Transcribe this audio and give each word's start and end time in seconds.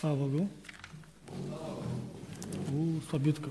Chwała 0.00 0.16
Bogu. 0.16 0.48
Uuu, 2.72 3.00
słabiutko. 3.10 3.50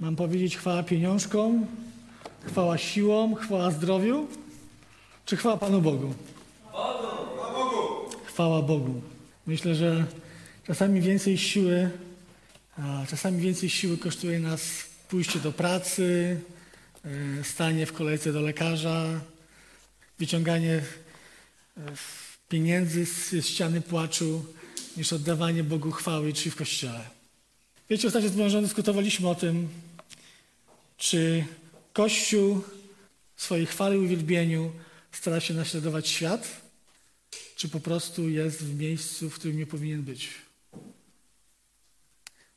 Mam 0.00 0.16
powiedzieć 0.16 0.56
chwała 0.56 0.82
pieniążkom, 0.82 1.66
chwała 2.46 2.78
siłom, 2.78 3.34
chwała 3.34 3.70
zdrowiu, 3.70 4.28
czy 5.26 5.36
chwała 5.36 5.56
Panu 5.56 5.80
Bogu? 5.80 6.14
Chwała 8.24 8.62
Bogu. 8.62 9.02
Myślę, 9.46 9.74
że 9.74 10.04
czasami 10.66 11.00
więcej 11.00 11.38
siły, 11.38 11.90
czasami 13.08 13.40
więcej 13.40 13.70
siły 13.70 13.98
kosztuje 13.98 14.38
nas 14.40 14.62
pójście 15.08 15.38
do 15.38 15.52
pracy, 15.52 16.40
e, 17.04 17.44
stanie 17.44 17.86
w 17.86 17.92
kolejce 17.92 18.32
do 18.32 18.40
lekarza, 18.40 19.20
wyciąganie 20.18 20.82
e, 21.76 21.82
pieniędzy 22.50 23.06
z 23.06 23.46
ściany 23.46 23.80
płaczu, 23.80 24.44
niż 24.96 25.12
oddawanie 25.12 25.64
Bogu 25.64 25.90
chwały, 25.90 26.32
czyli 26.32 26.50
w 26.50 26.56
kościele. 26.56 27.10
Wiecie, 27.90 28.08
ostatnio 28.08 28.28
z 28.28 28.36
moją 28.36 28.50
żoną 28.50 28.62
dyskutowaliśmy 28.62 29.28
o 29.28 29.34
tym, 29.34 29.68
czy 30.96 31.44
Kościół 31.92 32.62
w 33.36 33.42
swojej 33.42 33.66
chwale 33.66 33.96
i 33.96 33.98
uwielbieniu 33.98 34.72
stara 35.12 35.40
się 35.40 35.54
naśladować 35.54 36.08
świat, 36.08 36.60
czy 37.56 37.68
po 37.68 37.80
prostu 37.80 38.28
jest 38.28 38.64
w 38.64 38.78
miejscu, 38.78 39.30
w 39.30 39.34
którym 39.34 39.58
nie 39.58 39.66
powinien 39.66 40.02
być. 40.02 40.28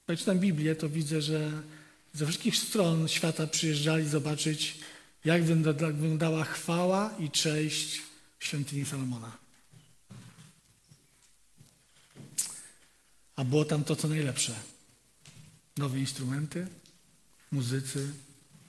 Jak 0.07 0.19
czytam 0.19 0.39
Biblię, 0.39 0.75
to 0.75 0.89
widzę, 0.89 1.21
że 1.21 1.51
ze 2.13 2.25
wszystkich 2.25 2.57
stron 2.57 3.07
świata 3.07 3.47
przyjeżdżali 3.47 4.09
zobaczyć, 4.09 4.77
jak 5.25 5.43
wyglądała 5.43 6.43
chwała 6.43 7.15
i 7.19 7.29
cześć 7.29 8.01
świątyni 8.39 8.85
Salomona. 8.85 9.42
A 13.35 13.43
było 13.43 13.65
tam 13.65 13.83
to, 13.83 13.95
co 13.95 14.07
najlepsze. 14.07 14.55
Nowe 15.77 15.99
instrumenty, 15.99 16.67
muzycy, 17.51 18.07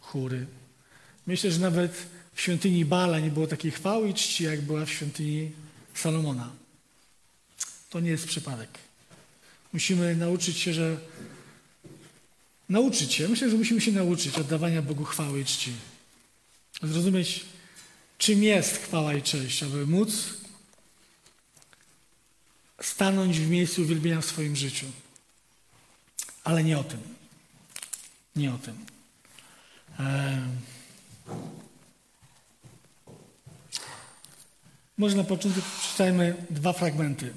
chóry. 0.00 0.46
Myślę, 1.26 1.50
że 1.50 1.58
nawet 1.58 2.06
w 2.34 2.40
świątyni 2.40 2.84
Bala 2.84 3.20
nie 3.20 3.30
było 3.30 3.46
takiej 3.46 3.70
chwały 3.70 4.08
i 4.08 4.14
czci, 4.14 4.44
jak 4.44 4.62
była 4.62 4.86
w 4.86 4.90
świątyni 4.90 5.52
Salomona. 5.94 6.50
To 7.90 8.00
nie 8.00 8.10
jest 8.10 8.26
przypadek. 8.26 8.70
Musimy 9.72 10.16
nauczyć 10.16 10.58
się, 10.58 10.74
że 10.74 10.96
nauczyć 12.68 13.12
się, 13.12 13.28
myślę, 13.28 13.50
że 13.50 13.56
musimy 13.56 13.80
się 13.80 13.92
nauczyć 13.92 14.38
oddawania 14.38 14.82
Bogu 14.82 15.04
chwały 15.04 15.40
i 15.40 15.44
czci. 15.44 15.72
Zrozumieć, 16.82 17.44
czym 18.18 18.42
jest 18.42 18.76
chwała 18.76 19.14
i 19.14 19.22
cześć, 19.22 19.62
aby 19.62 19.86
móc 19.86 20.43
stanąć 22.86 23.40
w 23.40 23.50
miejscu 23.50 23.82
uwielbienia 23.82 24.20
w 24.20 24.24
swoim 24.24 24.56
życiu. 24.56 24.86
Ale 26.44 26.64
nie 26.64 26.78
o 26.78 26.84
tym. 26.84 27.00
Nie 28.36 28.54
o 28.54 28.58
tym. 28.58 28.86
Eee. 29.98 30.40
Może 34.98 35.16
na 35.16 35.24
początek 35.24 35.64
przeczytajmy 35.64 36.46
dwa 36.50 36.72
fragmenty. 36.72 37.34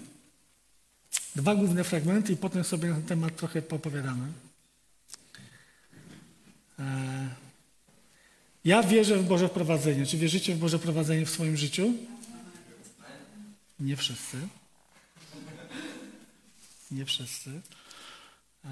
Dwa 1.36 1.56
główne 1.56 1.84
fragmenty 1.84 2.34
i 2.34 2.38
potem 2.38 2.64
sobie 2.64 2.89
na 2.89 2.95
ten 2.95 3.04
temat 3.04 3.36
trochę 3.36 3.61
popowiadamy. 3.61 4.28
Eee. 6.80 7.30
Ja 8.66 8.84
wierzę 8.84 9.17
w 9.17 9.28
Boże 9.28 9.50
prowadzenie. 9.50 10.06
Czy 10.06 10.17
wierzycie 10.17 10.56
w 10.56 10.59
Boże 10.59 10.80
prowadzenie 10.80 11.26
w 11.26 11.30
swoim 11.30 11.58
życiu? 11.58 11.94
Nie 13.80 13.95
wszyscy. 13.95 14.38
Nie 16.92 17.06
wszyscy. 17.06 17.62
Eee. 18.66 18.72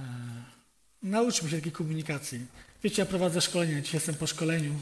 Nauczmy 1.03 1.49
się 1.49 1.55
takiej 1.55 1.71
komunikacji. 1.71 2.45
Wiecie, 2.83 3.01
ja 3.01 3.05
prowadzę 3.05 3.41
szkolenie, 3.41 3.81
dzisiaj 3.81 3.93
jestem 3.93 4.15
po 4.15 4.27
szkoleniu, 4.27 4.73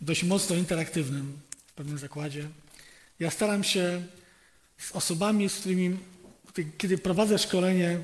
dość 0.00 0.24
mocno 0.24 0.56
interaktywnym 0.56 1.38
w 1.66 1.72
pewnym 1.72 1.98
zakładzie. 1.98 2.48
Ja 3.20 3.30
staram 3.30 3.64
się 3.64 4.06
z 4.78 4.92
osobami, 4.92 5.48
z 5.48 5.54
którymi, 5.54 5.96
kiedy 6.78 6.98
prowadzę 6.98 7.38
szkolenie, 7.38 8.00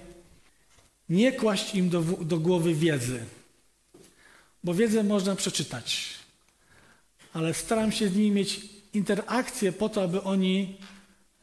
nie 1.09 1.33
kłaść 1.33 1.75
im 1.75 1.89
do, 1.89 2.03
do 2.03 2.39
głowy 2.39 2.75
wiedzy, 2.75 3.25
bo 4.65 4.75
wiedzę 4.75 5.03
można 5.03 5.37
przeczytać, 5.37 6.15
ale 7.33 7.55
staram 7.55 7.93
się 7.93 8.09
z 8.09 8.17
nimi 8.17 8.31
mieć 8.31 8.61
interakcję 8.93 9.73
po 9.73 9.89
to, 9.89 10.03
aby 10.03 10.23
oni 10.23 10.77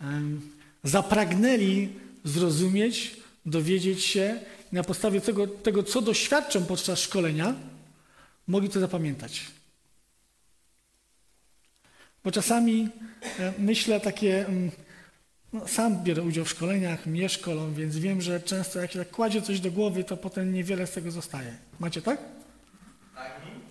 um, 0.02 0.52
zapragnęli 0.84 1.90
zrozumieć, 2.28 3.18
dowiedzieć 3.46 4.04
się 4.04 4.40
i 4.72 4.76
na 4.76 4.84
podstawie 4.84 5.22
tego, 5.22 5.48
tego, 5.48 5.84
co 5.84 6.02
doświadczą 6.02 6.66
podczas 6.66 7.00
szkolenia, 7.00 7.56
mogli 8.48 8.70
to 8.70 8.80
zapamiętać. 8.80 9.46
Bo 12.24 12.32
czasami 12.32 12.90
e, 13.40 13.54
myślę 13.60 14.00
takie, 14.00 14.46
mm, 14.46 14.72
no, 15.54 15.68
sam 15.68 16.04
biorę 16.04 16.24
udział 16.24 16.46
w 16.46 16.50
szkoleniach, 16.50 17.06
mnie 17.06 17.30
szkolą, 17.30 17.74
więc 17.74 17.98
wiem, 17.98 18.22
że 18.22 18.40
często 18.40 18.80
jak 18.80 18.92
się 18.92 19.00
tak 19.00 19.12
kładzie 19.12 19.42
coś 19.42 19.60
do 19.60 19.72
głowy, 19.72 20.04
to 20.04 20.18
potem 20.18 20.54
niewiele 20.54 20.88
z 20.88 20.92
tego 20.92 21.12
zostaje. 21.12 21.58
Macie 21.80 22.02
tak? 22.02 22.20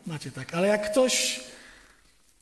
Macie 0.07 0.31
tak. 0.31 0.55
Ale 0.55 0.69
jak 0.69 0.91
ktoś 0.91 1.41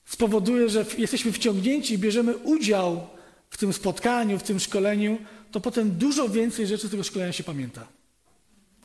spowoduje, 0.05 0.69
że 0.69 0.85
jesteśmy 0.99 1.33
wciągnięci 1.33 1.95
i 1.95 1.99
bierzemy 1.99 2.37
udział 2.37 3.07
w 3.51 3.57
tym 3.57 3.73
spotkaniu, 3.73 4.39
w 4.39 4.43
tym 4.43 4.61
szkoleniu, 4.61 5.19
to 5.54 5.60
potem 5.60 5.91
dużo 5.91 6.28
więcej 6.28 6.66
rzeczy 6.66 6.88
z 6.88 6.91
tego 6.91 7.03
szkolenia 7.03 7.32
się 7.32 7.44
pamięta. 7.44 7.87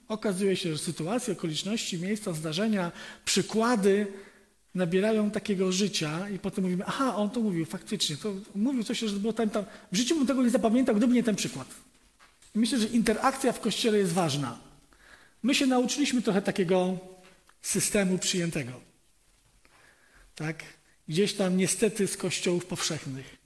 Okazuje 0.07 0.55
się, 0.55 0.71
że 0.71 0.77
sytuacje, 0.77 1.33
okoliczności, 1.33 1.97
miejsca, 1.97 2.33
zdarzenia, 2.33 2.91
przykłady 3.25 4.07
nabierają 4.75 5.31
takiego 5.31 5.71
życia 5.71 6.29
i 6.29 6.39
potem 6.39 6.63
mówimy, 6.63 6.83
aha, 6.87 7.15
on 7.15 7.29
to 7.29 7.39
mówił, 7.39 7.65
faktycznie, 7.65 8.17
to 8.17 8.33
mówił 8.55 8.83
coś, 8.83 8.99
że 8.99 9.19
było 9.19 9.33
tam, 9.33 9.49
tam. 9.49 9.65
W 9.91 9.97
życiu 9.97 10.15
bym 10.15 10.27
tego 10.27 10.43
nie 10.43 10.49
zapamiętał, 10.49 10.95
gdyby 10.95 11.13
nie 11.13 11.23
ten 11.23 11.35
przykład. 11.35 11.67
I 12.55 12.59
myślę, 12.59 12.79
że 12.79 12.87
interakcja 12.87 13.51
w 13.51 13.59
Kościele 13.59 13.97
jest 13.97 14.13
ważna. 14.13 14.59
My 15.43 15.55
się 15.55 15.67
nauczyliśmy 15.67 16.21
trochę 16.21 16.41
takiego 16.41 16.97
systemu 17.61 18.17
przyjętego. 18.17 18.71
Tak? 20.35 20.63
Gdzieś 21.07 21.33
tam 21.33 21.57
niestety 21.57 22.07
z 22.07 22.17
kościołów 22.17 22.65
powszechnych, 22.65 23.37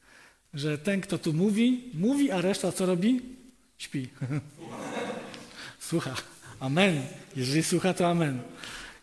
że 0.54 0.78
ten, 0.78 1.02
kto 1.02 1.18
tu 1.18 1.34
mówi, 1.34 1.84
mówi, 1.94 2.32
a 2.32 2.42
reszta 2.42 2.72
co 2.72 2.86
robi? 2.86 3.22
Śpi. 3.78 4.08
Słucha. 5.90 6.16
Amen. 6.60 7.02
Jeżeli 7.36 7.64
słucha, 7.64 7.94
to 7.94 8.08
amen. 8.08 8.42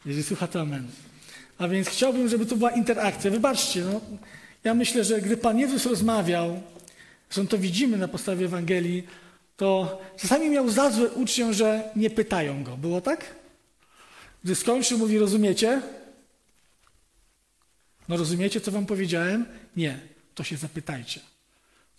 Jeżeli 0.07 0.25
słucha, 0.25 0.47
to 0.47 0.61
amen. 0.61 0.89
A 1.59 1.69
więc 1.69 1.89
chciałbym, 1.89 2.29
żeby 2.29 2.47
to 2.47 2.57
była 2.57 2.71
interakcja. 2.71 3.31
Wybaczcie, 3.31 3.85
no, 3.85 4.01
ja 4.65 4.75
myślę, 4.75 5.05
że 5.05 5.21
gdy 5.21 5.37
Pan 5.37 5.59
Jezus 5.59 5.87
rozmawiał, 5.87 6.63
zresztą 7.31 7.49
to 7.49 7.59
widzimy 7.59 7.97
na 7.97 8.09
podstawie 8.09 8.47
Ewangelii, 8.47 9.07
to 9.57 10.01
czasami 10.17 10.51
miał 10.51 10.71
za 10.71 10.91
złe 10.91 11.11
uczniom, 11.11 11.53
że 11.53 11.91
nie 11.97 12.11
pytają 12.11 12.65
go. 12.65 12.77
Było 12.77 13.01
tak? 13.01 13.35
Gdy 14.45 14.55
skończył, 14.55 14.99
mówi, 14.99 15.19
rozumiecie? 15.19 15.83
No 18.09 18.17
rozumiecie, 18.17 18.61
co 18.61 18.71
wam 18.71 18.87
powiedziałem? 18.87 19.47
Nie, 19.77 20.01
to 20.35 20.45
się 20.45 20.57
zapytajcie. 20.57 21.21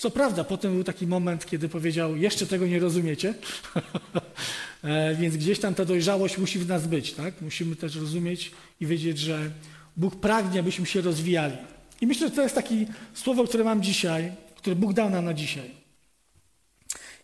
Co 0.01 0.11
prawda, 0.11 0.43
potem 0.43 0.73
był 0.73 0.83
taki 0.83 1.07
moment, 1.07 1.45
kiedy 1.45 1.69
powiedział, 1.69 2.17
jeszcze 2.17 2.47
tego 2.47 2.67
nie 2.67 2.79
rozumiecie, 2.79 3.33
e, 4.83 5.15
więc 5.15 5.37
gdzieś 5.37 5.59
tam 5.59 5.75
ta 5.75 5.85
dojrzałość 5.85 6.37
musi 6.37 6.59
w 6.59 6.67
nas 6.67 6.87
być, 6.87 7.13
tak? 7.13 7.41
Musimy 7.41 7.75
też 7.75 7.95
rozumieć 7.95 8.51
i 8.79 8.85
wiedzieć, 8.85 9.19
że 9.19 9.51
Bóg 9.97 10.15
pragnie, 10.15 10.59
abyśmy 10.59 10.85
się 10.85 11.01
rozwijali. 11.01 11.57
I 12.01 12.07
myślę, 12.07 12.29
że 12.29 12.35
to 12.35 12.41
jest 12.41 12.55
takie 12.55 12.85
słowo, 13.13 13.43
które 13.43 13.63
mam 13.63 13.83
dzisiaj, 13.83 14.31
które 14.55 14.75
Bóg 14.75 14.93
dał 14.93 15.09
nam 15.09 15.25
na 15.25 15.33
dzisiaj. 15.33 15.71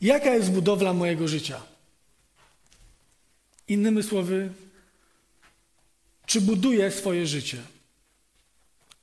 Jaka 0.01 0.35
jest 0.35 0.51
budowla 0.51 0.93
mojego 0.93 1.27
życia? 1.27 1.61
Innymi 3.67 4.03
słowy, 4.03 4.49
czy 6.25 6.41
buduję 6.41 6.91
swoje 6.91 7.27
życie? 7.27 7.57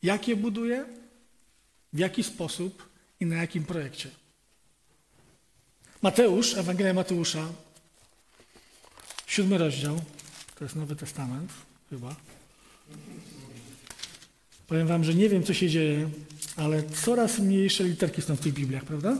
Jakie 0.02 0.36
buduję? 0.36 0.84
W 1.92 1.98
jaki 1.98 2.22
sposób? 2.22 2.93
I 3.20 3.26
na 3.26 3.36
jakim 3.36 3.64
projekcie. 3.64 4.10
Mateusz, 6.02 6.54
Ewangelia 6.54 6.94
Mateusza, 6.94 7.48
siódmy 9.26 9.58
rozdział, 9.58 10.00
to 10.58 10.64
jest 10.64 10.76
Nowy 10.76 10.96
Testament, 10.96 11.52
chyba. 11.90 12.16
Powiem 14.66 14.86
wam, 14.86 15.04
że 15.04 15.14
nie 15.14 15.28
wiem, 15.28 15.42
co 15.42 15.54
się 15.54 15.70
dzieje, 15.70 16.10
ale 16.56 16.82
coraz 16.82 17.38
mniejsze 17.38 17.84
literki 17.84 18.22
są 18.22 18.36
w 18.36 18.40
tych 18.40 18.52
Bibliach, 18.54 18.84
prawda? 18.84 19.16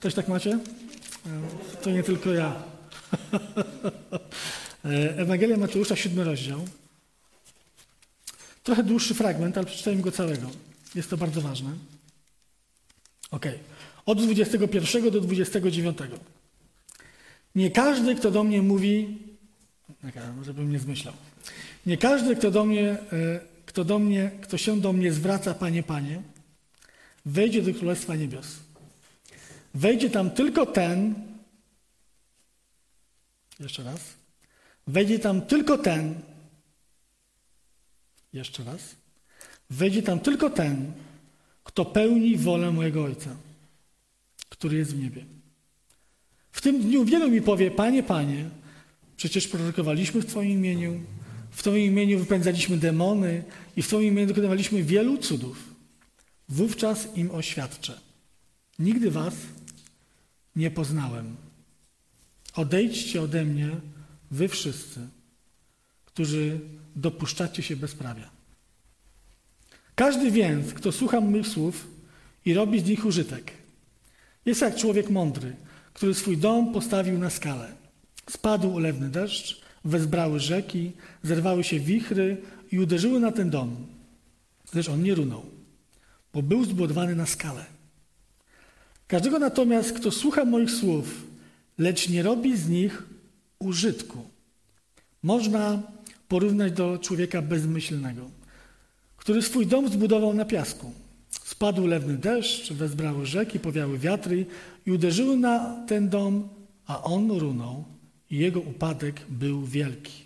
Też 0.00 0.14
tak 0.14 0.28
macie? 0.28 0.58
To 1.82 1.90
nie 1.90 2.02
tylko 2.02 2.30
ja. 2.30 2.62
Ewangelia 5.16 5.56
Mateusza, 5.56 5.96
siódmy 5.96 6.24
rozdział. 6.24 6.64
Trochę 8.62 8.82
dłuższy 8.82 9.14
fragment, 9.14 9.56
ale 9.56 9.66
przeczytajmy 9.66 10.02
go 10.02 10.12
całego. 10.12 10.50
Jest 10.94 11.10
to 11.10 11.16
bardzo 11.16 11.40
ważne. 11.40 11.70
Ok. 13.30 13.46
od 14.06 14.22
21 14.22 15.10
do 15.10 15.20
29. 15.20 15.98
Nie 17.54 17.70
każdy, 17.70 18.14
kto 18.14 18.30
do 18.30 18.44
mnie 18.44 18.62
mówi, 18.62 19.18
żebym 20.42 20.70
nie 20.72 20.78
zmyślał, 20.78 21.14
nie 21.86 21.96
każdy, 21.96 22.36
kto 22.36 22.50
do 22.50 22.64
mnie, 22.64 22.90
e, 22.90 22.98
kto 23.66 23.84
do 23.84 23.98
mnie, 23.98 24.30
kto 24.42 24.58
się 24.58 24.80
do 24.80 24.92
mnie 24.92 25.12
zwraca, 25.12 25.54
Panie, 25.54 25.82
Panie, 25.82 26.22
wejdzie 27.26 27.62
do 27.62 27.74
Królestwa 27.74 28.16
Niebios. 28.16 28.46
Wejdzie 29.74 30.10
tam 30.10 30.30
tylko 30.30 30.66
ten, 30.66 31.14
jeszcze 33.60 33.82
raz, 33.82 34.00
wejdzie 34.86 35.18
tam 35.18 35.42
tylko 35.42 35.78
ten, 35.78 36.14
jeszcze 38.32 38.64
raz, 38.64 38.96
wejdzie 39.70 40.02
tam 40.02 40.20
tylko 40.20 40.50
ten, 40.50 40.92
kto 41.70 41.84
pełni 41.84 42.36
wolę 42.36 42.70
mojego 42.70 43.04
Ojca, 43.04 43.36
który 44.48 44.76
jest 44.76 44.94
w 44.94 45.02
niebie. 45.02 45.24
W 46.52 46.60
tym 46.60 46.82
dniu 46.82 47.04
wielu 47.04 47.30
mi 47.30 47.42
powie, 47.42 47.70
Panie, 47.70 48.02
Panie, 48.02 48.50
przecież 49.16 49.48
prorokowaliśmy 49.48 50.20
w 50.20 50.26
Twoim 50.26 50.50
imieniu, 50.50 51.00
w 51.50 51.62
Twoim 51.62 51.84
imieniu 51.92 52.18
wypędzaliśmy 52.18 52.76
demony 52.76 53.44
i 53.76 53.82
w 53.82 53.86
Twoim 53.86 54.12
imieniu 54.12 54.28
dokonywaliśmy 54.28 54.82
wielu 54.82 55.18
cudów. 55.18 55.74
Wówczas 56.48 57.16
im 57.16 57.30
oświadczę. 57.30 58.00
Nigdy 58.78 59.10
Was 59.10 59.34
nie 60.56 60.70
poznałem. 60.70 61.36
Odejdźcie 62.54 63.22
ode 63.22 63.44
mnie, 63.44 63.70
Wy 64.30 64.48
wszyscy, 64.48 65.00
którzy 66.04 66.60
dopuszczacie 66.96 67.62
się 67.62 67.76
bezprawia. 67.76 68.39
Każdy 70.00 70.30
więc, 70.30 70.74
kto 70.74 70.92
słucha 70.92 71.20
moich 71.20 71.48
słów 71.48 71.86
i 72.44 72.54
robi 72.54 72.80
z 72.80 72.84
nich 72.84 73.06
użytek, 73.06 73.52
jest 74.46 74.60
jak 74.60 74.76
człowiek 74.76 75.10
mądry, 75.10 75.56
który 75.92 76.14
swój 76.14 76.36
dom 76.36 76.72
postawił 76.72 77.18
na 77.18 77.30
skalę. 77.30 77.72
Spadł 78.30 78.68
ulewny 78.74 79.08
deszcz, 79.08 79.60
wezbrały 79.84 80.40
rzeki, 80.40 80.92
zerwały 81.22 81.64
się 81.64 81.80
wichry 81.80 82.36
i 82.72 82.78
uderzyły 82.78 83.20
na 83.20 83.32
ten 83.32 83.50
dom. 83.50 83.76
Lecz 84.74 84.88
on 84.88 85.02
nie 85.02 85.14
runął, 85.14 85.42
bo 86.34 86.42
był 86.42 86.64
zbudowany 86.64 87.16
na 87.16 87.26
skalę. 87.26 87.64
Każdego 89.06 89.38
natomiast, 89.38 89.92
kto 89.92 90.10
słucha 90.10 90.44
moich 90.44 90.70
słów, 90.70 91.26
lecz 91.78 92.08
nie 92.08 92.22
robi 92.22 92.56
z 92.56 92.68
nich 92.68 93.02
użytku, 93.58 94.18
można 95.22 95.82
porównać 96.28 96.72
do 96.72 96.98
człowieka 96.98 97.42
bezmyślnego, 97.42 98.39
który 99.20 99.42
swój 99.42 99.66
dom 99.66 99.88
zbudował 99.88 100.34
na 100.34 100.44
piasku. 100.44 100.92
Spadł 101.30 101.86
lewny 101.86 102.16
deszcz, 102.18 102.72
wezbrały 102.72 103.26
rzeki, 103.26 103.60
powiały 103.60 103.98
wiatry 103.98 104.46
i 104.86 104.92
uderzyły 104.92 105.36
na 105.36 105.86
ten 105.86 106.08
dom, 106.08 106.48
a 106.86 107.02
on 107.02 107.30
runął 107.30 107.84
i 108.30 108.38
jego 108.38 108.60
upadek 108.60 109.20
był 109.28 109.66
wielki. 109.66 110.24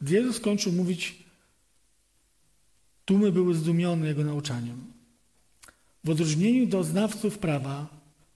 Gdy 0.00 0.14
Jezus 0.14 0.36
skończył 0.36 0.72
mówić, 0.72 1.24
tłumy 3.04 3.32
były 3.32 3.54
zdumione 3.54 4.06
jego 4.06 4.24
nauczaniem. 4.24 4.92
W 6.04 6.10
odróżnieniu 6.10 6.66
do 6.66 6.84
znawców 6.84 7.38
prawa 7.38 7.86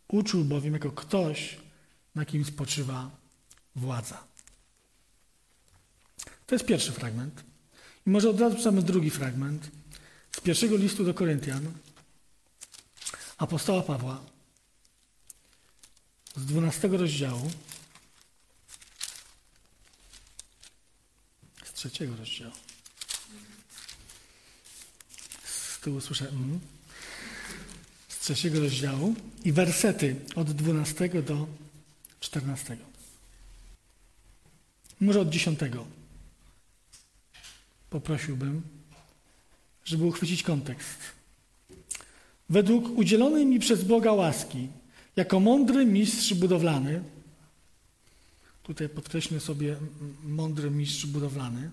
uczył 0.08 0.44
bowiem 0.44 0.72
jako 0.72 0.90
ktoś, 0.90 1.56
na 2.14 2.24
kim 2.24 2.44
spoczywa 2.44 3.10
władza. 3.76 4.24
To 6.46 6.54
jest 6.54 6.66
pierwszy 6.66 6.92
fragment. 6.92 7.51
I 8.06 8.10
może 8.10 8.30
od 8.30 8.40
razu 8.40 8.54
przeczytamy 8.54 8.82
drugi 8.82 9.10
fragment. 9.10 9.70
Z 10.36 10.40
pierwszego 10.40 10.76
listu 10.76 11.04
do 11.04 11.14
Koryntian. 11.14 11.72
Apostoła 13.38 13.82
Pawła. 13.82 14.20
Z 16.36 16.44
12 16.44 16.88
rozdziału. 16.88 17.50
Z 21.64 21.72
trzeciego 21.72 22.16
rozdziału. 22.16 22.52
Z 25.44 25.80
tyłu 25.80 26.00
słyszę 26.00 26.28
mm, 26.28 26.60
z 28.08 28.18
trzeciego 28.18 28.60
rozdziału. 28.60 29.14
I 29.44 29.52
wersety 29.52 30.16
od 30.36 30.52
12 30.52 31.08
do 31.22 31.46
14. 32.20 32.76
Może 35.00 35.20
od 35.20 35.28
10 35.28 35.58
poprosiłbym, 37.92 38.62
żeby 39.84 40.04
uchwycić 40.04 40.42
kontekst. 40.42 40.98
Według 42.48 42.98
udzielonej 42.98 43.46
mi 43.46 43.60
przez 43.60 43.84
Boga 43.84 44.12
łaski, 44.12 44.68
jako 45.16 45.40
mądry 45.40 45.86
mistrz 45.86 46.34
budowlany, 46.34 47.02
tutaj 48.62 48.88
podkreślmy 48.88 49.40
sobie 49.40 49.76
mądry 50.24 50.70
mistrz 50.70 51.06
budowlany. 51.06 51.70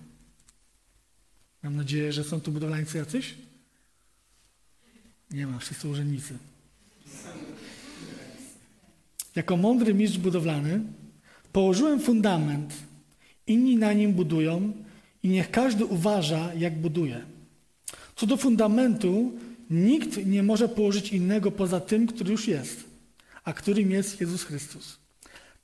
Mam 1.62 1.76
nadzieję, 1.76 2.12
że 2.12 2.24
są 2.24 2.40
tu 2.40 2.52
budowlańcy 2.52 2.98
jacyś? 2.98 3.34
Nie 5.30 5.46
ma, 5.46 5.58
wszyscy 5.58 5.88
urzędnicy. 5.88 6.38
Jako 9.34 9.56
mądry 9.56 9.94
mistrz 9.94 10.18
budowlany 10.18 10.80
położyłem 11.52 12.00
fundament, 12.00 12.74
inni 13.46 13.76
na 13.76 13.92
nim 13.92 14.12
budują, 14.12 14.72
i 15.22 15.28
niech 15.28 15.50
każdy 15.50 15.84
uważa, 15.84 16.54
jak 16.54 16.80
buduje. 16.80 17.24
Co 18.16 18.26
do 18.26 18.36
fundamentu, 18.36 19.32
nikt 19.70 20.26
nie 20.26 20.42
może 20.42 20.68
położyć 20.68 21.12
innego 21.12 21.50
poza 21.50 21.80
tym, 21.80 22.06
który 22.06 22.30
już 22.30 22.48
jest, 22.48 22.84
a 23.44 23.52
którym 23.52 23.90
jest 23.90 24.20
Jezus 24.20 24.42
Chrystus. 24.42 24.98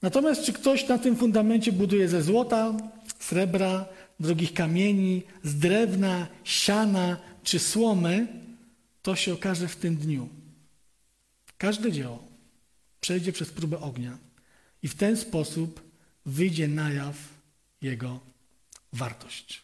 Natomiast 0.03 0.43
czy 0.43 0.53
ktoś 0.53 0.89
na 0.89 0.99
tym 0.99 1.17
fundamencie 1.17 1.73
buduje 1.73 2.09
ze 2.09 2.23
złota, 2.23 2.75
srebra, 3.19 3.85
drogich 4.21 4.55
kamieni, 4.55 5.23
z 5.43 5.59
drewna, 5.59 6.27
siana 6.45 7.17
czy 7.43 7.59
słomy, 7.59 8.27
to 9.03 9.17
się 9.17 9.33
okaże 9.33 9.69
w 9.69 9.77
tym 9.77 9.97
dniu. 9.97 10.29
Każde 11.59 11.93
dzieło 11.93 12.23
przejdzie 13.01 13.33
przez 13.33 13.51
próbę 13.51 13.81
ognia 13.81 14.19
i 14.83 14.89
w 14.89 14.95
ten 14.95 15.17
sposób 15.17 15.81
wyjdzie 16.27 16.69
na 16.69 16.91
jaw 16.91 17.17
jego 17.83 18.21
wartość. 18.97 19.63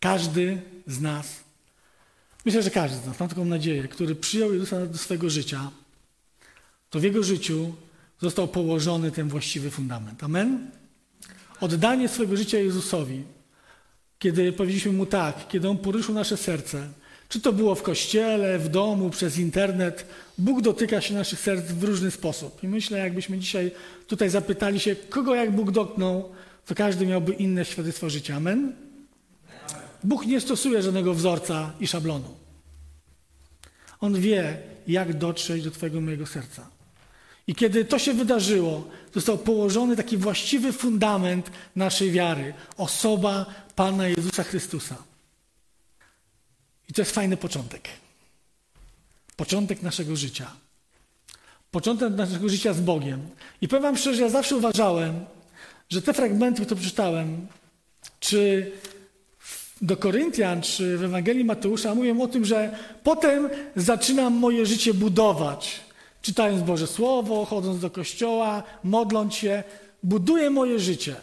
Każdy 0.00 0.62
z 0.86 1.00
nas, 1.00 1.26
myślę, 2.44 2.62
że 2.62 2.70
każdy 2.70 2.96
z 2.96 3.06
nas, 3.06 3.20
mam 3.20 3.28
taką 3.28 3.44
nadzieję, 3.44 3.88
który 3.88 4.14
przyjął 4.14 4.52
Jezusa 4.52 4.86
do 4.86 4.98
swojego 4.98 5.30
życia, 5.30 5.70
to 6.90 7.00
w 7.00 7.02
jego 7.02 7.22
życiu 7.22 7.74
został 8.20 8.48
położony 8.48 9.10
ten 9.10 9.28
właściwy 9.28 9.70
fundament. 9.70 10.24
Amen? 10.24 10.70
Oddanie 11.60 12.08
swojego 12.08 12.36
życia 12.36 12.58
Jezusowi, 12.58 13.24
kiedy 14.18 14.52
powiedzieliśmy 14.52 14.92
Mu 14.92 15.06
tak, 15.06 15.48
kiedy 15.48 15.68
On 15.68 15.78
poruszył 15.78 16.14
nasze 16.14 16.36
serce, 16.36 16.88
czy 17.28 17.40
to 17.40 17.52
było 17.52 17.74
w 17.74 17.82
kościele, 17.82 18.58
w 18.58 18.68
domu, 18.68 19.10
przez 19.10 19.38
internet, 19.38 20.06
Bóg 20.38 20.60
dotyka 20.60 21.00
się 21.00 21.14
naszych 21.14 21.40
serc 21.40 21.64
w 21.64 21.84
różny 21.84 22.10
sposób. 22.10 22.64
I 22.64 22.68
myślę, 22.68 22.98
jakbyśmy 22.98 23.38
dzisiaj 23.38 23.70
tutaj 24.06 24.30
zapytali 24.30 24.80
się, 24.80 24.96
kogo 24.96 25.34
jak 25.34 25.50
Bóg 25.50 25.70
dotknął, 25.70 26.32
to 26.66 26.74
każdy 26.74 27.06
miałby 27.06 27.32
inne 27.32 27.64
świadectwo 27.64 28.10
życia. 28.10 28.36
Amen? 28.36 28.72
Bóg 30.04 30.26
nie 30.26 30.40
stosuje 30.40 30.82
żadnego 30.82 31.14
wzorca 31.14 31.72
i 31.80 31.86
szablonu. 31.86 32.34
On 34.00 34.20
wie, 34.20 34.58
jak 34.86 35.18
dotrzeć 35.18 35.64
do 35.64 35.70
Twojego 35.70 36.00
mojego 36.00 36.26
serca. 36.26 36.68
I 37.46 37.54
kiedy 37.54 37.84
to 37.84 37.98
się 37.98 38.14
wydarzyło, 38.14 38.88
został 39.14 39.38
położony 39.38 39.96
taki 39.96 40.16
właściwy 40.16 40.72
fundament 40.72 41.50
naszej 41.76 42.10
wiary 42.10 42.54
osoba 42.76 43.46
Pana 43.74 44.08
Jezusa 44.08 44.42
Chrystusa. 44.42 44.96
I 46.88 46.92
to 46.92 47.00
jest 47.00 47.12
fajny 47.12 47.36
początek. 47.36 47.88
Początek 49.36 49.82
naszego 49.82 50.16
życia. 50.16 50.50
Początek 51.70 52.14
naszego 52.14 52.48
życia 52.48 52.72
z 52.72 52.80
Bogiem. 52.80 53.20
I 53.60 53.68
powiem 53.68 53.82
Wam 53.82 53.96
szczerze, 53.96 54.22
ja 54.22 54.28
zawsze 54.28 54.56
uważałem, 54.56 55.24
że 55.90 56.02
te 56.02 56.14
fragmenty, 56.14 56.64
które 56.64 56.80
przeczytałem, 56.80 57.46
czy 58.20 58.72
do 59.82 59.96
Koryntian, 59.96 60.62
czy 60.62 60.98
w 60.98 61.04
Ewangelii 61.04 61.44
Mateusza, 61.44 61.94
mówią 61.94 62.20
o 62.20 62.28
tym, 62.28 62.44
że 62.44 62.78
potem 63.02 63.48
zaczynam 63.76 64.34
moje 64.34 64.66
życie 64.66 64.94
budować. 64.94 65.80
Czytając 66.22 66.62
Boże 66.62 66.86
Słowo, 66.86 67.44
chodząc 67.44 67.80
do 67.80 67.90
kościoła, 67.90 68.62
modląc 68.84 69.34
się, 69.34 69.62
buduję 70.02 70.50
moje 70.50 70.78
życie. 70.78 71.16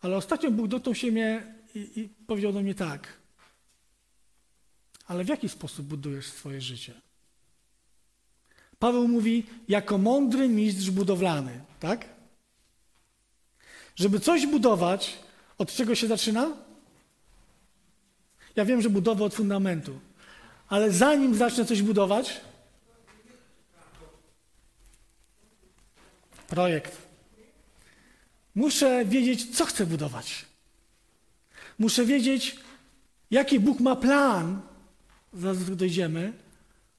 Ale 0.00 0.16
ostatnio 0.16 0.50
Bóg 0.50 0.68
dotknął 0.68 0.94
się 0.94 1.12
mnie 1.12 1.42
i, 1.74 1.78
i 1.96 2.08
powiedział 2.26 2.52
do 2.52 2.60
mnie 2.60 2.74
tak. 2.74 3.17
Ale 5.08 5.24
w 5.24 5.28
jaki 5.28 5.48
sposób 5.48 5.86
budujesz 5.86 6.26
swoje 6.26 6.60
życie? 6.60 6.94
Paweł 8.78 9.08
mówi, 9.08 9.46
jako 9.68 9.98
mądry 9.98 10.48
mistrz 10.48 10.90
budowlany, 10.90 11.60
tak? 11.80 12.08
Żeby 13.96 14.20
coś 14.20 14.46
budować, 14.46 15.18
od 15.58 15.72
czego 15.72 15.94
się 15.94 16.06
zaczyna? 16.06 16.56
Ja 18.56 18.64
wiem, 18.64 18.82
że 18.82 18.90
budowę 18.90 19.24
od 19.24 19.34
fundamentu. 19.34 20.00
Ale 20.68 20.92
zanim 20.92 21.34
zacznę 21.34 21.64
coś 21.64 21.82
budować, 21.82 22.40
projekt. 26.46 26.98
Muszę 28.54 29.04
wiedzieć, 29.04 29.56
co 29.56 29.64
chcę 29.64 29.86
budować. 29.86 30.46
Muszę 31.78 32.04
wiedzieć, 32.04 32.56
jaki 33.30 33.60
Bóg 33.60 33.80
ma 33.80 33.96
plan, 33.96 34.67
zaraz 35.32 35.64
do 35.64 35.76
dojdziemy, 35.76 36.32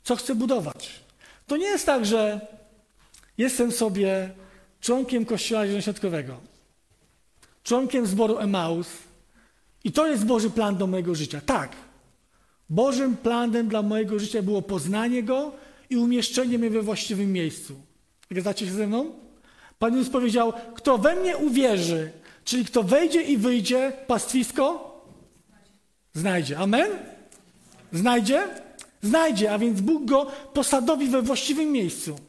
co 0.03 0.15
chcę 0.15 0.35
budować. 0.35 0.99
To 1.47 1.57
nie 1.57 1.65
jest 1.65 1.85
tak, 1.85 2.05
że 2.05 2.47
jestem 3.37 3.71
sobie 3.71 4.29
członkiem 4.81 5.25
Kościoła 5.25 5.65
Zielonoświątkowego, 5.65 6.39
członkiem 7.63 8.07
zboru 8.07 8.37
Emaus 8.37 8.87
i 9.83 9.91
to 9.91 10.07
jest 10.07 10.25
Boży 10.25 10.49
plan 10.49 10.77
do 10.77 10.87
mojego 10.87 11.15
życia. 11.15 11.41
Tak. 11.45 11.75
Bożym 12.69 13.17
planem 13.17 13.67
dla 13.67 13.81
mojego 13.81 14.19
życia 14.19 14.41
było 14.41 14.61
poznanie 14.61 15.23
Go 15.23 15.51
i 15.89 15.97
umieszczenie 15.97 16.59
mnie 16.59 16.69
we 16.69 16.81
właściwym 16.81 17.33
miejscu. 17.33 17.75
Zgadzacie 18.31 18.65
się 18.65 18.71
ze 18.71 18.87
mną? 18.87 19.11
Pan 19.79 19.97
Jezus 19.97 20.11
powiedział, 20.11 20.53
kto 20.75 20.97
we 20.97 21.15
mnie 21.15 21.37
uwierzy, 21.37 22.11
czyli 22.43 22.65
kto 22.65 22.83
wejdzie 22.83 23.21
i 23.21 23.37
wyjdzie, 23.37 23.91
pastwisko 24.07 24.89
znajdzie. 26.13 26.57
Amen? 26.57 26.91
Znajdzie? 27.93 28.47
Znajdzie, 29.01 29.53
a 29.53 29.59
więc 29.59 29.81
Bóg 29.81 30.05
go 30.05 30.25
posadowi 30.53 31.07
we 31.07 31.21
właściwym 31.21 31.71
miejscu. 31.71 32.19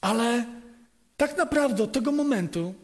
Ale 0.00 0.46
tak 1.16 1.36
naprawdę 1.36 1.82
od 1.82 1.92
tego 1.92 2.12
momentu, 2.12 2.74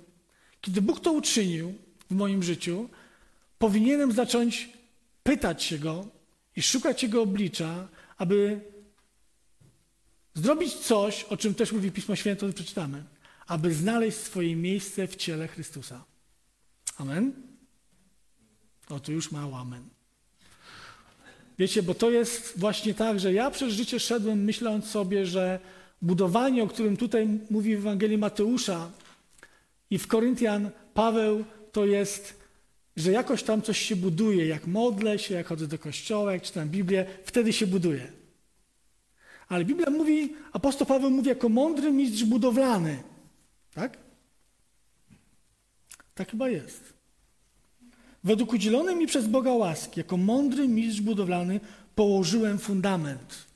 kiedy 0.61 0.83
Bóg 0.83 1.01
to 1.01 1.13
uczynił 1.13 1.75
w 2.11 2.15
moim 2.15 2.43
życiu, 2.43 2.89
powinienem 3.59 4.13
zacząć 4.13 4.69
pytać 5.23 5.63
się 5.63 5.79
Go 5.79 6.07
i 6.57 6.63
szukać 6.63 7.03
Jego 7.03 7.23
oblicza, 7.23 7.89
aby 8.17 8.61
zrobić 10.35 10.75
coś, 10.75 11.25
o 11.25 11.37
czym 11.37 11.55
też 11.55 11.73
mówi 11.73 11.93
Pismo 11.93 12.17
Święte, 12.17 12.53
przeczytamy, 12.53 13.05
aby 13.47 13.75
znaleźć 13.75 14.19
swoje 14.19 14.57
miejsce 14.57 15.07
w 15.07 15.17
ciele 15.17 15.49
Chrystusa. 15.49 16.05
Amen? 16.99 17.33
O, 18.89 19.01
tu 19.01 19.13
już 19.13 19.33
mało 19.33 19.59
amen. 19.59 19.98
Wiecie, 21.59 21.83
bo 21.83 21.95
to 21.95 22.11
jest 22.11 22.59
właśnie 22.59 22.95
tak, 22.95 23.21
że 23.21 23.33
ja 23.33 23.51
przez 23.51 23.73
życie 23.73 24.01
szedłem 24.01 24.45
myśląc 24.45 24.87
sobie, 24.87 25.27
że 25.27 25.59
budowanie, 26.03 26.63
o 26.63 26.67
którym 26.67 26.97
tutaj 26.97 27.29
mówi 27.51 27.77
w 27.77 27.79
Ewangelii 27.79 28.19
Mateusza 28.19 28.91
i 29.91 29.99
w 29.99 30.07
Koryntian 30.07 30.71
Paweł, 30.95 31.45
to 31.73 31.87
jest, 31.87 32.41
że 32.97 33.13
jakoś 33.13 33.43
tam 33.43 33.63
coś 33.63 33.79
się 33.79 33.97
buduje. 33.97 34.47
Jak 34.47 34.67
modlę 34.67 35.19
się, 35.19 35.35
jak 35.35 35.47
chodzę 35.47 35.67
do 35.67 35.79
kościoła, 35.79 36.33
jak 36.33 36.43
czytam 36.43 36.69
Biblię, 36.69 37.07
wtedy 37.25 37.53
się 37.53 37.67
buduje. 37.67 38.13
Ale 39.49 39.65
Biblia 39.65 39.91
mówi, 39.91 40.37
apostoł 40.53 40.87
Paweł 40.87 41.11
mówi 41.11 41.29
jako 41.29 41.49
mądry 41.49 41.93
mistrz 41.93 42.25
budowlany. 42.25 43.03
Tak? 43.75 43.99
Tak 46.15 46.31
chyba 46.31 46.49
jest. 46.49 46.98
Według 48.25 48.53
udzielonej 48.53 48.97
mi 48.97 49.07
przez 49.07 49.27
Boga 49.27 49.53
łaski, 49.53 50.01
jako 50.01 50.17
mądry 50.17 50.69
mistrz 50.69 51.01
budowlany, 51.01 51.61
położyłem 51.95 52.59
fundament. 52.59 53.47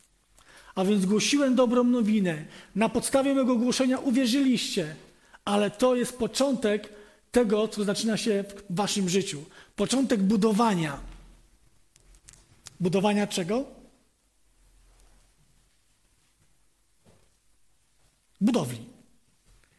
A 0.75 0.85
więc 0.85 1.07
głosiłem 1.07 1.55
dobrą 1.55 1.85
nowinę. 1.85 2.45
Na 2.75 2.89
podstawie 2.89 3.35
mego 3.35 3.57
głoszenia 3.57 3.99
uwierzyliście, 3.99 4.97
ale 5.45 5.71
to 5.71 5.95
jest 5.95 6.19
początek 6.19 6.93
tego, 7.33 7.69
co 7.69 7.85
zaczyna 7.85 8.17
się 8.17 8.45
w 8.69 8.75
waszym 8.77 9.09
życiu. 9.09 9.45
Początek 9.77 10.23
budowania. 10.23 11.01
Budowania 12.81 13.27
czego? 13.27 13.65
Budowli. 18.41 18.79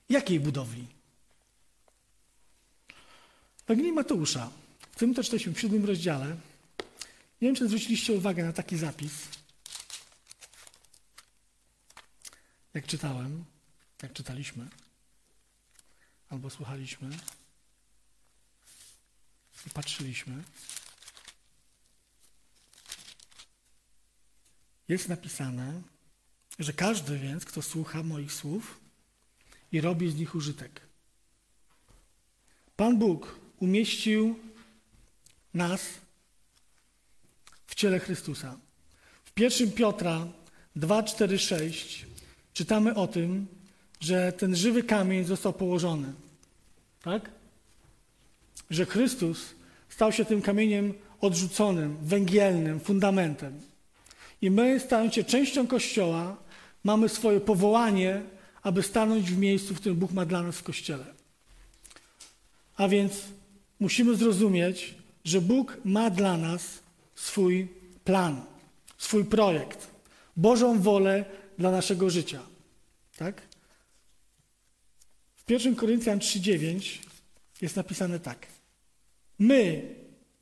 Jakiej 0.09 0.39
budowli? 0.39 0.87
W 3.67 3.91
Mateusza, 3.93 4.49
tym 5.03 5.13
też 5.13 5.29
w 5.29 5.59
siódmym 5.59 5.85
rozdziale, 5.85 6.37
nie 7.41 7.47
wiem, 7.47 7.55
czy 7.55 7.67
zwróciliście 7.67 8.13
uwagę 8.13 8.43
na 8.43 8.53
taki 8.53 8.77
zapis, 8.77 9.13
jak 12.73 12.85
czytałem, 12.85 13.45
jak 14.03 14.13
czytaliśmy, 14.13 14.67
albo 16.29 16.49
słuchaliśmy 16.49 17.09
i 19.67 19.69
patrzyliśmy. 19.69 20.43
Jest 24.87 25.09
napisane, 25.09 25.81
że 26.59 26.73
każdy 26.73 27.19
więc, 27.19 27.45
kto 27.45 27.61
słucha 27.61 28.03
moich 28.03 28.33
słów 28.33 28.79
i 29.71 29.81
robi 29.81 30.11
z 30.11 30.15
nich 30.15 30.35
użytek. 30.35 30.81
Pan 32.75 32.99
Bóg 32.99 33.39
umieścił 33.59 34.52
nas 35.53 35.81
w 37.67 37.75
ciele 37.75 37.99
Chrystusa. 37.99 38.57
W 39.25 39.39
1 39.39 39.71
Piotra 39.71 40.27
2, 40.75 41.03
4, 41.03 41.39
6 41.39 42.05
czytamy 42.53 42.95
o 42.95 43.07
tym, 43.07 43.47
że 43.99 44.31
ten 44.31 44.55
żywy 44.55 44.83
kamień 44.83 45.23
został 45.23 45.53
położony. 45.53 46.13
Tak? 47.01 47.29
Że 48.69 48.85
Chrystus 48.85 49.39
stał 49.89 50.11
się 50.11 50.25
tym 50.25 50.41
kamieniem 50.41 50.93
odrzuconym, 51.21 51.97
węgielnym, 52.01 52.79
fundamentem. 52.79 53.61
I 54.41 54.51
my, 54.51 54.79
stając 54.79 55.13
się 55.13 55.23
częścią 55.23 55.67
Kościoła, 55.67 56.37
mamy 56.83 57.09
swoje 57.09 57.39
powołanie, 57.39 58.21
aby 58.63 58.83
stanąć 58.83 59.31
w 59.31 59.37
miejscu, 59.37 59.73
w 59.73 59.79
którym 59.79 59.97
Bóg 59.97 60.11
ma 60.11 60.25
dla 60.25 60.43
nas 60.43 60.57
w 60.57 60.63
Kościele. 60.63 61.05
A 62.77 62.87
więc 62.87 63.21
musimy 63.79 64.15
zrozumieć, 64.15 64.95
że 65.23 65.41
Bóg 65.41 65.77
ma 65.85 66.09
dla 66.09 66.37
nas 66.37 66.79
swój 67.15 67.67
plan, 68.03 68.41
swój 68.97 69.25
projekt, 69.25 69.87
Bożą 70.37 70.81
wolę 70.81 71.25
dla 71.57 71.71
naszego 71.71 72.09
życia. 72.09 72.41
Tak? 73.17 73.41
W 75.35 75.51
1 75.51 75.75
Koryntian 75.75 76.19
3:9 76.19 76.99
jest 77.61 77.75
napisane 77.75 78.19
tak. 78.19 78.47
My, 79.39 79.81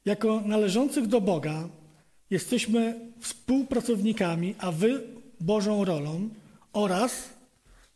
jako 0.06 0.42
należących 0.46 1.08
do 1.08 1.22
Boga, 1.22 1.70
jesteśmy 2.30 3.12
współpracownikami, 3.20 4.56
a 4.58 4.72
wy 4.72 5.04
Bożą 5.40 5.86
rolą 5.86 6.30
oraz 6.74 7.30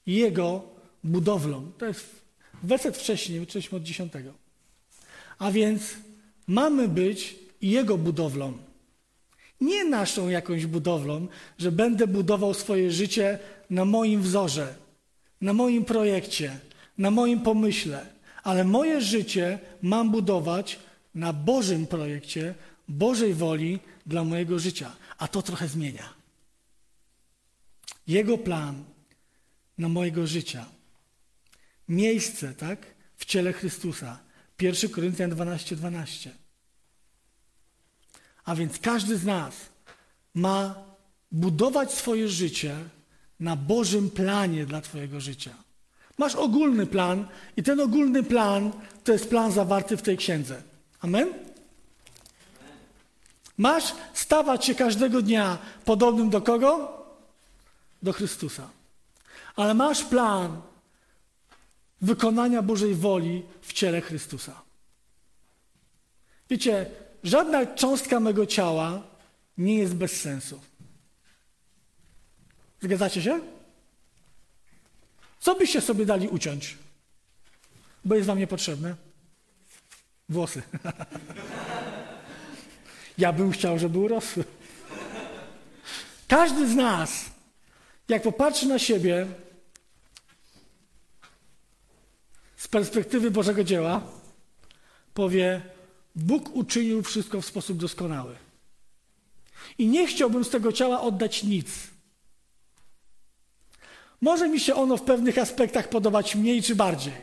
Jego 0.06 0.64
budowlą. 1.04 1.72
To 1.78 1.86
jest 1.86 2.06
werset 2.64 2.98
wcześniej, 2.98 3.48
czytaliśmy 3.48 3.78
od 3.78 3.84
dziesiątego. 3.84 4.34
A 5.40 5.52
więc 5.52 5.82
mamy 6.48 6.88
być 6.88 7.36
Jego 7.62 7.98
budowlą. 7.98 8.54
Nie 9.62 9.86
naszą 9.86 10.30
jakąś 10.30 10.66
budowlą, 10.66 11.28
że 11.58 11.72
będę 11.72 12.08
budował 12.08 12.54
swoje 12.54 12.92
życie 12.92 13.40
na 13.70 13.86
moim 13.86 14.22
wzorze, 14.22 14.76
na 15.42 15.54
moim 15.54 15.86
projekcie, 15.86 16.60
na 16.98 17.12
moim 17.12 17.40
pomyśle, 17.40 18.06
ale 18.44 18.64
moje 18.64 19.02
życie 19.02 19.60
mam 19.82 20.12
budować 20.12 20.80
na 21.16 21.34
Bożym 21.34 21.88
projekcie, 21.88 22.56
Bożej 22.88 23.34
woli 23.34 23.80
dla 24.06 24.24
mojego 24.24 24.60
życia. 24.60 24.96
A 25.18 25.28
to 25.28 25.42
trochę 25.42 25.68
zmienia. 25.68 26.14
Jego 28.08 28.38
plan 28.38 28.84
na 29.78 29.90
mojego 29.90 30.28
życia. 30.28 30.66
Miejsce, 31.88 32.54
tak? 32.54 32.86
W 33.16 33.26
ciele 33.26 33.54
Chrystusa. 33.54 34.25
1 34.62 34.90
Koryntian 34.90 35.30
12, 35.30 35.76
12. 35.76 36.32
A 38.46 38.56
więc 38.56 38.80
każdy 38.80 39.18
z 39.18 39.26
nas 39.26 39.56
ma 40.34 40.76
budować 41.32 41.94
swoje 41.94 42.30
życie 42.30 42.76
na 43.40 43.56
Bożym 43.56 44.10
planie 44.10 44.66
dla 44.66 44.82
Twojego 44.82 45.20
życia. 45.20 45.52
Masz 46.18 46.36
ogólny 46.36 46.86
plan 46.86 47.28
i 47.58 47.64
ten 47.64 47.80
ogólny 47.80 48.24
plan 48.24 48.72
to 49.04 49.12
jest 49.14 49.30
plan 49.30 49.52
zawarty 49.52 49.98
w 49.98 50.02
tej 50.02 50.18
księdze. 50.18 50.62
Amen? 51.02 51.34
Masz 53.58 53.94
stawać 54.14 54.66
się 54.66 54.76
każdego 54.76 55.22
dnia 55.22 55.58
podobnym 55.86 56.30
do 56.30 56.42
kogo? 56.42 57.04
Do 58.04 58.14
Chrystusa. 58.14 58.70
Ale 59.56 59.74
masz 59.74 60.04
plan 60.04 60.62
wykonania 62.06 62.62
Bożej 62.62 62.96
woli 62.96 63.46
w 63.62 63.74
ciele 63.74 64.02
Chrystusa. 64.02 64.62
Wiecie, 66.50 66.86
żadna 67.24 67.66
cząstka 67.66 68.20
mego 68.20 68.46
ciała 68.46 69.04
nie 69.58 69.76
jest 69.76 69.96
bez 69.96 70.22
sensu. 70.22 70.62
Zgadzacie 72.82 73.22
się? 73.22 73.40
Co 75.40 75.56
byście 75.56 75.82
sobie 75.82 76.06
dali 76.06 76.28
uciąć? 76.28 76.78
Bo 78.06 78.16
jest 78.16 78.28
wam 78.28 78.40
niepotrzebne. 78.40 78.96
Włosy. 80.30 80.62
Ja 83.18 83.34
bym 83.34 83.52
chciał, 83.52 83.80
żeby 83.80 84.00
urosły. 84.00 84.44
Każdy 86.28 86.68
z 86.68 86.76
nas, 86.76 87.26
jak 88.10 88.24
popatrzy 88.24 88.68
na 88.68 88.80
siebie 88.80 89.28
z 92.66 92.68
perspektywy 92.68 93.32
Bożego 93.32 93.64
dzieła, 93.64 94.02
powie: 95.14 95.62
Bóg 96.16 96.56
uczynił 96.56 97.04
wszystko 97.04 97.42
w 97.42 97.46
sposób 97.46 97.78
doskonały. 97.78 98.36
I 99.78 99.88
nie 99.88 100.08
chciałbym 100.08 100.44
z 100.46 100.50
tego 100.50 100.72
ciała 100.72 101.02
oddać 101.02 101.44
nic. 101.44 101.68
Może 104.22 104.50
mi 104.50 104.60
się 104.60 104.76
ono 104.76 104.98
w 104.98 105.02
pewnych 105.02 105.38
aspektach 105.38 105.90
podobać 105.90 106.36
mniej 106.36 106.64
czy 106.64 106.76
bardziej. 106.76 107.14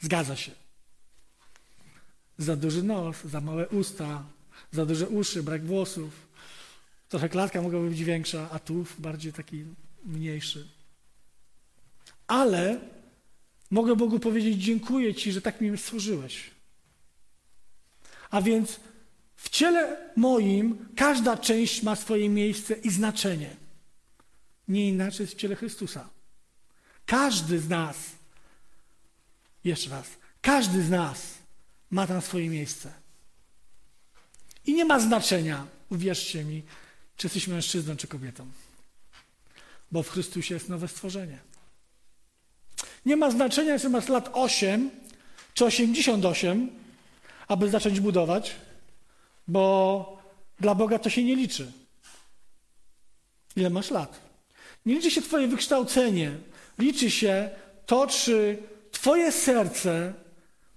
Zgadza 0.00 0.36
się. 0.36 0.52
Za 2.38 2.56
duży 2.56 2.82
nos, 2.82 3.16
za 3.24 3.40
małe 3.40 3.68
usta, 3.68 4.24
za 4.72 4.86
duże 4.86 5.08
uszy, 5.08 5.42
brak 5.42 5.66
włosów. 5.66 6.10
Trochę 7.08 7.28
klatka 7.28 7.62
mogłaby 7.62 7.88
być 7.90 8.04
większa, 8.04 8.48
a 8.50 8.58
tu 8.58 8.86
bardziej 8.98 9.32
taki 9.32 9.64
mniejszy. 10.04 10.68
Ale 12.26 12.80
mogę 13.72 13.96
Bogu 13.96 14.18
powiedzieć: 14.18 14.64
Dziękuję 14.64 15.14
Ci, 15.14 15.32
że 15.32 15.42
tak 15.42 15.60
mi 15.60 15.78
służyłeś. 15.78 16.50
A 18.30 18.42
więc 18.42 18.80
w 19.36 19.48
ciele 19.48 20.10
moim 20.16 20.88
każda 20.96 21.36
część 21.36 21.82
ma 21.82 21.96
swoje 21.96 22.28
miejsce 22.28 22.74
i 22.74 22.90
znaczenie. 22.90 23.56
Nie 24.68 24.88
inaczej 24.88 25.24
jest 25.24 25.34
w 25.34 25.36
ciele 25.36 25.56
Chrystusa. 25.56 26.08
Każdy 27.06 27.58
z 27.58 27.68
nas, 27.68 27.96
jeszcze 29.64 29.90
raz, 29.90 30.06
każdy 30.40 30.82
z 30.82 30.90
nas 30.90 31.34
ma 31.90 32.06
tam 32.06 32.20
swoje 32.20 32.48
miejsce. 32.48 32.92
I 34.66 34.74
nie 34.74 34.84
ma 34.84 35.00
znaczenia, 35.00 35.66
uwierzcie 35.90 36.44
mi, 36.44 36.62
czy 37.16 37.26
jesteś 37.26 37.48
mężczyzną, 37.48 37.96
czy 37.96 38.06
kobietą. 38.06 38.46
Bo 39.92 40.02
w 40.02 40.08
Chrystusie 40.08 40.54
jest 40.54 40.68
nowe 40.68 40.88
stworzenie. 40.88 41.51
Nie 43.06 43.16
ma 43.16 43.30
znaczenia, 43.30 43.78
czy 43.78 43.88
masz 43.88 44.08
lat 44.08 44.30
8 44.32 44.90
czy 45.54 45.64
88, 45.64 46.70
aby 47.48 47.70
zacząć 47.70 48.00
budować, 48.00 48.54
bo 49.48 50.22
dla 50.60 50.74
Boga 50.74 50.98
to 50.98 51.10
się 51.10 51.24
nie 51.24 51.36
liczy. 51.36 51.72
Ile 53.56 53.70
masz 53.70 53.90
lat? 53.90 54.20
Nie 54.86 54.94
liczy 54.94 55.10
się 55.10 55.22
Twoje 55.22 55.48
wykształcenie, 55.48 56.32
liczy 56.78 57.10
się 57.10 57.50
to, 57.86 58.06
czy 58.06 58.58
Twoje 58.90 59.32
serce 59.32 60.14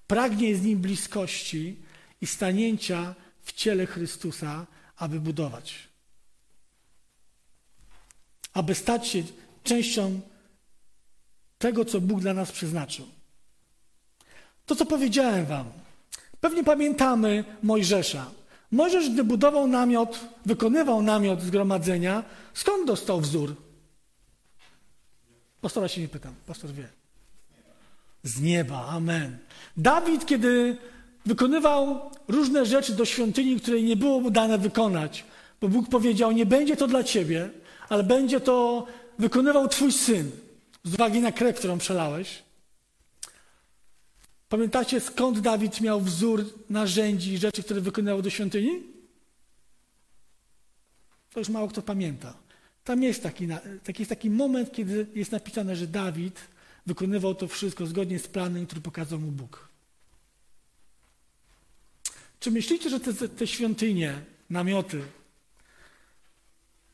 pragnie 0.08 0.55
z 0.55 0.62
nim 0.62 0.79
bliskości 0.79 1.79
i 2.22 2.27
stanięcia 2.27 3.15
w 3.41 3.53
ciele 3.53 3.86
Chrystusa, 3.86 4.65
aby 4.98 5.20
budować. 5.20 5.75
Aby 8.53 8.75
stać 8.75 9.08
się 9.08 9.24
częścią 9.63 10.22
tego, 11.65 11.86
co 11.86 12.01
Bóg 12.01 12.19
dla 12.19 12.34
nas 12.34 12.51
przeznaczył. 12.51 13.05
To, 14.65 14.75
co 14.75 14.86
powiedziałem 14.86 15.45
Wam. 15.45 15.65
Pewnie 16.41 16.63
pamiętamy 16.63 17.43
Mojżesza. 17.63 18.25
Mojżesz, 18.72 19.10
gdy 19.10 19.24
budował 19.24 19.67
namiot, 19.67 20.19
wykonywał 20.45 21.01
namiot 21.01 21.41
zgromadzenia, 21.41 22.24
skąd 22.53 22.88
dostał 22.88 23.22
wzór? 23.22 23.55
Pastora 25.62 25.88
się 25.88 26.01
nie 26.01 26.07
pytam, 26.07 26.34
pastor 26.48 26.72
wie. 26.72 26.88
Z 28.24 28.41
nieba, 28.41 28.86
amen. 28.88 29.38
Dawid, 29.77 30.25
kiedy 30.25 30.77
wykonywał 31.25 32.12
różne 32.27 32.65
rzeczy 32.65 32.93
do 32.93 33.05
świątyni, 33.05 33.60
której 33.60 33.84
nie 33.84 33.95
było 33.95 34.19
mu 34.19 34.31
dane 34.31 34.57
wykonać, 34.57 35.25
bo 35.62 35.67
Bóg 35.67 35.89
powiedział: 35.89 36.31
Nie 36.31 36.45
będzie 36.45 36.75
to 36.75 36.88
dla 36.88 37.03
ciebie, 37.03 37.50
ale 37.89 38.03
będzie 38.03 38.39
to 38.39 38.86
wykonywał 39.19 39.67
twój 39.67 39.91
syn, 39.91 40.31
z 40.86 40.93
uwagi 40.93 41.21
na 41.21 41.32
krew, 41.32 41.58
którą 41.58 41.78
przelałeś. 41.78 42.43
Pamiętacie, 44.50 45.00
skąd 45.00 45.39
Dawid 45.39 45.82
miał 45.82 46.02
wzór 46.02 46.45
narzędzi 46.69 47.34
i 47.34 47.38
rzeczy, 47.38 47.63
które 47.63 47.82
wykonywał 47.82 48.21
do 48.21 48.30
świątyni? 48.30 48.84
To 51.34 51.39
już 51.39 51.50
mało 51.50 51.67
kto 51.67 51.82
pamięta. 51.82 52.38
Tam 52.84 53.04
jest 53.04 53.24
taki, 53.24 53.48
taki, 53.84 54.02
jest 54.02 54.10
taki 54.10 54.30
moment, 54.30 54.71
kiedy 54.71 55.08
jest 55.15 55.32
napisane, 55.32 55.76
że 55.76 55.88
Dawid 55.88 56.39
wykonywał 56.86 57.36
to 57.36 57.48
wszystko 57.48 57.86
zgodnie 57.86 58.19
z 58.19 58.28
planem, 58.28 58.65
który 58.65 58.82
pokazał 58.82 59.19
mu 59.19 59.32
Bóg. 59.32 59.69
Czy 62.39 62.52
myślicie, 62.52 62.89
że 62.89 63.00
te, 63.00 63.13
te 63.30 63.48
świątynie, 63.48 64.21
namioty, 64.50 65.02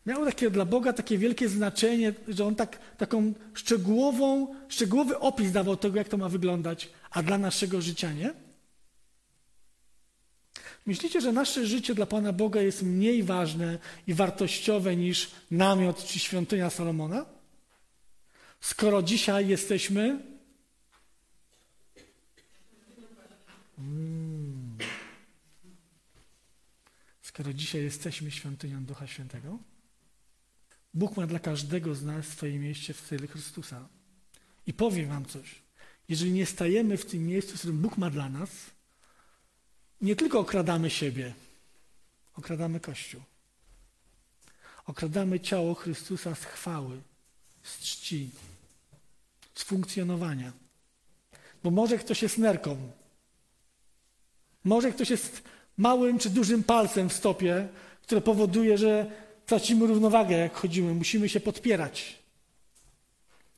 miały 0.06 0.26
takie 0.26 0.50
dla 0.50 0.66
Boga 0.66 0.94
takie 0.94 1.18
wielkie 1.18 1.50
znaczenie, 1.50 2.14
że 2.28 2.46
on 2.46 2.56
tak, 2.56 2.80
taką 2.98 3.34
szczegółową, 3.54 4.56
szczegółowy 4.70 5.20
opis 5.20 5.52
dawał 5.52 5.78
tego, 5.78 5.98
jak 5.98 6.10
to 6.10 6.18
ma 6.18 6.30
wyglądać, 6.30 6.90
a 7.12 7.24
dla 7.24 7.38
naszego 7.38 7.82
życia 7.82 8.14
nie? 8.14 8.34
Myślicie, 10.86 11.22
że 11.22 11.32
nasze 11.32 11.66
życie 11.66 11.96
dla 11.96 12.06
Pana 12.06 12.34
Boga 12.34 12.62
jest 12.62 12.84
mniej 12.84 13.24
ważne 13.24 13.80
i 14.08 14.14
wartościowe 14.14 14.96
niż 14.96 15.32
namiot 15.52 16.06
czy 16.06 16.20
świątynia 16.20 16.70
Salomona? 16.70 17.26
Skoro 18.62 19.02
dzisiaj 19.02 19.48
jesteśmy. 19.48 20.20
Hmm. 23.76 24.78
Skoro 27.22 27.54
dzisiaj 27.54 27.84
jesteśmy 27.84 28.32
świątynią 28.32 28.86
Ducha 28.86 29.08
Świętego? 29.08 29.71
Bóg 30.94 31.18
ma 31.18 31.28
dla 31.28 31.40
każdego 31.40 31.96
z 31.96 32.04
nas 32.04 32.28
swoje 32.28 32.60
miejsce 32.60 32.94
w 32.94 33.02
celu 33.02 33.28
Chrystusa. 33.28 33.88
I 34.68 34.74
powiem 34.74 35.10
Wam 35.10 35.26
coś. 35.26 35.62
Jeżeli 36.10 36.32
nie 36.32 36.46
stajemy 36.46 36.98
w 36.98 37.06
tym 37.06 37.28
miejscu, 37.28 37.56
w 37.56 37.58
którym 37.58 37.78
Bóg 37.78 37.98
ma 37.98 38.10
dla 38.10 38.30
nas, 38.30 38.50
nie 40.02 40.16
tylko 40.16 40.40
okradamy 40.40 40.90
siebie, 40.90 41.34
okradamy 42.36 42.80
Kościół. 42.80 43.22
Okradamy 44.86 45.40
ciało 45.40 45.74
Chrystusa 45.74 46.36
z 46.36 46.44
chwały, 46.44 47.02
z 47.64 47.80
czci, 47.80 48.30
z 49.56 49.64
funkcjonowania. 49.64 50.52
Bo 51.64 51.72
może 51.72 51.98
ktoś 51.98 52.22
jest 52.22 52.38
nerką, 52.38 52.92
może 54.64 54.92
ktoś 54.92 55.10
jest 55.10 55.44
małym 55.78 56.20
czy 56.20 56.30
dużym 56.30 56.64
palcem 56.64 57.10
w 57.10 57.14
stopie, 57.14 57.68
które 58.02 58.22
powoduje, 58.22 58.78
że 58.78 59.12
tracimy 59.46 59.88
równowagę, 59.88 60.38
jak 60.38 60.56
chodzimy. 60.56 60.94
Musimy 60.94 61.30
się 61.30 61.40
podpierać. 61.40 62.20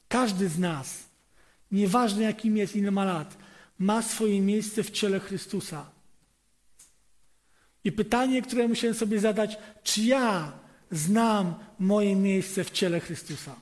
Każdy 0.08 0.50
z 0.50 0.60
nas, 0.60 1.04
nieważne 1.72 2.24
jakim 2.24 2.58
jest, 2.58 2.76
ile 2.76 2.91
ma 2.91 3.06
lat, 3.06 3.38
ma 3.80 4.02
swoje 4.02 4.41
miejsce 4.41 4.84
w 4.84 4.91
ciele 4.91 5.19
Chrystusa. 5.19 5.89
I 7.84 7.91
pytanie, 7.91 8.41
które 8.41 8.67
musiałem 8.67 8.96
sobie 8.96 9.19
zadać, 9.19 9.58
czy 9.84 10.02
ja 10.02 10.52
znam 10.91 11.56
moje 11.80 12.15
miejsce 12.15 12.63
w 12.63 12.72
ciele 12.72 13.00
Chrystusa? 13.00 13.56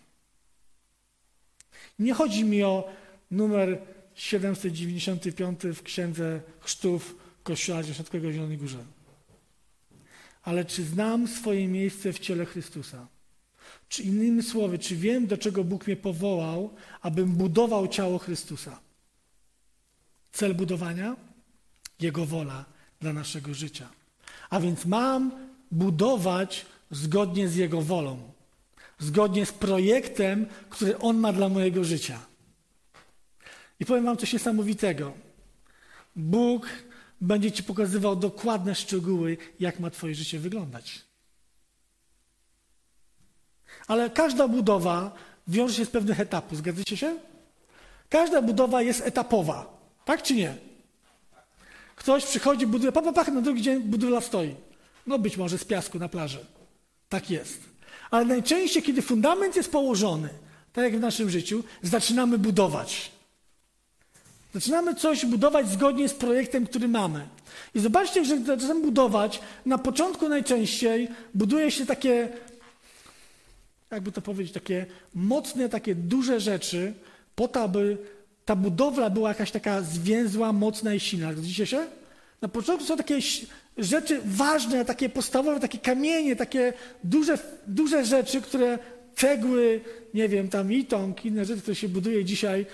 Nie 2.00 2.14
chodzi 2.14 2.44
mi 2.44 2.64
o 2.64 2.90
numer 3.32 3.82
795 4.16 5.62
w 5.64 5.84
Księdze 5.84 6.42
Chrztów 6.60 7.16
Kościoła 7.44 7.84
Dziesiątkowego 7.84 8.30
w 8.30 8.32
Zielonej 8.32 8.58
Górze. 8.58 8.84
Ale 10.44 10.66
czy 10.66 10.84
znam 10.84 11.28
swoje 11.28 11.68
miejsce 11.68 12.14
w 12.14 12.20
ciele 12.20 12.46
Chrystusa? 12.46 13.08
Czy 13.90 14.04
innymi 14.04 14.44
słowy, 14.44 14.80
czy 14.80 14.96
wiem, 14.96 15.28
do 15.28 15.38
czego 15.38 15.64
Bóg 15.64 15.88
mnie 15.88 15.96
powołał, 15.96 16.74
abym 17.02 17.32
budował 17.32 17.88
ciało 17.88 18.18
Chrystusa? 18.18 18.80
Cel 20.32 20.56
budowania? 20.56 21.16
Jego 22.00 22.26
wola 22.26 22.66
dla 23.00 23.14
naszego 23.14 23.54
życia. 23.54 23.90
A 24.50 24.60
więc 24.60 24.86
mam 24.86 25.32
budować 25.72 26.66
zgodnie 26.92 27.48
z 27.48 27.56
Jego 27.56 27.82
wolą, 27.82 28.32
zgodnie 29.00 29.46
z 29.46 29.52
projektem, 29.52 30.46
który 30.70 30.98
On 30.98 31.18
ma 31.18 31.34
dla 31.34 31.50
mojego 31.50 31.84
życia. 31.84 32.20
I 33.80 33.86
powiem 33.86 34.06
Wam 34.06 34.18
coś 34.18 34.34
niesamowitego. 34.34 35.14
Bóg 36.16 36.68
będzie 37.22 37.52
Ci 37.52 37.64
pokazywał 37.64 38.16
dokładne 38.16 38.76
szczegóły, 38.76 39.38
jak 39.60 39.80
ma 39.80 39.90
Twoje 39.90 40.16
życie 40.16 40.40
wyglądać. 40.40 41.02
Ale 43.88 44.10
każda 44.10 44.48
budowa 44.48 45.16
wiąże 45.48 45.74
się 45.74 45.86
z 45.86 45.90
pewnych 45.90 46.20
etapów. 46.20 46.58
Zgadzacie 46.58 46.98
się? 46.98 47.16
Każda 48.10 48.42
budowa 48.42 48.82
jest 48.82 49.02
etapowa. 49.02 49.82
Tak 50.06 50.24
czy 50.24 50.36
nie? 50.36 50.58
Ktoś 51.96 52.26
przychodzi, 52.26 52.68
buduje, 52.68 52.92
pa, 52.92 53.02
pa, 53.02 53.14
pa, 53.14 53.32
na 53.32 53.42
drugi 53.42 53.62
dzień 53.62 53.80
budowla 53.80 54.22
stoi. 54.22 54.56
No 55.08 55.20
być 55.20 55.38
może 55.38 55.58
z 55.58 55.66
piasku 55.66 56.00
na 56.00 56.10
plaży. 56.10 56.46
Tak 57.10 57.30
jest. 57.30 57.60
Ale 58.12 58.26
najczęściej, 58.26 58.84
kiedy 58.84 59.02
fundament 59.02 59.56
jest 59.56 59.72
położony, 59.72 60.30
tak 60.74 60.84
jak 60.84 60.98
w 60.98 61.00
naszym 61.00 61.30
życiu, 61.30 61.64
zaczynamy 61.82 62.38
budować. 62.38 63.12
Zaczynamy 64.54 64.96
coś 64.96 65.26
budować 65.26 65.70
zgodnie 65.70 66.10
z 66.10 66.14
projektem, 66.14 66.66
który 66.66 66.88
mamy. 66.88 67.28
I 67.76 67.80
zobaczcie, 67.80 68.26
że 68.26 68.40
zaczynamy 68.40 68.82
budować, 68.82 69.40
na 69.66 69.78
początku 69.78 70.30
najczęściej 70.30 71.08
buduje 71.34 71.72
się 71.72 71.86
takie, 71.86 72.30
jakby 73.92 74.12
to 74.12 74.22
powiedzieć, 74.22 74.54
takie 74.54 74.86
mocne, 75.16 75.70
takie 75.70 75.96
duże 75.96 76.40
rzeczy, 76.40 76.94
po 77.36 77.48
to, 77.48 77.62
aby 77.62 77.98
ta 78.46 78.56
budowla 78.56 79.10
była 79.10 79.30
jakaś 79.30 79.52
taka 79.52 79.82
zwięzła, 79.82 80.54
mocna 80.54 80.94
i 80.94 81.00
silna. 81.00 81.34
Zgodzicie 81.34 81.66
się? 81.66 81.86
Na 82.42 82.48
początku 82.48 82.86
są 82.86 82.98
takie 82.98 83.20
rzeczy 83.78 84.22
ważne, 84.26 84.86
takie 84.86 85.10
podstawowe, 85.10 85.60
takie 85.60 85.78
kamienie, 85.78 86.36
takie 86.36 86.74
duże, 87.04 87.38
duże 87.68 88.06
rzeczy, 88.06 88.42
które 88.42 88.80
cegły, 89.16 89.82
nie 90.14 90.30
wiem, 90.30 90.50
tam 90.50 90.74
itong, 90.74 91.26
inne 91.26 91.46
rzeczy, 91.46 91.62
które 91.62 91.76
się 91.76 91.90
buduje 91.90 92.26
dzisiaj, 92.26 92.66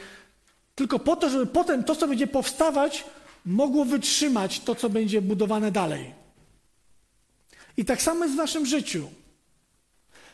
tylko 0.78 1.00
po 1.00 1.16
to, 1.16 1.30
żeby 1.30 1.46
potem 1.46 1.84
to, 1.84 1.96
co 1.96 2.08
będzie 2.08 2.28
powstawać, 2.28 3.04
mogło 3.46 3.86
wytrzymać 3.86 4.60
to, 4.60 4.76
co 4.76 4.90
będzie 4.90 5.22
budowane 5.22 5.72
dalej. 5.72 6.14
I 7.78 7.86
tak 7.86 8.02
samo 8.02 8.24
jest 8.24 8.36
w 8.36 8.38
naszym 8.38 8.66
życiu. 8.66 9.10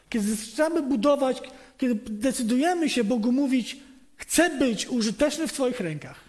Kiedy 0.10 0.36
zaczynamy 0.36 0.82
budować, 0.82 1.42
kiedy 1.78 1.96
decydujemy 2.10 2.90
się 2.90 3.04
Bogu 3.04 3.32
mówić, 3.32 3.78
chcę 4.16 4.58
być 4.58 4.88
użyteczny 4.88 5.48
w 5.48 5.54
Twoich 5.54 5.80
rękach. 5.80 6.20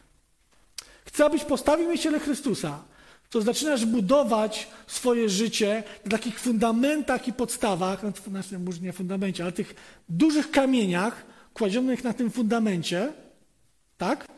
Chcę, 1.04 1.24
abyś 1.24 1.44
postawił 1.44 1.90
mi 1.90 1.98
ciele 1.98 2.20
Chrystusa. 2.20 2.84
To 3.30 3.42
zaczynasz 3.42 3.86
budować 3.86 4.68
swoje 4.86 5.28
życie 5.28 5.82
na 6.04 6.10
takich 6.10 6.40
fundamentach 6.40 7.28
i 7.28 7.32
podstawach, 7.32 8.00
znaczy 8.28 8.58
może 8.58 8.80
nie 8.80 8.92
fundamencie, 8.92 9.42
ale 9.42 9.52
tych 9.52 9.74
dużych 10.08 10.50
kamieniach 10.50 11.26
kładzionych 11.54 12.04
na 12.04 12.12
tym 12.12 12.30
fundamencie, 12.30 13.12
tak? 13.98 14.28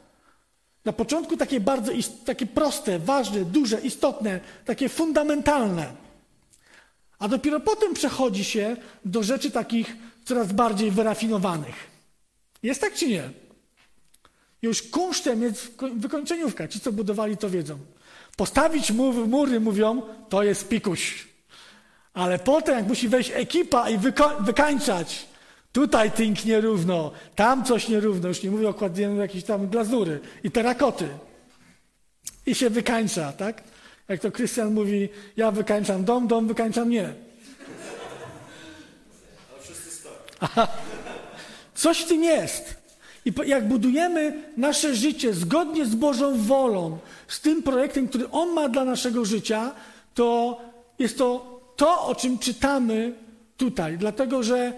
Na 0.85 0.93
początku 0.93 1.37
takie 1.37 1.61
bardzo 1.61 1.93
takie 2.25 2.47
proste, 2.47 2.99
ważne, 2.99 3.45
duże, 3.45 3.81
istotne, 3.81 4.41
takie 4.65 4.89
fundamentalne. 4.89 5.93
A 7.19 7.29
dopiero 7.29 7.61
potem 7.61 7.95
przechodzi 7.95 8.45
się 8.45 8.77
do 9.05 9.23
rzeczy 9.23 9.51
takich 9.51 9.97
coraz 10.25 10.53
bardziej 10.53 10.91
wyrafinowanych. 10.91 11.75
Jest 12.63 12.81
tak 12.81 12.95
czy 12.95 13.09
nie? 13.09 13.31
Już 14.63 14.83
kunsztem 14.83 15.43
jest 15.43 15.77
wykończeniówka. 15.95 16.69
Ci, 16.69 16.81
co 16.81 16.93
budowali, 16.93 17.37
to 17.37 17.51
wiedzą. 17.51 17.79
Postawić 18.37 18.91
mury, 19.27 19.61
mówią, 19.61 20.03
to 20.29 20.43
jest 20.43 20.69
pikuś. 20.69 21.29
Ale 22.15 22.39
potem, 22.39 22.77
jak 22.77 22.87
musi 22.87 23.09
wejść 23.09 23.31
ekipa 23.35 23.91
i 23.91 23.99
wyko- 23.99 24.45
wykańczać, 24.45 25.27
tutaj 25.77 26.11
tynk 26.11 26.45
nierówno, 26.45 27.13
tam 27.35 27.65
coś 27.65 27.89
nierówno, 27.89 28.29
już 28.29 28.43
nie 28.43 28.51
mówię 28.51 28.69
o 28.69 28.75
kładzieniu 28.75 29.17
jakiejś 29.17 29.45
tam 29.45 29.69
glazury 29.69 30.21
i 30.45 30.51
terakoty. 30.51 31.09
I 32.47 32.55
się 32.55 32.71
wykańcza, 32.71 33.33
tak? 33.33 33.63
Jak 34.09 34.21
to 34.21 34.33
Krystian 34.33 34.75
mówi, 34.75 35.09
ja 35.37 35.51
wykańczam 35.51 36.05
dom, 36.05 36.27
dom 36.27 36.49
wykańcza 36.49 36.85
mnie. 36.85 37.13
Coś 41.75 42.01
w 42.01 42.09
tym 42.09 42.25
jest. 42.25 42.75
I 43.25 43.33
jak 43.47 43.69
budujemy 43.69 44.43
nasze 44.57 44.95
życie 44.95 45.35
zgodnie 45.35 45.87
z 45.87 45.95
Bożą 45.95 46.39
wolą, 46.39 46.99
z 47.29 47.41
tym 47.41 47.63
projektem, 47.63 48.09
który 48.09 48.31
On 48.31 48.53
ma 48.53 48.69
dla 48.69 48.85
naszego 48.85 49.25
życia, 49.25 49.73
to 50.15 50.61
jest 50.99 51.19
to 51.19 51.61
to, 51.77 52.07
o 52.07 52.15
czym 52.15 52.39
czytamy 52.39 53.13
tutaj. 53.57 53.99
Dlatego, 53.99 54.43
że 54.43 54.73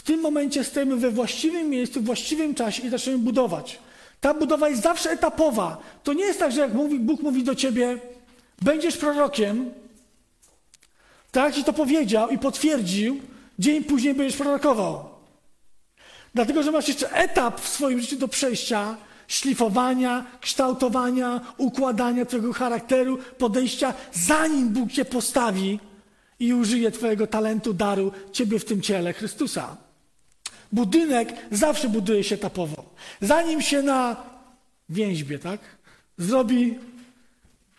w 0.00 0.02
tym 0.02 0.20
momencie 0.20 0.64
stajemy 0.64 0.96
we 0.96 1.10
właściwym 1.10 1.70
miejscu, 1.70 2.00
w 2.00 2.04
właściwym 2.04 2.54
czasie 2.54 2.82
i 2.82 2.90
zaczynamy 2.90 3.22
budować. 3.22 3.78
Ta 4.20 4.34
budowa 4.34 4.68
jest 4.68 4.82
zawsze 4.82 5.10
etapowa. 5.10 5.78
To 6.04 6.12
nie 6.12 6.24
jest 6.24 6.38
tak, 6.38 6.52
że 6.52 6.60
jak 6.60 6.74
mówi, 6.74 6.98
Bóg 6.98 7.22
mówi 7.22 7.44
do 7.44 7.54
ciebie, 7.54 7.98
będziesz 8.62 8.96
prorokiem, 8.96 9.70
tak 11.32 11.54
ci 11.54 11.64
to 11.64 11.72
powiedział 11.72 12.30
i 12.30 12.38
potwierdził, 12.38 13.20
dzień 13.58 13.84
później 13.84 14.14
będziesz 14.14 14.36
prorokował. 14.36 15.04
Dlatego, 16.34 16.62
że 16.62 16.70
masz 16.70 16.88
jeszcze 16.88 17.12
etap 17.12 17.60
w 17.60 17.68
swoim 17.68 18.00
życiu 18.00 18.16
do 18.16 18.28
przejścia, 18.28 18.96
szlifowania, 19.28 20.26
kształtowania, 20.40 21.40
układania 21.58 22.24
Twojego 22.24 22.52
charakteru, 22.52 23.18
podejścia, 23.38 23.94
zanim 24.12 24.68
Bóg 24.68 24.92
Cię 24.92 25.04
postawi 25.04 25.80
i 26.38 26.54
użyje 26.54 26.90
Twojego 26.90 27.26
talentu, 27.26 27.74
daru, 27.74 28.12
Ciebie 28.32 28.58
w 28.58 28.64
tym 28.64 28.80
ciele 28.82 29.12
Chrystusa. 29.12 29.89
Budynek 30.72 31.32
zawsze 31.50 31.88
buduje 31.88 32.24
się 32.24 32.34
etapowo. 32.34 32.84
Zanim 33.20 33.62
się 33.62 33.82
na 33.82 34.16
więźbie, 34.88 35.38
tak, 35.38 35.60
zrobi 36.18 36.78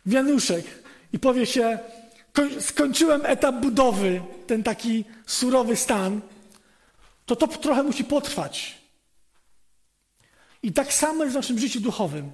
wianuszek 0.05 0.65
i 1.13 1.19
powie 1.19 1.45
się, 1.45 1.79
skończyłem 2.59 3.21
etap 3.25 3.55
budowy, 3.55 4.21
ten 4.47 4.63
taki 4.63 5.05
surowy 5.25 5.75
stan, 5.75 6.21
to 7.25 7.35
to 7.35 7.47
trochę 7.47 7.83
musi 7.83 8.03
potrwać. 8.03 8.81
I 10.63 10.71
tak 10.73 10.93
samo 10.93 11.23
jest 11.23 11.33
w 11.33 11.37
naszym 11.37 11.59
życiu 11.59 11.79
duchowym. 11.79 12.31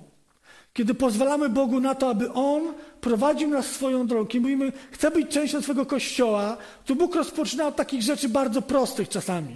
Kiedy 0.74 0.94
pozwalamy 0.94 1.50
Bogu 1.50 1.80
na 1.80 1.96
to, 1.96 2.10
aby 2.10 2.34
On 2.34 2.74
prowadził 3.02 3.50
nas 3.50 3.66
swoją 3.66 4.08
drogą, 4.08 4.26
kiedy 4.26 4.42
mówimy, 4.42 4.72
chcę 4.92 5.12
być 5.12 5.32
częścią 5.32 5.62
swojego 5.62 5.86
kościoła, 5.86 6.58
to 6.86 6.96
Bóg 6.96 7.16
rozpoczyna 7.16 7.68
od 7.68 7.76
takich 7.76 8.02
rzeczy 8.02 8.30
bardzo 8.30 8.62
prostych 8.62 9.10
czasami. 9.10 9.56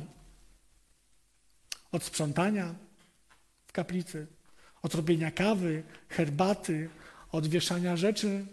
Od 1.92 2.04
sprzątania 2.04 2.76
w 3.68 3.72
kaplicy, 3.72 4.28
od 4.82 4.96
robienia 4.96 5.32
kawy, 5.32 5.84
herbaty, 6.10 6.90
od 7.32 7.48
wieszania 7.48 7.98
rzeczy, 7.98 8.46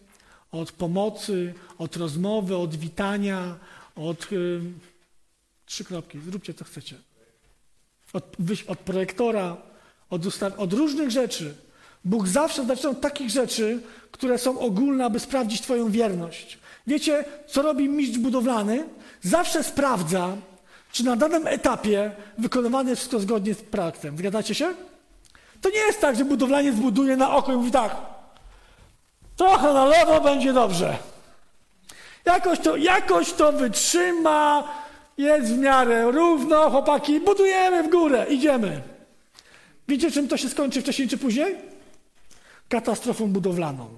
od 0.53 0.73
pomocy, 0.73 1.55
od 1.79 1.97
rozmowy, 1.97 2.57
od 2.57 2.77
witania, 2.77 3.57
od. 3.97 4.33
Yy, 4.33 4.61
trzy 5.69 5.85
kropki, 5.85 6.21
zróbcie 6.21 6.55
co 6.55 6.65
chcecie. 6.65 6.97
Od, 8.13 8.37
od 8.67 8.79
projektora, 8.79 9.57
od, 10.11 10.27
ustaw, 10.27 10.59
od 10.59 10.73
różnych 10.73 11.11
rzeczy. 11.11 11.55
Bóg 12.05 12.29
zawsze 12.29 12.67
zaczyna 12.67 12.91
od 12.91 13.01
takich 13.01 13.31
rzeczy, 13.31 13.83
które 14.11 14.39
są 14.39 14.59
ogólne, 14.59 15.05
aby 15.05 15.21
sprawdzić 15.21 15.61
Twoją 15.61 15.91
wierność. 15.91 16.59
Wiecie, 16.87 17.25
co 17.49 17.63
robi 17.63 17.89
mistrz 17.89 18.19
budowlany? 18.19 18.89
Zawsze 19.23 19.65
sprawdza, 19.65 20.37
czy 20.93 21.05
na 21.05 21.17
danym 21.17 21.47
etapie 21.47 22.11
wykonywane 22.39 22.91
jest 22.91 23.01
wszystko 23.01 23.21
zgodnie 23.21 23.55
z 23.55 23.63
projektem. 23.63 24.19
Zgadzacie 24.19 24.55
się? 24.55 24.75
To 25.61 25.71
nie 25.71 25.79
jest 25.79 26.01
tak, 26.01 26.17
że 26.17 26.25
budowlaniec 26.25 26.77
buduje 26.77 27.17
na 27.17 27.37
oko 27.37 27.53
i 27.53 27.57
mówi 27.57 27.71
tak, 27.71 27.97
trochę 29.37 29.73
na 29.73 29.85
lewo 29.85 30.21
będzie 30.21 30.53
dobrze. 30.53 30.97
Jakoś 32.25 32.59
to, 32.59 32.77
jakoś 32.77 33.33
to 33.33 33.53
wytrzyma, 33.53 34.69
jest 35.19 35.55
w 35.55 35.59
miarę 35.59 36.11
równo, 36.11 36.71
chłopaki, 36.71 37.21
budujemy 37.21 37.83
w 37.83 37.91
górę, 37.91 38.27
idziemy. 38.29 38.83
Wiecie, 39.89 40.11
czym 40.11 40.29
to 40.29 40.37
się 40.37 40.49
skończy 40.49 40.83
wcześniej 40.83 41.09
czy 41.09 41.19
później? 41.19 41.57
Katastrofą 42.69 43.27
budowlaną. 43.27 43.98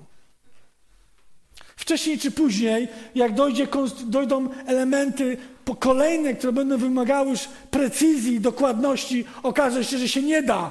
Wcześniej 1.80 2.18
czy 2.18 2.30
później, 2.30 2.88
jak 3.14 3.34
dojdzie, 3.34 3.68
dojdą 4.06 4.48
elementy 4.66 5.36
kolejne, 5.80 6.34
które 6.34 6.52
będą 6.52 6.78
wymagały 6.78 7.30
już 7.30 7.48
precyzji, 7.70 8.40
dokładności, 8.40 9.24
okaże 9.42 9.84
się, 9.84 9.98
że 9.98 10.08
się 10.08 10.22
nie 10.22 10.42
da. 10.42 10.70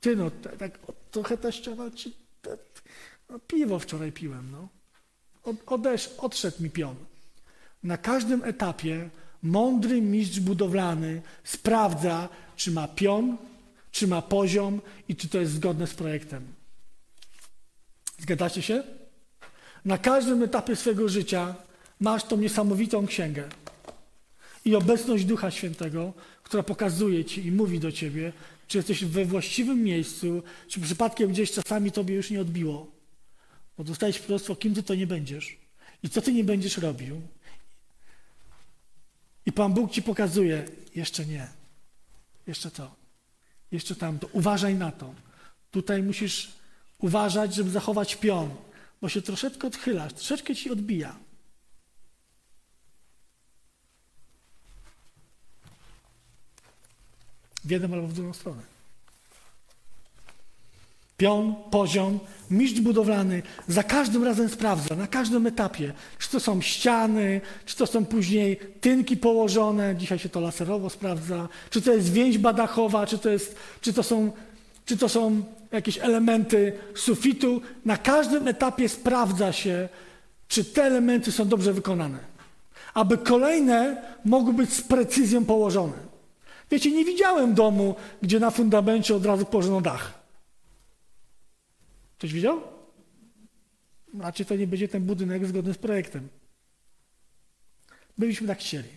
Ty 0.00 0.16
no, 0.16 0.30
tak 0.58 0.78
trochę 1.10 1.38
teściowa 1.38 1.90
ci... 1.90 2.16
No, 3.30 3.38
piwo 3.38 3.78
wczoraj 3.78 4.12
piłem, 4.12 4.50
no. 4.50 4.68
Od, 5.44 5.56
odesz, 5.66 6.10
odszedł 6.18 6.62
mi 6.62 6.70
pion. 6.70 6.96
Na 7.82 7.96
każdym 7.96 8.44
etapie 8.44 9.08
mądry 9.42 10.00
mistrz 10.00 10.40
budowlany 10.40 11.22
sprawdza, 11.44 12.28
czy 12.56 12.70
ma 12.70 12.88
pion, 12.88 13.36
czy 13.90 14.06
ma 14.06 14.22
poziom 14.22 14.80
i 15.08 15.16
czy 15.16 15.28
to 15.28 15.38
jest 15.38 15.52
zgodne 15.52 15.86
z 15.86 15.94
projektem. 15.94 16.42
Zgadzacie 18.18 18.62
się? 18.62 19.01
Na 19.84 19.98
każdym 19.98 20.42
etapie 20.42 20.76
swojego 20.76 21.08
życia 21.08 21.54
masz 22.00 22.24
tą 22.24 22.36
niesamowitą 22.36 23.06
księgę 23.06 23.48
i 24.64 24.74
obecność 24.74 25.24
Ducha 25.24 25.50
Świętego, 25.50 26.12
która 26.42 26.62
pokazuje 26.62 27.24
ci 27.24 27.46
i 27.46 27.52
mówi 27.52 27.80
do 27.80 27.92
ciebie, 27.92 28.32
czy 28.68 28.78
jesteś 28.78 29.04
we 29.04 29.24
właściwym 29.24 29.82
miejscu, 29.82 30.42
czy 30.68 30.80
przypadkiem 30.80 31.30
gdzieś 31.30 31.52
czasami 31.52 31.92
tobie 31.92 32.14
już 32.14 32.30
nie 32.30 32.40
odbiło. 32.40 32.86
Bo 33.78 33.84
dostałeś 33.84 34.18
proroctwo, 34.18 34.56
kim 34.56 34.74
ty 34.74 34.82
to 34.82 34.94
nie 34.94 35.06
będziesz 35.06 35.56
i 36.02 36.08
co 36.08 36.22
ty 36.22 36.32
nie 36.32 36.44
będziesz 36.44 36.78
robił. 36.78 37.20
I 39.46 39.52
Pan 39.52 39.74
Bóg 39.74 39.90
ci 39.90 40.02
pokazuje, 40.02 40.64
jeszcze 40.94 41.26
nie, 41.26 41.48
jeszcze 42.46 42.70
to 42.70 43.02
jeszcze 43.72 43.94
tamto. 43.96 44.28
Uważaj 44.32 44.74
na 44.74 44.92
to. 44.92 45.14
Tutaj 45.70 46.02
musisz 46.02 46.52
uważać, 46.98 47.54
żeby 47.54 47.70
zachować 47.70 48.16
pion, 48.16 48.50
bo 49.02 49.08
się 49.08 49.22
troszeczkę 49.22 49.66
odchylasz, 49.66 50.12
troszeczkę 50.12 50.54
ci 50.54 50.70
odbija. 50.70 51.16
W 57.64 57.70
jedną 57.70 57.96
albo 57.96 58.08
w 58.08 58.12
drugą 58.12 58.32
stronę. 58.32 58.62
pion, 61.16 61.54
poziom, 61.70 62.18
mistrz 62.50 62.80
budowlany 62.80 63.42
za 63.68 63.82
każdym 63.82 64.24
razem 64.24 64.48
sprawdza, 64.48 64.96
na 64.96 65.06
każdym 65.06 65.46
etapie, 65.46 65.92
czy 66.18 66.30
to 66.30 66.40
są 66.40 66.62
ściany, 66.62 67.40
czy 67.66 67.76
to 67.76 67.86
są 67.86 68.06
później 68.06 68.56
tynki 68.80 69.16
położone, 69.16 69.96
dzisiaj 69.96 70.18
się 70.18 70.28
to 70.28 70.40
laserowo 70.40 70.90
sprawdza, 70.90 71.48
czy 71.70 71.82
to 71.82 71.92
jest 71.92 72.12
więźba 72.12 72.52
dachowa, 72.52 73.06
czy 73.06 73.18
to, 73.18 73.30
jest, 73.30 73.56
czy 73.80 73.92
to, 73.92 74.02
są, 74.02 74.32
czy 74.86 74.96
to 74.96 75.08
są 75.08 75.42
jakieś 75.72 75.98
elementy 75.98 76.78
sufitu. 76.94 77.62
Na 77.84 77.96
każdym 77.96 78.48
etapie 78.48 78.88
sprawdza 78.88 79.52
się, 79.52 79.88
czy 80.48 80.64
te 80.64 80.82
elementy 80.84 81.32
są 81.32 81.48
dobrze 81.48 81.72
wykonane, 81.72 82.18
aby 82.94 83.18
kolejne 83.18 84.02
mogły 84.24 84.52
być 84.52 84.72
z 84.72 84.82
precyzją 84.82 85.44
położone. 85.44 86.12
Wiecie, 86.70 86.90
nie 86.90 87.04
widziałem 87.04 87.54
domu, 87.54 87.94
gdzie 88.22 88.40
na 88.40 88.50
fundamencie 88.50 89.14
od 89.14 89.26
razu 89.26 89.44
położono 89.44 89.80
dach. 89.80 90.22
Ktoś 92.18 92.32
widział? 92.32 92.60
Znaczy 94.14 94.44
to 94.44 94.56
nie 94.56 94.66
będzie 94.66 94.88
ten 94.88 95.02
budynek 95.02 95.46
zgodny 95.46 95.74
z 95.74 95.78
projektem. 95.78 96.28
Byliśmy 98.18 98.46
tak 98.46 98.58
chcieli. 98.58 98.88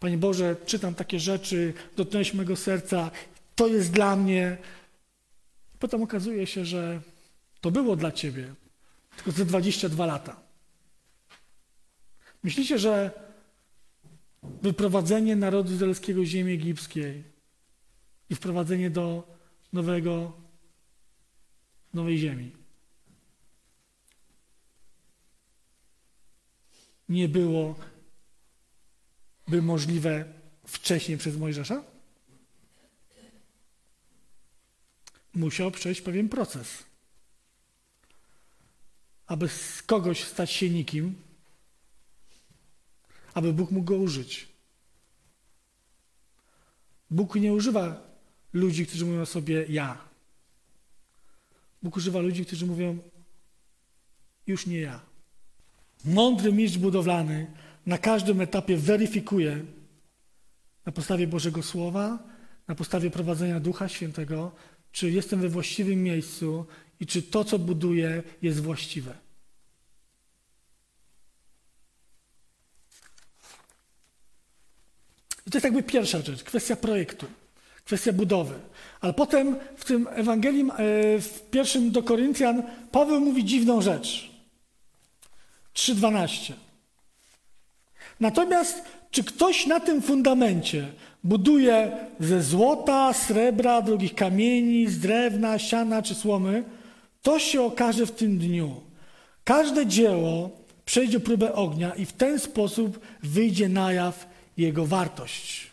Panie 0.00 0.18
Boże, 0.18 0.56
czytam 0.66 0.94
takie 0.94 1.20
rzeczy, 1.20 1.72
dotknąłeś 1.96 2.34
mego 2.34 2.56
serca, 2.56 3.10
to 3.54 3.66
jest 3.66 3.92
dla 3.92 4.16
mnie. 4.16 4.56
Potem 5.82 6.02
okazuje 6.02 6.46
się, 6.46 6.64
że 6.64 7.00
to 7.60 7.70
było 7.70 7.96
dla 7.96 8.12
Ciebie, 8.12 8.54
tylko 9.16 9.30
ze 9.30 9.44
22 9.44 10.06
lata. 10.06 10.40
Myślicie, 12.42 12.78
że 12.78 13.10
wyprowadzenie 14.42 15.36
narodu 15.36 15.72
izraelskiego 15.72 16.22
z 16.22 16.26
ziemi 16.26 16.52
egipskiej 16.52 17.24
i 18.30 18.34
wprowadzenie 18.34 18.90
do 18.90 19.36
nowego 19.72 20.32
nowej 21.94 22.18
ziemi. 22.18 22.52
Nie 27.08 27.28
było 27.28 27.74
by 29.48 29.62
możliwe 29.62 30.24
wcześniej 30.66 31.18
przez 31.18 31.36
Mojżesza? 31.36 31.91
Musiał 35.34 35.70
przejść 35.70 36.00
pewien 36.00 36.28
proces. 36.28 36.84
Aby 39.26 39.48
z 39.48 39.82
kogoś 39.82 40.24
stać 40.24 40.50
się 40.50 40.70
nikim, 40.70 41.14
aby 43.34 43.52
Bóg 43.52 43.70
mógł 43.70 43.86
go 43.86 43.96
użyć. 43.96 44.48
Bóg 47.10 47.34
nie 47.34 47.52
używa 47.52 48.02
ludzi, 48.52 48.86
którzy 48.86 49.06
mówią 49.06 49.26
sobie 49.26 49.66
ja. 49.68 49.98
Bóg 51.82 51.96
używa 51.96 52.20
ludzi, 52.20 52.46
którzy 52.46 52.66
mówią, 52.66 52.98
już 54.46 54.66
nie 54.66 54.80
ja. 54.80 55.00
Mądry 56.04 56.52
mistrz 56.52 56.78
budowlany 56.78 57.46
na 57.86 57.98
każdym 57.98 58.40
etapie 58.40 58.76
weryfikuje 58.76 59.64
na 60.86 60.92
podstawie 60.92 61.26
Bożego 61.26 61.62
Słowa, 61.62 62.18
na 62.68 62.74
podstawie 62.74 63.10
prowadzenia 63.10 63.60
Ducha 63.60 63.88
Świętego, 63.88 64.52
czy 64.92 65.10
jestem 65.10 65.40
we 65.40 65.48
właściwym 65.48 66.02
miejscu 66.02 66.66
i 67.00 67.06
czy 67.06 67.22
to, 67.22 67.44
co 67.44 67.58
buduję, 67.58 68.22
jest 68.42 68.60
właściwe. 68.60 69.14
I 75.46 75.50
to 75.50 75.58
jest 75.58 75.64
jakby 75.64 75.82
pierwsza 75.82 76.20
rzecz, 76.20 76.42
kwestia 76.42 76.76
projektu 76.76 77.26
kwestia 77.84 78.12
budowy. 78.12 78.54
Ale 79.00 79.12
potem 79.12 79.56
w 79.76 79.84
tym 79.84 80.08
Ewangelium, 80.10 80.70
e, 80.70 80.74
w 81.20 81.40
pierwszym 81.50 81.90
do 81.90 82.02
Koryntian, 82.02 82.62
Paweł 82.92 83.20
mówi 83.20 83.44
dziwną 83.44 83.82
rzecz. 83.82 84.30
3.12. 85.74 86.52
Natomiast 88.20 88.82
czy 89.10 89.24
ktoś 89.24 89.66
na 89.66 89.80
tym 89.80 90.02
fundamencie 90.02 90.92
buduje 91.24 92.06
ze 92.20 92.42
złota, 92.42 93.12
srebra, 93.12 93.82
drogich 93.82 94.14
kamieni, 94.14 94.88
z 94.88 94.98
drewna, 94.98 95.58
siana 95.58 96.02
czy 96.02 96.14
słomy, 96.14 96.64
to 97.22 97.38
się 97.38 97.62
okaże 97.62 98.06
w 98.06 98.12
tym 98.12 98.38
dniu. 98.38 98.80
Każde 99.44 99.86
dzieło 99.86 100.50
przejdzie 100.84 101.20
próbę 101.20 101.54
ognia 101.54 101.94
i 101.94 102.06
w 102.06 102.12
ten 102.12 102.38
sposób 102.38 103.00
wyjdzie 103.22 103.68
na 103.68 103.92
jaw 103.92 104.26
jego 104.56 104.86
wartość. 104.86 105.70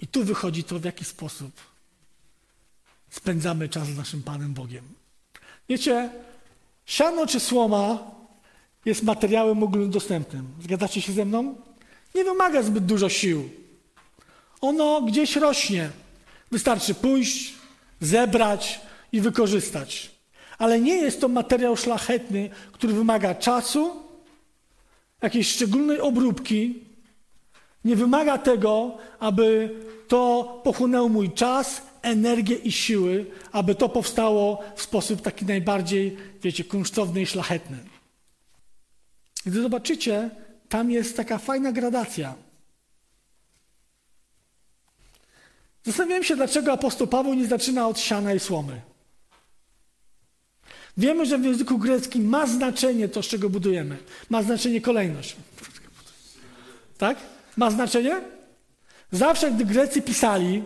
I 0.00 0.06
tu 0.06 0.24
wychodzi 0.24 0.64
to, 0.64 0.78
w 0.78 0.84
jaki 0.84 1.04
sposób 1.04 1.52
spędzamy 3.10 3.68
czas 3.68 3.88
z 3.88 3.96
naszym 3.96 4.22
Panem 4.22 4.54
Bogiem. 4.54 4.84
Wiecie, 5.68 6.10
siano 6.86 7.26
czy 7.26 7.40
słoma 7.40 8.10
jest 8.84 9.02
materiałem 9.02 9.62
ogólnodostępnym. 9.62 10.48
Zgadzacie 10.62 11.00
się 11.00 11.12
ze 11.12 11.24
mną? 11.24 11.54
Nie 12.14 12.24
wymaga 12.24 12.62
zbyt 12.62 12.86
dużo 12.86 13.08
sił. 13.08 13.50
Ono 14.60 15.02
gdzieś 15.02 15.36
rośnie. 15.36 15.90
Wystarczy 16.52 16.94
pójść, 16.94 17.54
zebrać 18.00 18.80
i 19.12 19.20
wykorzystać. 19.20 20.10
Ale 20.58 20.80
nie 20.80 20.96
jest 20.96 21.20
to 21.20 21.28
materiał 21.28 21.76
szlachetny, 21.76 22.50
który 22.72 22.92
wymaga 22.92 23.34
czasu, 23.34 24.02
jakiejś 25.22 25.48
szczególnej 25.48 26.00
obróbki. 26.00 26.82
Nie 27.84 27.96
wymaga 27.96 28.38
tego, 28.38 28.98
aby 29.18 29.70
to 30.08 30.60
pochłonęło 30.64 31.08
mój 31.08 31.32
czas, 31.32 31.82
energię 32.02 32.56
i 32.56 32.72
siły, 32.72 33.26
aby 33.52 33.74
to 33.74 33.88
powstało 33.88 34.62
w 34.76 34.82
sposób 34.82 35.22
taki 35.22 35.44
najbardziej, 35.44 36.16
wiecie, 36.42 36.64
kunsztowny 36.64 37.22
i 37.22 37.26
szlachetny. 37.26 37.78
Gdy 39.46 39.62
zobaczycie, 39.62 40.30
tam 40.68 40.90
jest 40.90 41.16
taka 41.16 41.38
fajna 41.38 41.72
gradacja. 41.72 42.34
Zastanawiałem 45.84 46.24
się, 46.24 46.36
dlaczego 46.36 46.72
apostoł 46.72 47.06
Paweł 47.06 47.34
nie 47.34 47.46
zaczyna 47.46 47.88
od 47.88 48.00
siana 48.00 48.34
i 48.34 48.40
słomy. 48.40 48.80
Wiemy, 50.96 51.26
że 51.26 51.38
w 51.38 51.44
języku 51.44 51.78
greckim 51.78 52.28
ma 52.28 52.46
znaczenie 52.46 53.08
to, 53.08 53.22
z 53.22 53.26
czego 53.26 53.50
budujemy. 53.50 53.96
Ma 54.30 54.42
znaczenie 54.42 54.80
kolejność. 54.80 55.36
Tak? 56.98 57.18
Ma 57.56 57.70
znaczenie? 57.70 58.20
Zawsze, 59.12 59.50
gdy 59.50 59.64
Grecy 59.64 60.02
pisali, 60.02 60.62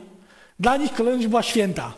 dla 0.60 0.76
nich 0.76 0.94
kolejność 0.94 1.26
była 1.26 1.42
święta. 1.42 1.94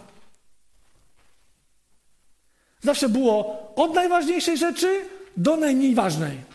Zawsze 2.82 3.08
było 3.08 3.72
od 3.76 3.94
najważniejszej 3.94 4.58
rzeczy 4.58 5.00
do 5.36 5.56
najmniej 5.56 5.94
ważnej. 5.94 6.49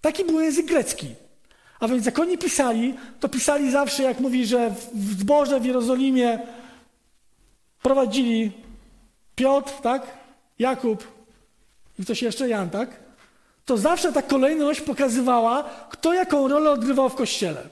Taki 0.00 0.24
był 0.24 0.40
język 0.40 0.66
grecki. 0.66 1.14
A 1.80 1.88
więc 1.88 2.06
jak 2.06 2.18
oni 2.18 2.38
pisali, 2.38 2.94
to 3.20 3.28
pisali 3.28 3.70
zawsze, 3.70 4.02
jak 4.02 4.20
mówi, 4.20 4.46
że 4.46 4.70
w 4.94 5.20
zborze 5.20 5.60
w 5.60 5.64
Jerozolimie 5.64 6.38
prowadzili 7.82 8.52
Piotr, 9.36 9.72
tak? 9.82 10.06
Jakub 10.58 11.20
i 11.98 12.04
ktoś 12.04 12.22
jeszcze, 12.22 12.48
Jan, 12.48 12.70
tak? 12.70 13.00
To 13.64 13.78
zawsze 13.78 14.12
ta 14.12 14.22
kolejność 14.22 14.80
pokazywała, 14.80 15.62
kto 15.90 16.12
jaką 16.12 16.48
rolę 16.48 16.70
odgrywał 16.70 17.08
w 17.08 17.14
kościele. 17.14 17.68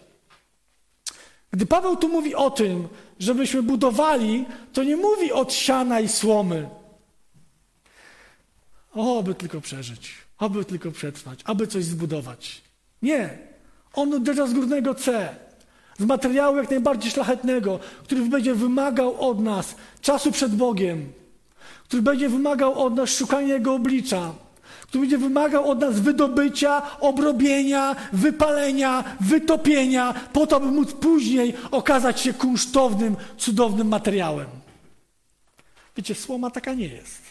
Gdy 1.50 1.66
Paweł 1.66 1.96
tu 1.96 2.08
mówi 2.08 2.34
o 2.34 2.50
tym, 2.50 2.88
żebyśmy 3.18 3.62
budowali, 3.62 4.44
to 4.72 4.84
nie 4.84 4.96
mówi 4.96 5.32
od 5.32 5.52
siana 5.52 6.00
i 6.00 6.08
słomy. 6.08 6.68
O, 8.94 9.18
aby 9.18 9.34
tylko 9.34 9.60
przeżyć, 9.60 10.14
aby 10.38 10.64
tylko 10.64 10.90
przetrwać, 10.90 11.40
aby 11.44 11.66
coś 11.66 11.85
zbudować. 11.85 12.62
Nie. 13.03 13.38
On 13.92 14.14
uderza 14.14 14.46
z 14.46 14.53
górnego 14.53 14.94
C, 14.94 15.37
z 15.98 16.05
materiału 16.05 16.57
jak 16.57 16.70
najbardziej 16.70 17.11
szlachetnego, 17.11 17.81
który 18.05 18.22
będzie 18.22 18.55
wymagał 18.55 19.31
od 19.31 19.40
nas 19.40 19.74
czasu 20.01 20.33
przed 20.33 20.55
Bogiem, 20.55 21.12
który 21.85 22.03
będzie 22.03 22.29
wymagał 22.29 22.85
od 22.85 22.94
nas 22.94 23.11
szukania 23.11 23.55
Jego 23.55 23.74
oblicza, 23.74 24.35
który 24.83 25.01
będzie 25.01 25.18
wymagał 25.18 25.70
od 25.70 25.81
nas 25.81 26.01
wydobycia, 26.01 27.01
obrobienia, 27.01 27.96
wypalenia, 28.12 29.05
wytopienia, 29.20 30.14
po 30.33 30.46
to, 30.46 30.61
by 30.61 30.66
móc 30.66 30.92
później 30.92 31.55
okazać 31.70 32.20
się 32.20 32.33
kunsztownym, 32.33 33.16
cudownym 33.38 33.88
materiałem. 33.88 34.46
Wiecie, 35.96 36.14
słoma 36.14 36.51
taka 36.51 36.74
nie 36.74 36.88
jest. 36.88 37.22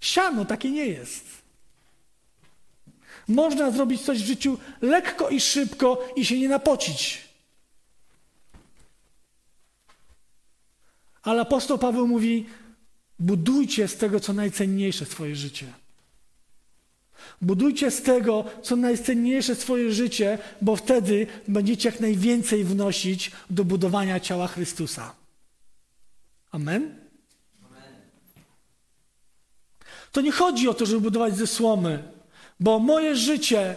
Siano 0.00 0.44
takie 0.44 0.70
nie 0.70 0.86
jest. 0.86 1.43
Można 3.28 3.70
zrobić 3.70 4.02
coś 4.02 4.22
w 4.22 4.26
życiu 4.26 4.58
lekko 4.80 5.28
i 5.28 5.40
szybko 5.40 6.08
i 6.16 6.24
się 6.24 6.38
nie 6.38 6.48
napocić. 6.48 7.20
Ale 11.22 11.40
apostoł 11.40 11.78
Paweł 11.78 12.06
mówi: 12.06 12.46
budujcie 13.18 13.88
z 13.88 13.96
tego, 13.96 14.20
co 14.20 14.32
najcenniejsze 14.32 15.04
swoje 15.06 15.36
życie. 15.36 15.66
Budujcie 17.42 17.90
z 17.90 18.02
tego, 18.02 18.44
co 18.62 18.76
najcenniejsze 18.76 19.54
swoje 19.54 19.92
życie, 19.92 20.38
bo 20.62 20.76
wtedy 20.76 21.26
będziecie 21.48 21.88
jak 21.88 22.00
najwięcej 22.00 22.64
wnosić 22.64 23.30
do 23.50 23.64
budowania 23.64 24.20
ciała 24.20 24.46
Chrystusa. 24.46 25.14
Amen? 26.52 27.04
To 30.12 30.20
nie 30.20 30.32
chodzi 30.32 30.68
o 30.68 30.74
to, 30.74 30.86
żeby 30.86 31.00
budować 31.00 31.36
ze 31.36 31.46
słomy, 31.46 32.13
bo 32.60 32.78
moje 32.78 33.16
życie, 33.16 33.76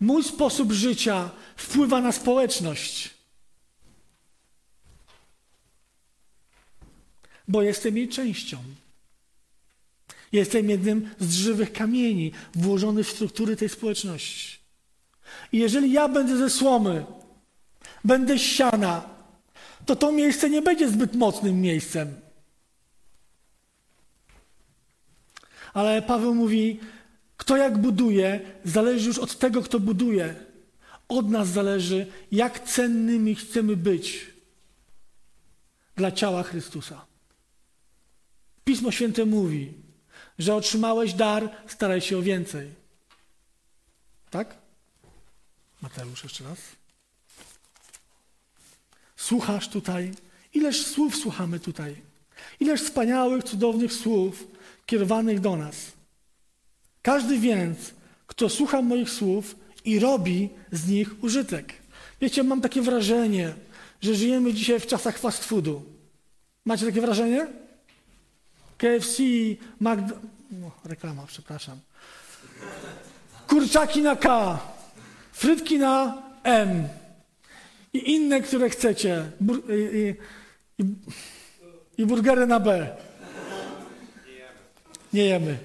mój 0.00 0.24
sposób 0.24 0.72
życia 0.72 1.30
wpływa 1.56 2.00
na 2.00 2.12
społeczność. 2.12 3.10
Bo 7.48 7.62
jestem 7.62 7.96
jej 7.96 8.08
częścią. 8.08 8.58
Jestem 10.32 10.70
jednym 10.70 11.10
z 11.18 11.34
żywych 11.34 11.72
kamieni 11.72 12.32
włożonych 12.54 13.06
w 13.06 13.12
struktury 13.12 13.56
tej 13.56 13.68
społeczności. 13.68 14.58
I 15.52 15.58
jeżeli 15.58 15.92
ja 15.92 16.08
będę 16.08 16.36
ze 16.36 16.50
słomy, 16.50 17.06
będę 18.04 18.38
siana, 18.38 19.08
to 19.86 19.96
to 19.96 20.12
miejsce 20.12 20.50
nie 20.50 20.62
będzie 20.62 20.88
zbyt 20.88 21.14
mocnym 21.14 21.60
miejscem. 21.60 22.20
Ale 25.74 26.02
Paweł 26.02 26.34
mówi, 26.34 26.80
kto 27.38 27.56
jak 27.56 27.78
buduje, 27.78 28.40
zależy 28.64 29.08
już 29.08 29.18
od 29.18 29.38
tego, 29.38 29.62
kto 29.62 29.80
buduje. 29.80 30.34
Od 31.08 31.30
nas 31.30 31.48
zależy, 31.48 32.06
jak 32.32 32.64
cennymi 32.64 33.34
chcemy 33.34 33.76
być 33.76 34.26
dla 35.96 36.12
ciała 36.12 36.42
Chrystusa. 36.42 37.06
Pismo 38.64 38.90
Święte 38.92 39.24
mówi, 39.24 39.72
że 40.38 40.54
otrzymałeś 40.54 41.14
dar, 41.14 41.50
staraj 41.66 42.00
się 42.00 42.18
o 42.18 42.22
więcej. 42.22 42.70
Tak? 44.30 44.54
Mateusz 45.82 46.24
jeszcze 46.24 46.44
raz. 46.44 46.58
Słuchasz 49.16 49.68
tutaj? 49.68 50.12
Ileż 50.54 50.86
słów 50.86 51.16
słuchamy 51.16 51.60
tutaj? 51.60 52.02
Ileż 52.60 52.82
wspaniałych, 52.82 53.44
cudownych 53.44 53.92
słów 53.92 54.46
kierowanych 54.86 55.40
do 55.40 55.56
nas. 55.56 55.97
Każdy 57.08 57.38
więc, 57.38 57.78
kto 58.26 58.48
słucha 58.48 58.82
moich 58.82 59.10
słów 59.10 59.56
i 59.84 59.98
robi 59.98 60.48
z 60.72 60.88
nich 60.88 61.24
użytek. 61.24 61.72
Wiecie, 62.20 62.42
mam 62.42 62.60
takie 62.60 62.82
wrażenie, 62.82 63.54
że 64.00 64.14
żyjemy 64.14 64.54
dzisiaj 64.54 64.80
w 64.80 64.86
czasach 64.86 65.18
fast 65.18 65.44
foodu. 65.44 65.82
Macie 66.64 66.86
takie 66.86 67.00
wrażenie? 67.00 67.46
KFC, 68.78 69.22
Magda... 69.80 70.14
No, 70.50 70.70
reklama, 70.84 71.24
przepraszam. 71.26 71.78
Kurczaki 73.46 74.02
na 74.02 74.16
K, 74.16 74.58
frytki 75.32 75.78
na 75.78 76.22
M 76.42 76.88
i 77.92 78.12
inne, 78.14 78.40
które 78.40 78.70
chcecie. 78.70 79.30
Bur 79.40 79.62
i, 79.74 80.14
i, 80.78 80.84
i 82.02 82.06
burgery 82.06 82.46
na 82.46 82.60
B. 82.60 82.96
Nie 85.12 85.24
jemy. 85.24 85.48
Jemy, 85.48 85.58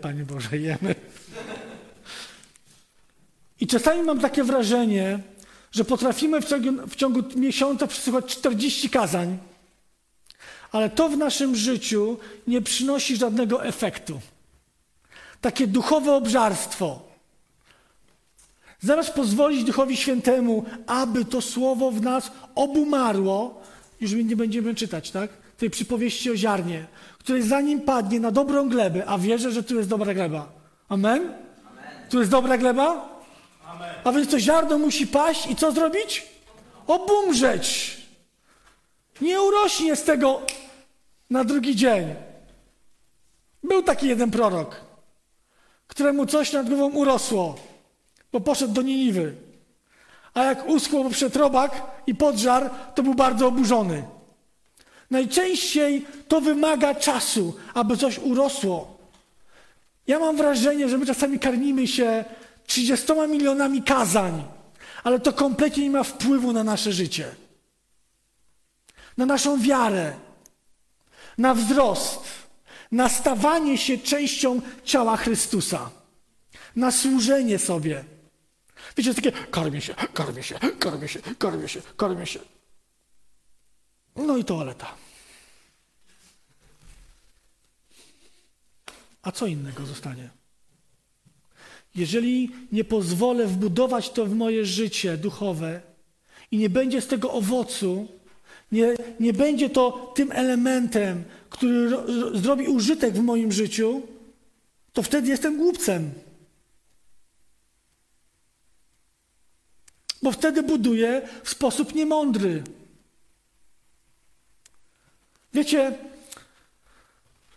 Panie 0.00 0.24
Boże, 0.24 0.58
jemy. 0.58 0.94
I 3.60 3.66
czasami 3.66 4.02
mam 4.02 4.20
takie 4.20 4.44
wrażenie, 4.44 5.18
że 5.72 5.84
potrafimy 5.84 6.40
w 6.40 6.44
ciągu, 6.44 6.86
w 6.86 6.96
ciągu 6.96 7.22
miesiąca 7.36 7.86
przesłuchać 7.86 8.26
40 8.26 8.90
kazań, 8.90 9.38
ale 10.72 10.90
to 10.90 11.08
w 11.08 11.16
naszym 11.16 11.56
życiu 11.56 12.18
nie 12.46 12.62
przynosi 12.62 13.16
żadnego 13.16 13.64
efektu. 13.64 14.20
Takie 15.40 15.66
duchowe 15.66 16.12
obżarstwo. 16.12 17.08
Zamiast 18.80 19.10
pozwolić 19.10 19.64
Duchowi 19.64 19.96
Świętemu, 19.96 20.64
aby 20.86 21.24
to 21.24 21.40
słowo 21.40 21.90
w 21.90 22.00
nas 22.00 22.32
obumarło, 22.54 23.62
już 24.00 24.12
nie 24.12 24.36
będziemy 24.36 24.74
czytać, 24.74 25.10
tak? 25.10 25.41
Tej 25.62 25.70
przypowieści 25.70 26.30
o 26.30 26.36
ziarnie, 26.36 26.86
które 27.18 27.42
zanim 27.42 27.80
padnie 27.80 28.20
na 28.20 28.30
dobrą 28.30 28.68
glebę, 28.68 29.06
a 29.06 29.18
wierzę, 29.18 29.52
że 29.52 29.62
tu 29.62 29.76
jest 29.76 29.88
dobra 29.88 30.14
gleba. 30.14 30.52
Amen? 30.88 31.22
Amen. 31.22 32.08
Tu 32.10 32.18
jest 32.18 32.30
dobra 32.30 32.58
gleba? 32.58 33.08
Amen. 33.66 33.94
A 34.04 34.12
więc 34.12 34.30
to 34.30 34.40
ziarno 34.40 34.78
musi 34.78 35.06
paść 35.06 35.50
i 35.50 35.56
co 35.56 35.72
zrobić? 35.72 36.26
Obumrzeć. 36.86 37.96
Nie 39.20 39.40
urośnie 39.40 39.96
z 39.96 40.02
tego 40.02 40.42
na 41.30 41.44
drugi 41.44 41.76
dzień. 41.76 42.14
Był 43.62 43.82
taki 43.82 44.08
jeden 44.08 44.30
prorok, 44.30 44.76
któremu 45.86 46.26
coś 46.26 46.52
nad 46.52 46.68
głową 46.68 46.90
urosło, 46.90 47.54
bo 48.32 48.40
poszedł 48.40 48.72
do 48.72 48.82
Niniwy. 48.82 49.34
A 50.34 50.44
jak 50.44 50.68
uschło 50.68 51.10
przed 51.10 51.36
robak 51.36 51.82
i 52.06 52.14
podżar, 52.14 52.70
to 52.94 53.02
był 53.02 53.14
bardzo 53.14 53.46
oburzony. 53.46 54.21
Najczęściej 55.12 56.06
to 56.28 56.40
wymaga 56.40 56.94
czasu, 56.94 57.54
aby 57.74 57.96
coś 57.96 58.18
urosło. 58.18 58.98
Ja 60.06 60.18
mam 60.18 60.36
wrażenie, 60.36 60.88
że 60.88 60.98
my 60.98 61.06
czasami 61.06 61.38
karmimy 61.38 61.86
się 61.86 62.24
30 62.66 63.12
milionami 63.28 63.82
kazań, 63.82 64.44
ale 65.04 65.20
to 65.20 65.32
kompletnie 65.32 65.82
nie 65.82 65.90
ma 65.90 66.02
wpływu 66.02 66.52
na 66.52 66.64
nasze 66.64 66.92
życie, 66.92 67.34
na 69.16 69.26
naszą 69.26 69.60
wiarę, 69.60 70.12
na 71.38 71.54
wzrost, 71.54 72.20
na 72.92 73.08
stawanie 73.08 73.78
się 73.78 73.98
częścią 73.98 74.60
ciała 74.84 75.16
Chrystusa, 75.16 75.90
na 76.76 76.90
służenie 76.90 77.58
sobie. 77.58 78.04
Wiecie, 78.96 79.14
takie 79.14 79.32
karmię 79.32 79.80
się, 79.80 79.94
karmię 80.14 80.42
się, 80.42 80.54
karmię 80.78 81.08
się, 81.08 81.20
karmię 81.38 81.68
się, 81.68 81.80
karmię 81.96 82.26
się. 82.26 82.40
No 84.16 84.36
i 84.36 84.44
toaleta. 84.44 84.94
A 89.22 89.32
co 89.32 89.46
innego 89.46 89.86
zostanie? 89.86 90.30
Jeżeli 91.94 92.50
nie 92.72 92.84
pozwolę 92.84 93.46
wbudować 93.46 94.10
to 94.10 94.26
w 94.26 94.34
moje 94.34 94.64
życie 94.64 95.16
duchowe 95.16 95.80
i 96.50 96.56
nie 96.56 96.70
będzie 96.70 97.00
z 97.00 97.06
tego 97.06 97.32
owocu, 97.32 98.08
nie, 98.72 98.94
nie 99.20 99.32
będzie 99.32 99.70
to 99.70 100.12
tym 100.14 100.32
elementem, 100.32 101.24
który 101.50 101.90
ro, 101.90 102.04
zrobi 102.34 102.68
użytek 102.68 103.14
w 103.14 103.22
moim 103.22 103.52
życiu, 103.52 104.02
to 104.92 105.02
wtedy 105.02 105.28
jestem 105.28 105.56
głupcem. 105.56 106.12
Bo 110.22 110.32
wtedy 110.32 110.62
buduję 110.62 111.28
w 111.44 111.50
sposób 111.50 111.94
niemądry. 111.94 112.62
Wiecie, 115.54 115.98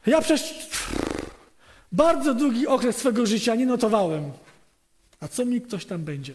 ja 0.06 0.22
przez 0.22 0.54
bardzo 1.92 2.34
długi 2.34 2.68
okres 2.68 2.98
swego 2.98 3.26
życia 3.26 3.56
nie 3.56 3.66
notowałem. 3.66 4.32
A 5.20 5.28
co 5.28 5.46
mi 5.46 5.62
ktoś 5.62 5.86
tam 5.86 6.04
będzie? 6.04 6.34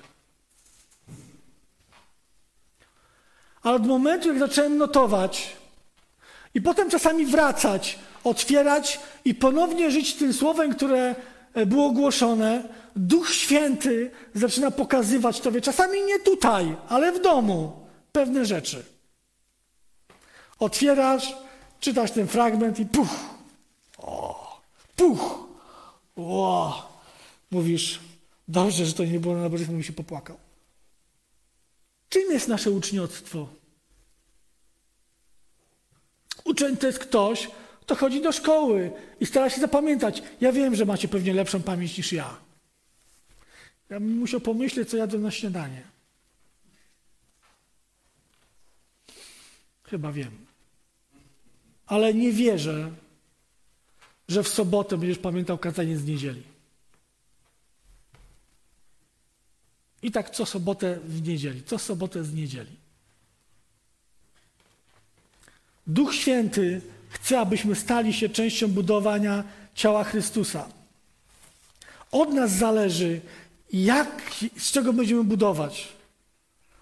Ale 3.62 3.76
od 3.76 3.86
momentu, 3.86 4.28
jak 4.28 4.38
zacząłem 4.38 4.78
notować 4.78 5.56
i 6.54 6.62
potem 6.62 6.90
czasami 6.90 7.26
wracać, 7.26 7.98
otwierać 8.24 9.00
i 9.24 9.34
ponownie 9.34 9.90
żyć 9.90 10.14
tym 10.14 10.32
słowem, 10.32 10.74
które 10.74 11.14
e, 11.54 11.66
było 11.66 11.90
głoszone, 11.90 12.62
Duch 12.96 13.34
Święty 13.34 14.10
zaczyna 14.34 14.70
pokazywać 14.70 15.40
Tobie, 15.40 15.60
czasami 15.60 16.02
nie 16.02 16.18
tutaj, 16.18 16.76
ale 16.88 17.12
w 17.12 17.22
domu, 17.22 17.86
pewne 18.12 18.44
rzeczy. 18.44 18.84
Otwierasz, 20.58 21.34
czytasz 21.80 22.10
ten 22.10 22.26
fragment 22.26 22.78
i 22.78 22.86
puch, 22.86 23.08
o, 23.98 24.60
puch, 24.96 25.48
o, 26.16 27.00
mówisz, 27.50 28.00
dobrze, 28.48 28.86
że 28.86 28.92
to 28.92 29.04
nie 29.04 29.20
było 29.20 29.34
na 29.34 29.42
nabożeństwie, 29.42 29.74
bym 29.74 29.82
się 29.82 29.92
popłakał. 29.92 30.36
Czym 32.08 32.32
jest 32.32 32.48
nasze 32.48 32.70
uczniostwo? 32.70 33.48
Uczeń 36.44 36.76
to 36.76 36.86
jest 36.86 36.98
ktoś, 36.98 37.48
kto 37.80 37.94
chodzi 37.94 38.22
do 38.22 38.32
szkoły 38.32 38.92
i 39.20 39.26
stara 39.26 39.50
się 39.50 39.60
zapamiętać. 39.60 40.22
Ja 40.40 40.52
wiem, 40.52 40.74
że 40.74 40.84
macie 40.86 41.08
pewnie 41.08 41.34
lepszą 41.34 41.62
pamięć 41.62 41.98
niż 41.98 42.12
ja. 42.12 42.36
Ja 43.90 44.00
bym 44.00 44.18
musiał 44.18 44.40
pomyśleć, 44.40 44.90
co 44.90 44.96
jadłem 44.96 45.22
na 45.22 45.30
śniadanie. 45.30 45.82
Chyba 49.84 50.12
wiem. 50.12 50.49
Ale 51.90 52.14
nie 52.14 52.32
wierzę, 52.32 52.90
że 54.28 54.42
w 54.42 54.48
sobotę 54.48 54.98
będziesz 54.98 55.18
pamiętał 55.18 55.58
kazanie 55.58 55.96
z 55.96 56.04
niedzieli. 56.04 56.42
I 60.02 60.10
tak 60.10 60.30
co 60.30 60.46
sobotę 60.46 60.98
w 61.04 61.28
niedzieli, 61.28 61.62
co 61.62 61.78
sobotę 61.78 62.24
z 62.24 62.34
niedzieli. 62.34 62.76
Duch 65.86 66.14
Święty 66.14 66.80
chce, 67.08 67.40
abyśmy 67.40 67.74
stali 67.74 68.12
się 68.12 68.28
częścią 68.28 68.68
budowania 68.68 69.44
ciała 69.74 70.04
Chrystusa. 70.04 70.68
Od 72.12 72.32
nas 72.32 72.50
zależy, 72.50 73.20
jak, 73.72 74.22
z 74.58 74.72
czego 74.72 74.92
będziemy 74.92 75.24
budować. 75.24 75.88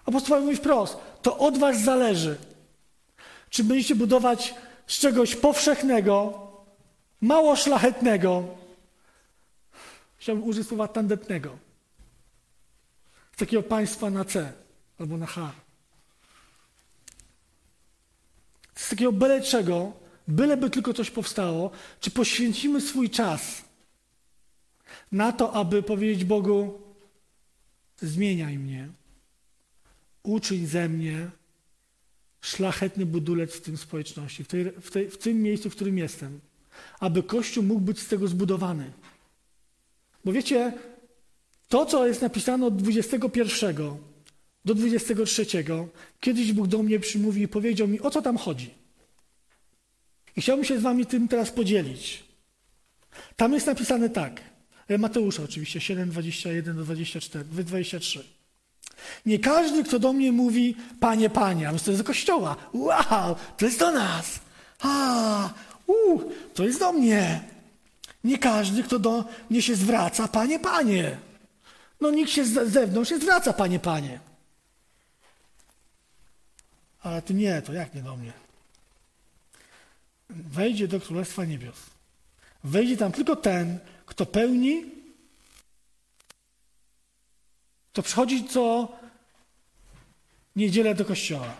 Apostoł 0.05 0.41
mówi 0.41 0.57
wprost, 0.57 0.97
to 1.21 1.37
od 1.37 1.57
was 1.57 1.83
zależy. 1.83 2.37
Czy 3.49 3.63
będziecie 3.63 3.95
budować 3.95 4.53
z 4.89 4.99
czegoś 4.99 5.35
powszechnego, 5.35 6.47
mało 7.21 7.55
szlachetnego, 7.55 8.57
chciałbym 10.17 10.45
użyć 10.45 10.67
słowa 10.67 10.87
tandetnego, 10.87 11.57
z 13.35 13.37
takiego 13.37 13.63
państwa 13.63 14.09
na 14.09 14.25
C 14.25 14.53
albo 14.99 15.17
na 15.17 15.25
H. 15.25 15.51
Z 18.75 18.89
takiego 18.89 19.11
byle 19.11 19.41
czego, 19.41 19.93
byleby 20.27 20.69
tylko 20.69 20.93
coś 20.93 21.11
powstało, 21.11 21.71
czy 21.99 22.11
poświęcimy 22.11 22.81
swój 22.81 23.09
czas 23.09 23.61
na 25.11 25.31
to, 25.31 25.53
aby 25.53 25.83
powiedzieć 25.83 26.23
Bogu, 26.25 26.81
zmieniaj 27.97 28.57
mnie, 28.57 28.89
uczyń 30.23 30.67
ze 30.67 30.89
mnie 30.89 31.29
szlachetny 32.41 33.05
budulec 33.05 33.53
w 33.55 33.61
tym 33.61 33.77
społeczności, 33.77 34.43
w, 34.43 34.47
tej, 34.47 34.71
w, 34.71 34.91
tej, 34.91 35.09
w 35.09 35.17
tym 35.17 35.41
miejscu, 35.41 35.69
w 35.69 35.75
którym 35.75 35.97
jestem, 35.97 36.39
aby 36.99 37.23
Kościół 37.23 37.63
mógł 37.63 37.81
być 37.81 37.99
z 37.99 38.07
tego 38.07 38.27
zbudowany. 38.27 38.91
Bo 40.25 40.31
wiecie, 40.31 40.73
to, 41.67 41.85
co 41.85 42.07
jest 42.07 42.21
napisane 42.21 42.65
od 42.65 42.75
21 42.75 43.75
do 44.65 44.75
23, 44.75 45.45
kiedyś 46.19 46.53
Bóg 46.53 46.67
do 46.67 46.83
mnie 46.83 46.99
przymówił 46.99 47.43
i 47.43 47.47
powiedział 47.47 47.87
mi, 47.87 48.01
o 48.01 48.09
co 48.09 48.21
tam 48.21 48.37
chodzi. 48.37 48.69
I 50.35 50.41
chciałbym 50.41 50.65
się 50.65 50.79
z 50.79 50.81
wami 50.81 51.05
tym 51.05 51.27
teraz 51.27 51.51
podzielić. 51.51 52.23
Tam 53.35 53.53
jest 53.53 53.67
napisane 53.67 54.09
tak, 54.09 54.41
e, 54.87 54.97
Mateusza 54.97 55.43
oczywiście, 55.43 55.81
7, 55.81 56.09
21 56.09 56.75
do 56.75 56.83
24, 56.83 57.45
23. 57.45 58.38
Nie 59.25 59.39
każdy, 59.39 59.83
kto 59.83 59.99
do 59.99 60.13
mnie 60.13 60.31
mówi, 60.31 60.75
panie, 60.99 61.29
panie, 61.29 61.69
a 61.69 61.71
to 61.71 61.91
jest 61.91 61.97
do 62.01 62.03
kościoła. 62.03 62.55
Wow, 62.73 63.35
to 63.57 63.65
jest 63.65 63.79
do 63.79 63.91
nas. 63.91 64.39
A, 64.79 65.49
u, 65.87 66.19
to 66.53 66.63
jest 66.63 66.79
do 66.79 66.91
mnie. 66.91 67.41
Nie 68.23 68.37
każdy, 68.37 68.83
kto 68.83 68.99
do 68.99 69.25
mnie 69.49 69.61
się 69.61 69.75
zwraca, 69.75 70.27
panie, 70.27 70.59
panie. 70.59 71.17
No 72.01 72.11
nikt 72.11 72.31
się 72.31 72.45
z 72.45 72.71
zewnątrz 72.71 73.11
nie 73.11 73.19
zwraca, 73.19 73.53
panie, 73.53 73.79
panie. 73.79 74.19
Ale 77.01 77.21
ty 77.21 77.33
nie, 77.33 77.61
to 77.61 77.73
jak 77.73 77.93
nie 77.95 78.01
do 78.01 78.17
mnie? 78.17 78.33
Wejdzie 80.29 80.87
do 80.87 80.99
Królestwa 80.99 81.45
Niebios. 81.45 81.77
Wejdzie 82.63 82.97
tam 82.97 83.11
tylko 83.11 83.35
ten, 83.35 83.79
kto 84.05 84.25
pełni, 84.25 84.98
to 87.93 88.03
przychodzi 88.03 88.43
co 88.43 88.91
niedzielę 90.55 90.95
do 90.95 91.05
kościoła. 91.05 91.53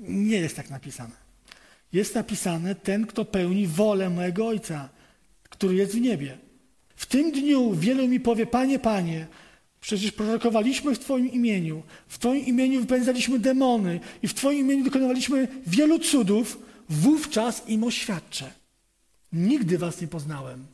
Nie 0.00 0.36
jest 0.36 0.56
tak 0.56 0.70
napisane. 0.70 1.24
Jest 1.92 2.14
napisane 2.14 2.74
ten, 2.74 3.06
kto 3.06 3.24
pełni 3.24 3.66
wolę 3.66 4.10
mojego 4.10 4.46
Ojca, 4.46 4.88
który 5.42 5.74
jest 5.74 5.92
w 5.92 6.00
niebie. 6.00 6.38
W 6.96 7.06
tym 7.06 7.32
dniu 7.32 7.74
wielu 7.74 8.08
mi 8.08 8.20
powie, 8.20 8.46
Panie, 8.46 8.78
Panie, 8.78 9.26
przecież 9.80 10.12
prorokowaliśmy 10.12 10.94
w 10.94 10.98
Twoim 10.98 11.32
imieniu, 11.32 11.82
w 12.08 12.18
Twoim 12.18 12.46
imieniu 12.46 12.80
wypędzaliśmy 12.80 13.38
demony 13.38 14.00
i 14.22 14.28
w 14.28 14.34
Twoim 14.34 14.58
imieniu 14.58 14.84
dokonywaliśmy 14.84 15.48
wielu 15.66 15.98
cudów, 15.98 16.58
wówczas 16.88 17.68
im 17.68 17.84
oświadczę. 17.84 18.50
Nigdy 19.32 19.78
Was 19.78 20.00
nie 20.00 20.08
poznałem. 20.08 20.66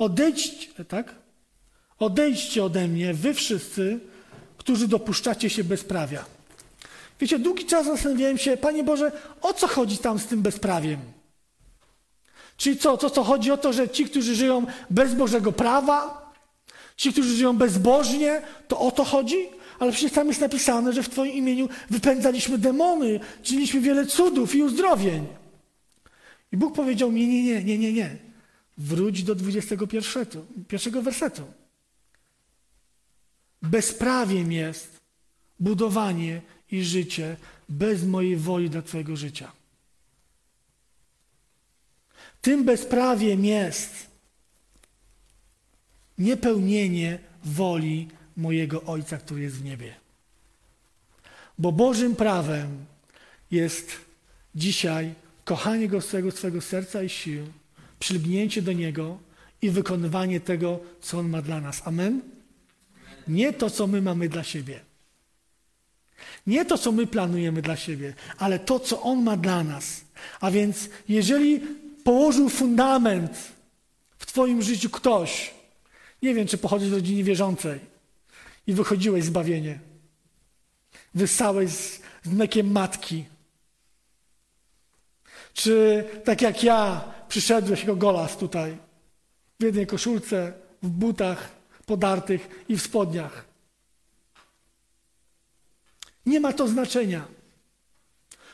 Odejdźcie, 0.00 0.84
tak? 0.84 1.14
Odejdźcie 1.98 2.64
ode 2.64 2.88
mnie, 2.88 3.14
wy 3.14 3.34
wszyscy, 3.34 4.00
którzy 4.56 4.88
dopuszczacie 4.88 5.50
się 5.50 5.64
bezprawia. 5.64 6.24
Wiecie, 7.20 7.38
długi 7.38 7.64
czas 7.64 7.86
zastanawiałem 7.86 8.38
się, 8.38 8.56
Panie 8.56 8.84
Boże, 8.84 9.12
o 9.42 9.52
co 9.52 9.68
chodzi 9.68 9.98
tam 9.98 10.18
z 10.18 10.26
tym 10.26 10.42
bezprawiem? 10.42 11.00
Czyli 12.56 12.76
co, 12.76 12.96
co, 12.96 13.10
co 13.10 13.24
chodzi 13.24 13.50
o 13.50 13.56
to, 13.56 13.72
że 13.72 13.88
ci, 13.88 14.04
którzy 14.04 14.34
żyją 14.34 14.66
bez 14.90 15.14
Bożego 15.14 15.52
prawa, 15.52 16.32
ci, 16.96 17.12
którzy 17.12 17.34
żyją 17.34 17.56
bezbożnie, 17.56 18.42
to 18.68 18.80
o 18.80 18.90
to 18.90 19.04
chodzi? 19.04 19.48
Ale 19.78 19.92
przecież 19.92 20.12
tam 20.12 20.28
jest 20.28 20.40
napisane, 20.40 20.92
że 20.92 21.02
w 21.02 21.08
Twoim 21.08 21.32
imieniu 21.32 21.68
wypędzaliśmy 21.90 22.58
demony, 22.58 23.20
czyniliśmy 23.42 23.80
wiele 23.80 24.06
cudów 24.06 24.54
i 24.54 24.62
uzdrowień. 24.62 25.26
I 26.52 26.56
Bóg 26.56 26.74
powiedział 26.74 27.12
mi, 27.12 27.26
nie, 27.26 27.42
nie, 27.44 27.64
nie, 27.64 27.78
nie, 27.78 27.92
nie. 27.92 28.29
Wróć 28.80 29.22
do 29.22 29.34
21 29.34 30.26
pierwszego 30.68 31.02
wersetu. 31.02 31.44
Bezprawiem 33.62 34.52
jest 34.52 35.00
budowanie 35.58 36.42
i 36.70 36.84
życie 36.84 37.36
bez 37.68 38.04
mojej 38.04 38.36
woli 38.36 38.70
dla 38.70 38.82
Twojego 38.82 39.16
życia. 39.16 39.52
Tym 42.40 42.64
bezprawiem 42.64 43.44
jest 43.44 44.06
niepełnienie 46.18 47.18
woli 47.44 48.08
mojego 48.36 48.82
Ojca, 48.82 49.18
który 49.18 49.42
jest 49.42 49.56
w 49.56 49.64
niebie. 49.64 49.94
Bo 51.58 51.72
Bożym 51.72 52.16
prawem 52.16 52.84
jest 53.50 53.92
dzisiaj 54.54 55.14
kochanie 55.44 55.88
Go 55.88 56.00
z 56.00 56.08
całego 56.08 56.30
swego 56.30 56.60
serca 56.60 57.02
i 57.02 57.08
sił, 57.08 57.46
przylgnięcie 58.00 58.62
do 58.62 58.72
Niego 58.72 59.18
i 59.62 59.70
wykonywanie 59.70 60.40
tego, 60.40 60.80
co 61.00 61.18
On 61.18 61.28
ma 61.28 61.42
dla 61.42 61.60
nas. 61.60 61.82
Amen? 61.84 62.20
Nie 63.28 63.52
to, 63.52 63.70
co 63.70 63.86
my 63.86 64.02
mamy 64.02 64.28
dla 64.28 64.44
siebie. 64.44 64.80
Nie 66.46 66.64
to, 66.64 66.78
co 66.78 66.92
my 66.92 67.06
planujemy 67.06 67.62
dla 67.62 67.76
siebie, 67.76 68.14
ale 68.38 68.58
to, 68.58 68.80
co 68.80 69.02
On 69.02 69.22
ma 69.22 69.36
dla 69.36 69.64
nas. 69.64 70.04
A 70.40 70.50
więc, 70.50 70.88
jeżeli 71.08 71.60
położył 72.04 72.48
fundament 72.48 73.52
w 74.18 74.26
Twoim 74.26 74.62
życiu 74.62 74.90
ktoś, 74.90 75.54
nie 76.22 76.34
wiem, 76.34 76.46
czy 76.46 76.58
pochodzisz 76.58 76.88
z 76.88 76.92
rodziny 76.92 77.24
wierzącej 77.24 77.80
i 78.66 78.72
wychodziłeś 78.72 79.24
zbawienie, 79.24 79.78
wysałeś 81.14 81.70
z, 81.70 82.00
z 82.22 82.28
mlekiem 82.28 82.72
matki, 82.72 83.24
czy 85.54 86.04
tak 86.24 86.42
jak 86.42 86.62
ja 86.62 87.04
przyszedłeś 87.30 87.80
jako 87.80 87.96
golas 87.96 88.36
tutaj, 88.36 88.76
w 89.60 89.64
jednej 89.64 89.86
koszulce, 89.86 90.52
w 90.82 90.88
butach 90.88 91.48
podartych 91.86 92.64
i 92.68 92.76
w 92.76 92.82
spodniach. 92.82 93.44
Nie 96.26 96.40
ma 96.40 96.52
to 96.52 96.68
znaczenia. 96.68 97.24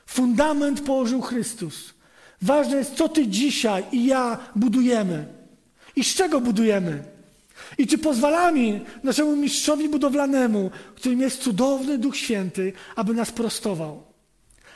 Fundament 0.06 0.80
położył 0.80 1.22
Chrystus. 1.22 1.94
Ważne 2.42 2.76
jest, 2.76 2.94
co 2.94 3.08
ty 3.08 3.26
dzisiaj 3.26 3.84
i 3.92 4.06
ja 4.06 4.38
budujemy. 4.56 5.26
I 5.96 6.04
z 6.04 6.14
czego 6.14 6.40
budujemy. 6.40 7.04
I 7.78 7.86
czy 7.86 7.98
pozwalamy 7.98 8.80
naszemu 9.02 9.36
mistrzowi 9.36 9.88
budowlanemu, 9.88 10.70
którym 10.94 11.20
jest 11.20 11.42
cudowny 11.42 11.98
Duch 11.98 12.16
Święty, 12.16 12.72
aby 12.96 13.14
nas 13.14 13.30
prostował, 13.30 14.05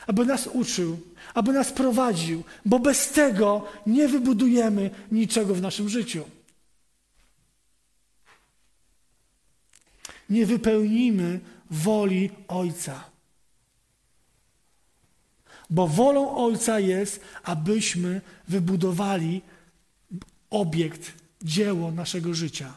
aby 0.07 0.25
nas 0.25 0.47
uczył, 0.47 0.99
aby 1.33 1.53
nas 1.53 1.71
prowadził, 1.71 2.43
bo 2.65 2.79
bez 2.79 3.09
tego 3.09 3.67
nie 3.87 4.07
wybudujemy 4.07 4.89
niczego 5.11 5.55
w 5.55 5.61
naszym 5.61 5.89
życiu. 5.89 6.23
Nie 10.29 10.45
wypełnimy 10.45 11.39
woli 11.69 12.29
Ojca. 12.47 13.11
Bo 15.69 15.87
wolą 15.87 16.35
Ojca 16.35 16.79
jest, 16.79 17.21
abyśmy 17.43 18.21
wybudowali 18.47 19.41
obiekt, 20.49 21.13
dzieło 21.41 21.91
naszego 21.91 22.33
życia, 22.33 22.73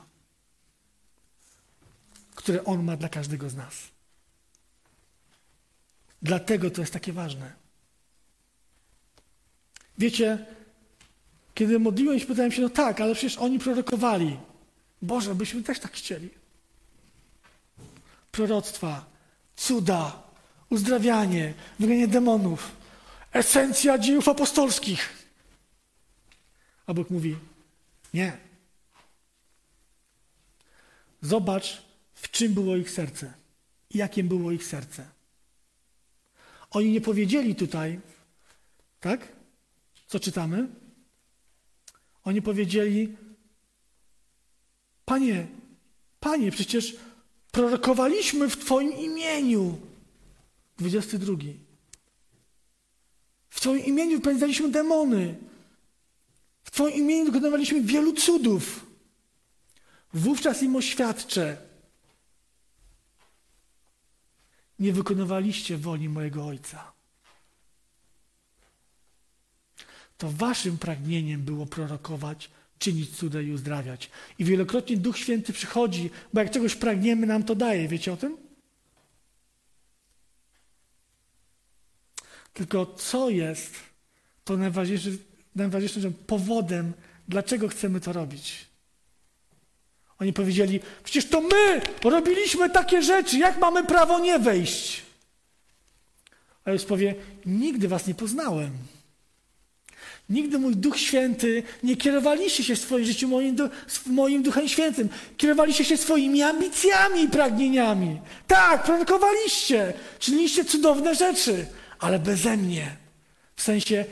które 2.35 2.65
On 2.65 2.85
ma 2.85 2.97
dla 2.97 3.09
każdego 3.09 3.51
z 3.51 3.57
nas. 3.57 3.94
Dlatego 6.25 6.71
to 6.71 6.81
jest 6.81 6.93
takie 6.93 7.13
ważne. 7.13 7.53
Wiecie, 9.99 10.47
kiedy 11.55 11.79
modliłem 11.79 12.21
się, 12.21 12.27
pytałem 12.27 12.53
się, 12.53 12.63
no 12.63 12.69
tak, 12.69 13.01
ale 13.01 13.15
przecież 13.15 13.39
oni 13.39 13.59
prorokowali. 13.59 14.37
Boże, 15.03 15.35
byśmy 15.35 15.63
też 15.63 15.79
tak 15.81 15.93
chcieli. 15.93 16.31
Proroctwa, 18.33 19.05
cuda, 19.57 20.23
uzdrawianie, 20.71 21.55
wyganianie 21.79 22.09
demonów, 22.09 22.73
esencja 23.33 23.99
dziejów 23.99 24.29
apostolskich. 24.29 25.29
A 26.87 26.95
Bóg 26.95 27.11
mówi, 27.11 27.37
nie. 28.15 28.37
Zobacz, 31.23 31.83
w 32.15 32.31
czym 32.31 32.55
było 32.55 32.77
ich 32.77 32.91
serce 32.91 33.33
i 33.91 33.99
jakim 33.99 34.29
było 34.29 34.53
ich 34.53 34.65
serce. 34.65 35.14
Oni 36.75 36.93
nie 36.93 37.01
powiedzieli 37.01 37.55
tutaj, 37.55 38.01
tak? 39.01 39.29
Co 40.07 40.21
czytamy? 40.21 40.69
Oni 42.25 42.43
powiedzieli: 42.43 43.17
Panie, 45.05 45.47
Panie, 46.21 46.51
przecież 46.51 46.97
prorokowaliśmy 47.53 48.49
w 48.49 48.57
Twoim 48.57 48.93
imieniu. 48.93 49.79
22. 50.79 51.33
W 53.49 53.61
Twoim 53.61 53.85
imieniu 53.85 54.17
wypędzaliśmy 54.17 54.69
demony. 54.71 55.35
W 56.65 56.71
Twoim 56.71 56.95
imieniu 56.95 57.25
dokonywaliśmy 57.25 57.81
wielu 57.81 58.13
cudów. 58.13 58.87
Wówczas 60.15 60.63
im 60.63 60.77
oświadczę. 60.77 61.57
Nie 64.79 64.93
wykonywaliście 64.93 65.79
woli 65.79 66.09
mojego 66.09 66.47
Ojca. 66.47 66.93
To 70.19 70.31
waszym 70.31 70.79
pragnieniem 70.79 71.43
było 71.43 71.67
prorokować, 71.67 72.51
czynić 72.79 73.17
cuda 73.17 73.41
i 73.41 73.51
uzdrawiać. 73.51 74.11
I 74.39 74.45
wielokrotnie 74.45 74.97
Duch 74.97 75.19
Święty 75.19 75.53
przychodzi, 75.53 76.11
bo 76.33 76.41
jak 76.41 76.51
czegoś 76.51 76.75
pragniemy, 76.75 77.27
nam 77.27 77.43
to 77.43 77.55
daje. 77.55 77.89
Wiecie 77.89 78.13
o 78.13 78.17
tym? 78.17 78.37
Tylko 82.53 82.87
co 82.87 83.31
jest 83.31 83.75
to 84.45 84.57
najważniejszym, 84.57 85.19
najważniejszym 85.55 86.15
powodem, 86.15 86.93
dlaczego 87.29 87.69
chcemy 87.69 88.01
to 88.01 88.13
robić? 88.13 88.74
Oni 90.21 90.33
powiedzieli, 90.33 90.81
przecież 91.05 91.27
to 91.27 91.41
my 91.41 91.81
robiliśmy 92.05 92.71
takie 92.71 93.03
rzeczy, 93.03 93.39
jak 93.39 93.59
mamy 93.59 93.85
prawo 93.85 94.19
nie 94.19 94.39
wejść? 94.39 95.03
A 96.65 96.71
Jezus 96.71 96.89
powie, 96.89 97.15
nigdy 97.47 97.89
was 97.89 98.07
nie 98.07 98.15
poznałem. 98.15 98.71
Nigdy 100.29 100.59
mój 100.59 100.77
Duch 100.77 100.99
Święty 100.99 101.63
nie 101.83 101.97
kierowaliście 101.97 102.65
się 102.65 102.77
w 102.77 102.79
swoim 102.79 103.05
życiu 103.05 103.29
moim, 103.29 103.57
moim 104.07 104.43
Duchem 104.43 104.69
Świętym. 104.69 105.09
Kierowaliście 105.37 105.85
się 105.85 105.97
swoimi 105.97 106.43
ambicjami 106.43 107.23
i 107.23 107.29
pragnieniami. 107.29 108.21
Tak, 108.47 108.83
prorokowaliście, 108.83 109.93
czyniliście 110.19 110.65
cudowne 110.65 111.15
rzeczy, 111.15 111.67
ale 111.99 112.19
beze 112.19 112.57
mnie. 112.57 112.97
W 113.57 113.63
sensie 113.63 114.05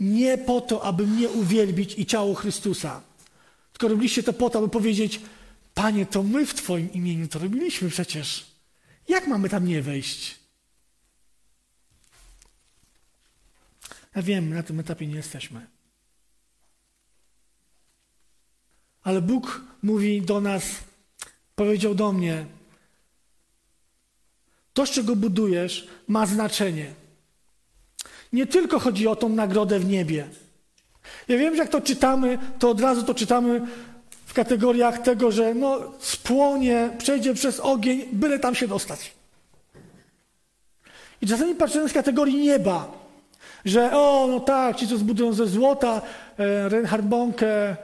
nie 0.00 0.38
po 0.38 0.60
to, 0.60 0.84
aby 0.84 1.06
mnie 1.06 1.28
uwielbić 1.28 1.98
i 1.98 2.06
ciało 2.06 2.34
Chrystusa. 2.34 3.07
Tylko 3.78 3.88
robiliście 3.88 4.22
to 4.22 4.32
po 4.32 4.50
to, 4.50 4.58
aby 4.58 4.68
powiedzieć, 4.68 5.20
Panie, 5.74 6.06
to 6.06 6.22
my 6.22 6.46
w 6.46 6.54
Twoim 6.54 6.92
imieniu 6.92 7.28
to 7.28 7.38
robiliśmy 7.38 7.90
przecież. 7.90 8.46
Jak 9.08 9.26
mamy 9.26 9.48
tam 9.48 9.66
nie 9.66 9.82
wejść? 9.82 10.38
Ja 14.14 14.22
wiem, 14.22 14.54
na 14.54 14.62
tym 14.62 14.80
etapie 14.80 15.06
nie 15.06 15.14
jesteśmy. 15.14 15.66
Ale 19.02 19.22
Bóg 19.22 19.62
mówi 19.82 20.22
do 20.22 20.40
nas, 20.40 20.64
powiedział 21.54 21.94
do 21.94 22.12
mnie, 22.12 22.46
to, 24.74 24.86
z 24.86 24.90
czego 24.90 25.16
budujesz, 25.16 25.88
ma 26.08 26.26
znaczenie. 26.26 26.94
Nie 28.32 28.46
tylko 28.46 28.78
chodzi 28.78 29.06
o 29.06 29.16
tą 29.16 29.28
nagrodę 29.28 29.80
w 29.80 29.84
niebie. 29.84 30.28
Ja 31.28 31.38
wiem, 31.38 31.56
że 31.56 31.62
jak 31.62 31.70
to 31.70 31.80
czytamy, 31.80 32.38
to 32.58 32.70
od 32.70 32.80
razu 32.80 33.02
to 33.02 33.14
czytamy 33.14 33.60
w 34.26 34.34
kategoriach 34.34 34.98
tego, 34.98 35.32
że 35.32 35.54
no, 35.54 35.80
spłonie, 35.98 36.90
przejdzie 36.98 37.34
przez 37.34 37.60
ogień, 37.60 38.04
byle 38.12 38.38
tam 38.38 38.54
się 38.54 38.68
dostać. 38.68 39.12
I 41.22 41.26
czasami 41.26 41.54
patrzymy 41.54 41.88
z 41.88 41.92
kategorii 41.92 42.36
nieba 42.36 42.98
że 43.64 43.92
o, 43.92 44.26
no 44.30 44.40
tak, 44.40 44.76
ci, 44.76 44.88
co 44.88 44.96
zbudują 44.96 45.32
ze 45.32 45.46
złota, 45.46 46.02
e, 46.38 46.68
Reinhard 46.68 47.04
Bonke, 47.04 47.46
e, 47.46 47.76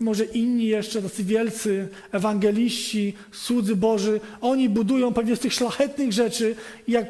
może 0.00 0.24
inni 0.24 0.66
jeszcze, 0.66 1.02
tacy 1.02 1.24
wielcy 1.24 1.88
ewangeliści, 2.12 3.14
słudzy 3.32 3.76
Boży, 3.76 4.20
oni 4.40 4.68
budują 4.68 5.14
pewnie 5.14 5.36
z 5.36 5.40
tych 5.40 5.52
szlachetnych 5.52 6.12
rzeczy 6.12 6.56
i 6.86 6.92
jak 6.92 7.06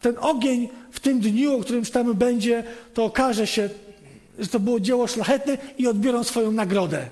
ten 0.00 0.14
ogień 0.20 0.68
w 0.90 1.00
tym 1.00 1.20
dniu, 1.20 1.56
o 1.56 1.60
którym 1.60 1.84
czytamy 1.84 2.14
będzie, 2.14 2.64
to 2.94 3.04
okaże 3.04 3.46
się, 3.46 3.70
że 4.42 4.48
to 4.48 4.60
było 4.60 4.80
dzieło 4.80 5.06
szlachetne 5.06 5.58
i 5.78 5.86
odbiorą 5.86 6.24
swoją 6.24 6.52
nagrodę. 6.52 7.10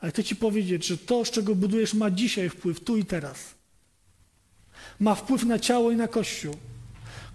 Ale 0.00 0.12
chcę 0.12 0.24
Ci 0.24 0.36
powiedzieć, 0.36 0.86
że 0.86 0.98
to, 0.98 1.24
z 1.24 1.30
czego 1.30 1.54
budujesz, 1.54 1.94
ma 1.94 2.10
dzisiaj 2.10 2.48
wpływ, 2.48 2.80
tu 2.80 2.96
i 2.96 3.04
teraz. 3.04 3.38
Ma 5.00 5.14
wpływ 5.14 5.44
na 5.44 5.58
ciało 5.58 5.90
i 5.90 5.96
na 5.96 6.08
Kościół. 6.08 6.56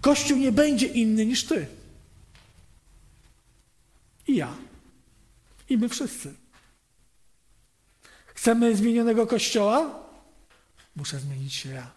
Kościół 0.00 0.38
nie 0.38 0.52
będzie 0.52 0.86
inny 0.86 1.26
niż 1.26 1.44
ty. 1.44 1.66
I 4.28 4.36
ja. 4.36 4.54
I 5.68 5.78
my 5.78 5.88
wszyscy. 5.88 6.34
Chcemy 8.26 8.76
zmienionego 8.76 9.26
kościoła? 9.26 10.06
Muszę 10.96 11.18
zmienić 11.18 11.54
się 11.54 11.68
ja. 11.68 11.90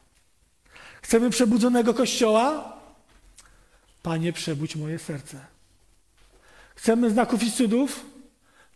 Chcemy 1.01 1.29
przebudzonego 1.29 1.93
kościoła? 1.93 2.77
Panie, 4.03 4.33
przebudź 4.33 4.75
moje 4.75 4.99
serce. 4.99 5.58
Chcemy 6.79 7.09
znaków 7.09 7.43
i 7.43 7.51
cudów? 7.51 8.05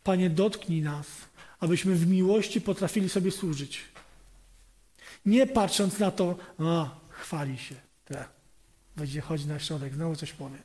Panie, 0.04 0.30
dotknij 0.30 0.82
nas, 0.82 1.08
abyśmy 1.60 1.96
w 1.96 2.08
miłości 2.08 2.62
potrafili 2.62 3.10
sobie 3.10 3.32
służyć. 3.32 3.82
Nie 5.26 5.48
patrząc 5.48 6.00
na 6.00 6.12
to, 6.12 6.38
chwali 7.10 7.58
się. 7.58 7.76
Tak. 8.06 8.30
Będzie 8.96 9.22
chodzić 9.22 9.48
na 9.48 9.60
środek, 9.60 9.94
znowu 9.94 10.16
coś 10.16 10.32
powie. 10.34 10.58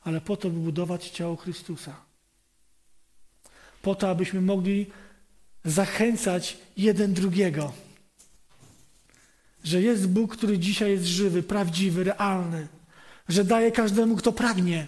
Ale 0.00 0.20
po 0.20 0.36
to, 0.36 0.50
by 0.50 0.60
budować 0.60 1.10
ciało 1.10 1.36
Chrystusa. 1.36 1.96
Po 3.82 3.94
to, 3.94 4.10
abyśmy 4.10 4.40
mogli 4.40 4.86
zachęcać 5.64 6.56
jeden 6.76 7.14
drugiego. 7.14 7.72
Że 9.64 9.82
jest 9.82 10.08
Bóg, 10.08 10.36
który 10.36 10.58
dzisiaj 10.58 10.90
jest 10.90 11.04
żywy, 11.04 11.42
prawdziwy, 11.42 12.04
realny. 12.04 12.68
Że 13.28 13.44
daje 13.44 13.72
każdemu, 13.72 14.16
kto 14.16 14.32
pragnie. 14.32 14.86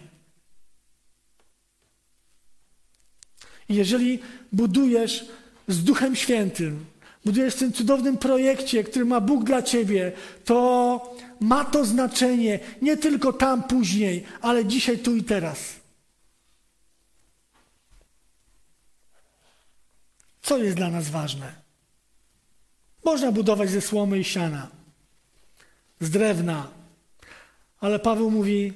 I 3.68 3.74
jeżeli 3.74 4.18
budujesz 4.52 5.24
z 5.68 5.84
Duchem 5.84 6.16
Świętym, 6.16 6.86
budujesz 7.24 7.54
w 7.54 7.58
tym 7.58 7.72
cudownym 7.72 8.18
projekcie, 8.18 8.84
który 8.84 9.04
ma 9.04 9.20
Bóg 9.20 9.44
dla 9.44 9.62
ciebie, 9.62 10.12
to 10.44 11.16
ma 11.40 11.64
to 11.64 11.84
znaczenie 11.84 12.60
nie 12.82 12.96
tylko 12.96 13.32
tam 13.32 13.62
później, 13.62 14.24
ale 14.40 14.64
dzisiaj, 14.64 14.98
tu 14.98 15.16
i 15.16 15.24
teraz. 15.24 15.80
Co 20.42 20.58
jest 20.58 20.76
dla 20.76 20.90
nas 20.90 21.10
ważne? 21.10 21.54
Można 23.04 23.32
budować 23.32 23.70
ze 23.70 23.80
słomy 23.80 24.18
i 24.18 24.24
siana, 24.24 24.68
z 26.00 26.10
drewna, 26.10 26.79
ale 27.80 27.98
Paweł 27.98 28.30
mówi: 28.30 28.72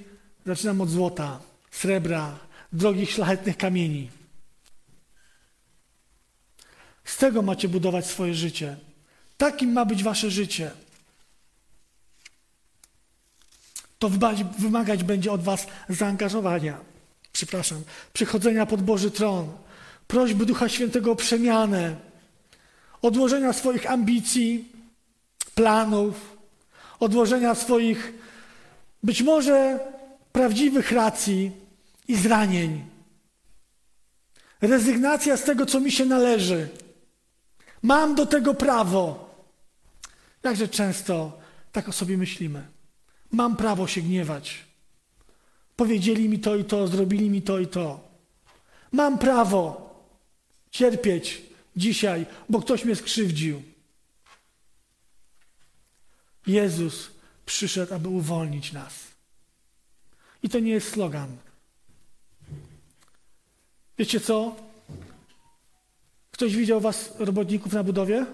zaczynam 0.46 0.80
od 0.80 0.90
złota, 0.90 1.40
srebra, 1.70 2.38
drogich, 2.72 3.10
szlachetnych 3.10 3.56
kamieni. 3.56 4.10
Z 7.04 7.16
tego 7.16 7.42
macie 7.42 7.68
budować 7.68 8.06
swoje 8.06 8.34
życie. 8.34 8.76
Takim 9.36 9.72
ma 9.72 9.84
być 9.84 10.02
wasze 10.02 10.30
życie. 10.30 10.70
To 13.98 14.10
wymagać 14.58 15.04
będzie 15.04 15.32
od 15.32 15.42
was 15.42 15.66
zaangażowania, 15.88 16.80
przepraszam, 17.32 17.82
przychodzenia 18.12 18.66
pod 18.66 18.82
Boży 18.82 19.10
tron, 19.10 19.52
prośby 20.06 20.46
Ducha 20.46 20.68
Świętego 20.68 21.12
o 21.12 21.16
przemianę, 21.16 21.96
odłożenia 23.02 23.52
swoich 23.52 23.90
ambicji, 23.90 24.72
planów, 25.54 26.36
odłożenia 27.00 27.54
swoich 27.54 28.12
być 29.04 29.22
może 29.22 29.80
prawdziwych 30.32 30.92
racji 30.92 31.50
i 32.08 32.16
zranień. 32.16 32.84
Rezygnacja 34.60 35.36
z 35.36 35.44
tego, 35.44 35.66
co 35.66 35.80
mi 35.80 35.92
się 35.92 36.04
należy. 36.04 36.68
Mam 37.82 38.14
do 38.14 38.26
tego 38.26 38.54
prawo. 38.54 39.30
Jakże 40.42 40.68
często 40.68 41.38
tak 41.72 41.88
o 41.88 41.92
sobie 41.92 42.18
myślimy. 42.18 42.66
Mam 43.30 43.56
prawo 43.56 43.86
się 43.86 44.00
gniewać. 44.00 44.64
Powiedzieli 45.76 46.28
mi 46.28 46.38
to 46.38 46.56
i 46.56 46.64
to, 46.64 46.88
zrobili 46.88 47.30
mi 47.30 47.42
to 47.42 47.58
i 47.58 47.66
to. 47.66 48.00
Mam 48.92 49.18
prawo 49.18 49.94
cierpieć 50.70 51.42
dzisiaj, 51.76 52.26
bo 52.48 52.60
ktoś 52.60 52.84
mnie 52.84 52.96
skrzywdził. 52.96 53.62
Jezus 56.46 57.13
przyszedł, 57.46 57.94
aby 57.94 58.08
uwolnić 58.08 58.72
nas. 58.72 58.94
I 60.42 60.48
to 60.48 60.58
nie 60.58 60.72
jest 60.72 60.90
slogan. 60.90 61.36
Wiecie 63.98 64.20
co? 64.20 64.56
Ktoś 66.30 66.56
widział 66.56 66.80
was, 66.80 67.14
robotników 67.18 67.72
na 67.72 67.84
budowie? 67.84 68.26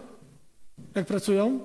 Jak 0.94 1.06
pracują? 1.06 1.60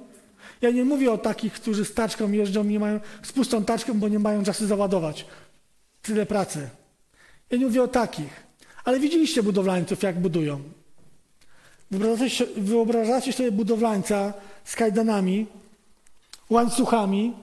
Ja 0.62 0.72
nie 0.72 0.86
mówię 0.86 1.12
o 1.12 1.18
takich, 1.18 1.54
którzy 1.54 1.86
z 1.86 1.94
taczką 1.94 2.32
jeżdżą 2.32 2.64
nie 2.64 2.80
mają, 2.80 3.00
z 3.24 3.32
pustą 3.32 3.66
taczką, 3.66 4.00
bo 4.00 4.08
nie 4.08 4.20
mają 4.20 4.44
czasu 4.44 4.68
załadować. 4.68 5.26
Tyle 6.02 6.26
pracy. 6.26 6.70
Ja 7.50 7.58
nie 7.58 7.66
mówię 7.66 7.84
o 7.84 7.88
takich. 7.88 8.46
Ale 8.84 9.00
widzieliście 9.00 9.44
budowlańców, 9.44 10.04
jak 10.04 10.20
budują. 10.20 10.62
Wyobrażacie, 11.92 12.46
wyobrażacie 12.58 13.34
sobie 13.34 13.52
budowlańca 13.52 14.34
z 14.64 14.76
kajdanami, 14.76 15.48
łańcuchami 16.50 17.34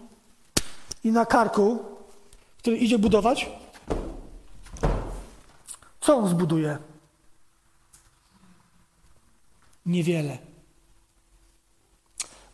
i 1.05 1.13
na 1.13 1.27
karku, 1.27 1.79
który 2.59 2.77
idzie 2.77 2.99
budować, 2.99 3.51
co 6.01 6.17
on 6.17 6.29
zbuduje? 6.29 6.79
Niewiele. 9.87 10.39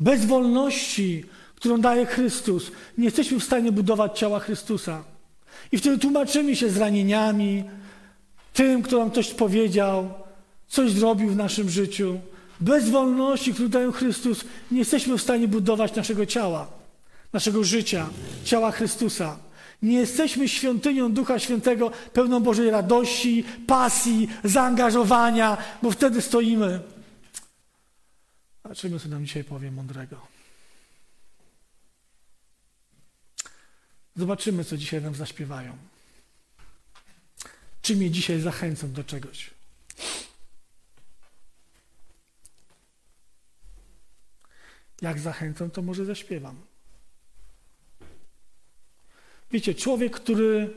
Bez 0.01 0.25
wolności, 0.25 1.25
którą 1.55 1.81
daje 1.81 2.07
Chrystus, 2.07 2.71
nie 2.99 3.05
jesteśmy 3.05 3.41
w 3.41 3.45
stanie 3.45 3.73
budować 3.73 4.19
ciała 4.19 4.41
Chrystusa. 4.41 5.05
I 5.73 5.79
wtedy 5.79 5.99
tłumaczymy 5.99 6.57
się 6.57 6.71
z 6.71 6.77
ranieniami, 6.77 7.65
tym, 8.53 8.83
kto 8.83 8.99
nam 8.99 9.11
coś 9.11 9.35
powiedział, 9.35 10.15
coś 10.69 10.91
zrobił 10.91 11.31
w 11.31 11.37
naszym 11.37 11.71
życiu. 11.71 12.21
Bez 12.61 12.91
wolności, 12.91 13.55
którą 13.55 13.69
daje 13.69 13.93
Chrystus, 13.93 14.45
nie 14.71 14.79
jesteśmy 14.79 15.19
w 15.19 15.23
stanie 15.23 15.49
budować 15.49 15.95
naszego 15.95 16.27
ciała, 16.27 16.71
naszego 17.33 17.65
życia, 17.65 18.11
ciała 18.45 18.71
Chrystusa. 18.71 19.39
Nie 19.83 19.99
jesteśmy 19.99 20.49
świątynią 20.49 21.13
Ducha 21.13 21.39
Świętego, 21.39 21.91
pełną 22.13 22.41
Bożej 22.41 22.71
radości, 22.71 23.45
pasji, 23.67 24.29
zaangażowania, 24.45 25.57
bo 25.83 25.91
wtedy 25.91 26.23
stoimy. 26.23 26.81
A 28.63 28.75
czym 28.75 29.01
co 29.01 29.09
nam 29.09 29.27
dzisiaj 29.27 29.45
powie 29.45 29.71
mądrego? 29.71 30.27
Zobaczymy, 34.17 34.65
co 34.65 34.77
dzisiaj 34.77 35.03
nam 35.03 35.15
zaśpiewają. 35.15 35.77
Czy 37.83 37.97
mnie 37.97 38.11
dzisiaj 38.11 38.41
zachęcą 38.41 38.93
do 38.93 39.05
czegoś? 39.05 39.51
Jak 45.03 45.19
zachęcą, 45.19 45.71
to 45.71 45.83
może 45.83 46.05
zaśpiewam. 46.05 46.57
Wiecie, 49.51 49.75
człowiek, 49.75 50.17
który 50.17 50.75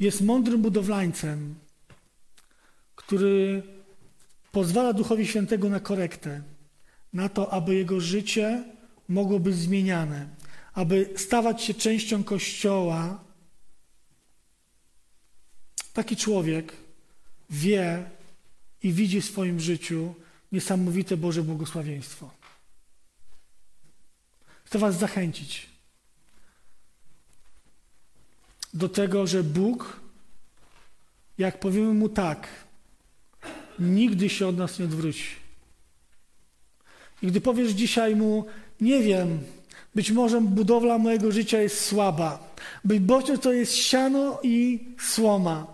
jest 0.00 0.20
mądrym 0.20 0.62
budowlańcem, 0.62 1.54
który 2.96 3.62
pozwala 4.52 4.92
Duchowi 4.92 5.26
Świętego 5.26 5.68
na 5.68 5.80
korektę, 5.80 6.42
na 7.12 7.28
to, 7.28 7.52
aby 7.52 7.74
jego 7.74 8.00
życie 8.00 8.64
mogło 9.08 9.40
być 9.40 9.54
zmieniane, 9.54 10.28
aby 10.72 11.10
stawać 11.16 11.62
się 11.62 11.74
częścią 11.74 12.24
Kościoła, 12.24 13.24
taki 15.92 16.16
człowiek 16.16 16.72
wie 17.50 18.10
i 18.82 18.92
widzi 18.92 19.20
w 19.20 19.24
swoim 19.24 19.60
życiu 19.60 20.14
niesamowite 20.52 21.16
Boże 21.16 21.42
błogosławieństwo. 21.42 22.30
Chcę 24.64 24.78
Was 24.78 24.98
zachęcić 24.98 25.66
do 28.74 28.88
tego, 28.88 29.26
że 29.26 29.42
Bóg, 29.42 30.00
jak 31.38 31.60
powiemy 31.60 31.94
Mu 31.94 32.08
tak, 32.08 32.48
nigdy 33.78 34.28
się 34.28 34.46
od 34.46 34.56
nas 34.56 34.78
nie 34.78 34.84
odwróci. 34.84 35.26
I 37.22 37.26
gdy 37.26 37.40
powiesz 37.40 37.72
dzisiaj 37.72 38.16
Mu, 38.16 38.46
nie 38.80 39.02
wiem, 39.02 39.38
być 39.94 40.10
może 40.10 40.40
budowla 40.40 40.98
mojego 40.98 41.32
życia 41.32 41.62
jest 41.62 41.84
słaba, 41.84 42.54
być 42.84 43.02
może 43.08 43.38
to 43.38 43.52
jest 43.52 43.76
siano 43.76 44.40
i 44.42 44.84
słoma, 44.98 45.66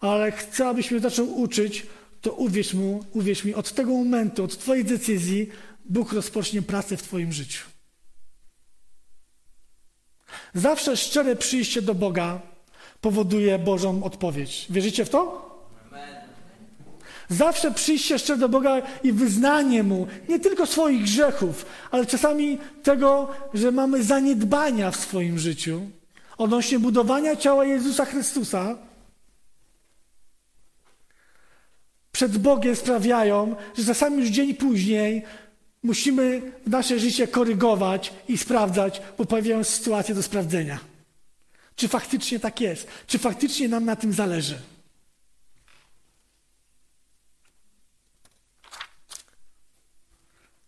ale 0.00 0.32
chcę, 0.32 0.68
abyś 0.68 0.90
mnie 0.90 1.00
zaczął 1.00 1.40
uczyć, 1.40 1.86
to 2.24 2.32
uwierz 2.32 2.74
mu, 2.74 3.04
uwierz 3.12 3.44
mi, 3.44 3.54
od 3.54 3.72
tego 3.72 3.92
momentu, 3.92 4.44
od 4.44 4.58
Twojej 4.58 4.84
decyzji, 4.84 5.48
Bóg 5.84 6.12
rozpocznie 6.12 6.62
pracę 6.62 6.96
w 6.96 7.02
Twoim 7.02 7.32
życiu. 7.32 7.64
Zawsze 10.54 10.96
szczere 10.96 11.36
przyjście 11.36 11.82
do 11.82 11.94
Boga 11.94 12.40
powoduje 13.00 13.58
Bożą 13.58 14.04
odpowiedź. 14.04 14.66
Wierzycie 14.70 15.04
w 15.04 15.10
to? 15.10 15.44
Zawsze 17.28 17.70
przyjście 17.70 18.18
szczere 18.18 18.38
do 18.38 18.48
Boga 18.48 18.82
i 19.02 19.12
wyznanie 19.12 19.82
Mu 19.82 20.06
nie 20.28 20.40
tylko 20.40 20.66
swoich 20.66 21.02
grzechów, 21.02 21.66
ale 21.90 22.06
czasami 22.06 22.58
tego, 22.82 23.28
że 23.54 23.72
mamy 23.72 24.04
zaniedbania 24.04 24.90
w 24.90 24.96
swoim 24.96 25.38
życiu 25.38 25.80
odnośnie 26.38 26.78
budowania 26.78 27.36
ciała 27.36 27.64
Jezusa 27.64 28.04
Chrystusa, 28.04 28.76
przed 32.14 32.38
Bogiem 32.38 32.76
sprawiają, 32.76 33.56
że 33.78 33.84
czasami 33.84 34.18
już 34.18 34.28
dzień 34.28 34.54
później 34.54 35.22
musimy 35.82 36.52
nasze 36.66 36.98
życie 36.98 37.28
korygować 37.28 38.12
i 38.28 38.38
sprawdzać, 38.38 39.02
bo 39.18 39.24
pojawiają 39.24 39.62
się 39.62 39.70
sytuacje 39.70 40.14
do 40.14 40.22
sprawdzenia. 40.22 40.78
Czy 41.76 41.88
faktycznie 41.88 42.40
tak 42.40 42.60
jest? 42.60 42.86
Czy 43.06 43.18
faktycznie 43.18 43.68
nam 43.68 43.84
na 43.84 43.96
tym 43.96 44.12
zależy? 44.12 44.58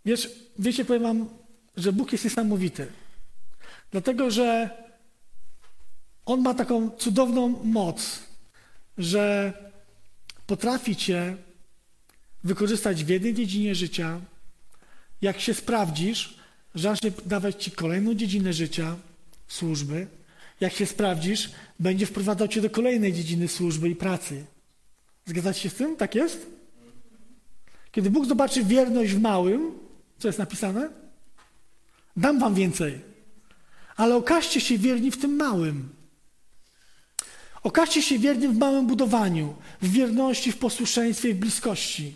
Wiesz, 0.05 0.29
wiecie, 0.59 0.85
powiem 0.85 1.03
wam, 1.03 1.29
że 1.77 1.93
Bóg 1.93 2.13
jest 2.13 2.25
niesamowity. 2.25 2.87
Dlatego, 3.91 4.31
że 4.31 4.71
On 6.27 6.41
ma 6.41 6.55
taką 6.55 6.91
cudowną 6.91 7.49
moc, 7.65 8.21
że 8.99 9.53
potrafi 10.47 10.97
cię 10.97 11.37
wykorzystać 12.45 13.05
w 13.05 13.09
jednej 13.09 13.35
dziedzinie 13.35 13.75
życia. 13.75 14.21
Jak 15.23 15.41
się 15.41 15.55
sprawdzisz, 15.55 16.39
zacznie 16.75 17.13
dawać 17.27 17.65
ci 17.65 17.71
kolejną 17.71 18.15
dziedzinę 18.15 18.53
życia, 18.53 18.97
służby. 19.49 20.07
Jak 20.61 20.73
się 20.73 20.87
sprawdzisz, 20.87 21.51
będzie 21.81 22.07
wprowadzał 22.07 22.49
cię 22.49 22.61
do 22.61 22.71
kolejnej 22.71 23.13
dziedziny 23.13 23.49
służby 23.49 23.89
i 23.89 23.97
pracy. 23.97 24.45
Zgadzacie 25.27 25.61
się 25.61 25.71
z 25.71 25.75
tym? 25.75 25.97
Tak 25.97 26.15
jest? 26.15 26.47
Kiedy 27.93 28.11
Bóg 28.11 28.27
zobaczy 28.27 28.65
wierność 28.65 29.13
w 29.13 29.21
małym, 29.21 29.73
co 30.19 30.29
jest 30.29 30.39
napisane? 30.39 30.89
Dam 32.17 32.39
wam 32.39 32.55
więcej. 32.55 33.01
Ale 33.97 34.17
okażcie 34.17 34.61
się 34.61 34.79
wierni 34.79 35.11
w 35.11 35.21
tym 35.21 35.37
małym. 35.37 35.89
Okażcie 37.67 38.03
się 38.03 38.19
wiernym 38.19 38.55
w 38.55 38.59
małym 38.59 38.87
budowaniu, 38.87 39.55
w 39.83 39.91
wierności, 39.91 40.53
w 40.53 40.59
posłuszeństwie, 40.59 41.35
w 41.35 41.39
bliskości. 41.39 42.15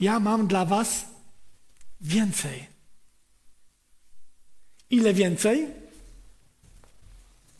Ja 0.00 0.20
mam 0.20 0.46
dla 0.46 0.64
Was 0.64 1.04
więcej. 2.00 2.66
Ile 4.90 5.14
więcej? 5.14 5.66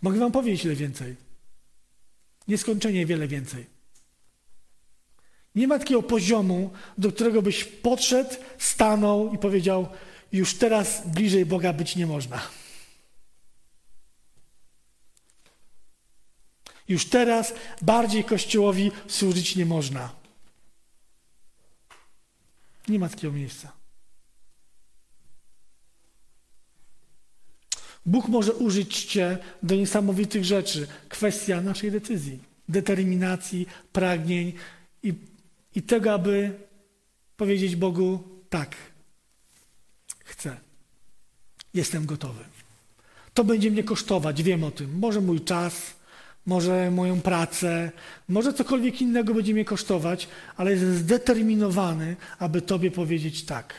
Mogę 0.03 0.19
Wam 0.19 0.33
powiedzieć, 0.33 0.65
ile 0.65 0.75
więcej. 0.75 1.17
Nieskończenie 2.49 3.07
wiele 3.07 3.29
więcej. 3.29 3.67
Nie 5.55 5.69
ma 5.69 5.79
takiego 5.79 6.03
poziomu, 6.03 6.71
do 6.99 7.13
którego 7.13 7.43
byś 7.43 7.65
podszedł, 7.65 8.31
stanął 8.59 9.35
i 9.35 9.39
powiedział: 9.39 9.89
Już 10.33 10.55
teraz 10.55 11.03
bliżej 11.07 11.47
Boga 11.47 11.73
być 11.73 11.97
nie 11.97 12.07
można. 12.07 12.62
Już 16.93 17.05
teraz 17.05 17.55
bardziej 17.83 18.25
Kościołowi 18.25 18.91
służyć 19.09 19.57
nie 19.57 19.67
można. 19.67 20.13
Nie 22.89 22.99
ma 22.99 23.09
takiego 23.09 23.33
miejsca. 23.33 23.73
Bóg 28.07 28.29
może 28.29 28.53
użyć 28.55 29.05
Cię 29.05 29.39
do 29.63 29.75
niesamowitych 29.75 30.45
rzeczy. 30.45 30.87
Kwestia 31.09 31.61
naszej 31.61 31.91
decyzji, 31.91 32.39
determinacji, 32.69 33.67
pragnień 33.93 34.53
i, 35.03 35.15
i 35.75 35.83
tego, 35.83 36.13
aby 36.13 36.61
powiedzieć 37.37 37.77
Bogu 37.77 38.23
tak. 38.51 38.77
Chcę. 40.25 40.57
Jestem 41.75 42.07
gotowy. 42.07 42.45
To 43.35 43.45
będzie 43.45 43.71
mnie 43.71 43.85
kosztować, 43.85 44.43
wiem 44.43 44.65
o 44.65 44.71
tym. 44.71 44.99
Może 44.99 45.21
mój 45.21 45.41
czas, 45.41 46.02
może 46.47 46.91
moją 46.91 47.21
pracę, 47.21 47.93
może 48.29 48.53
cokolwiek 48.53 49.03
innego 49.03 49.35
będzie 49.35 49.55
mnie 49.55 49.65
kosztować, 49.65 50.29
ale 50.57 50.71
jest 50.71 50.85
zdeterminowany, 50.85 52.17
aby 52.39 52.63
Tobie 52.63 52.91
powiedzieć 52.91 53.45
tak. 53.45 53.75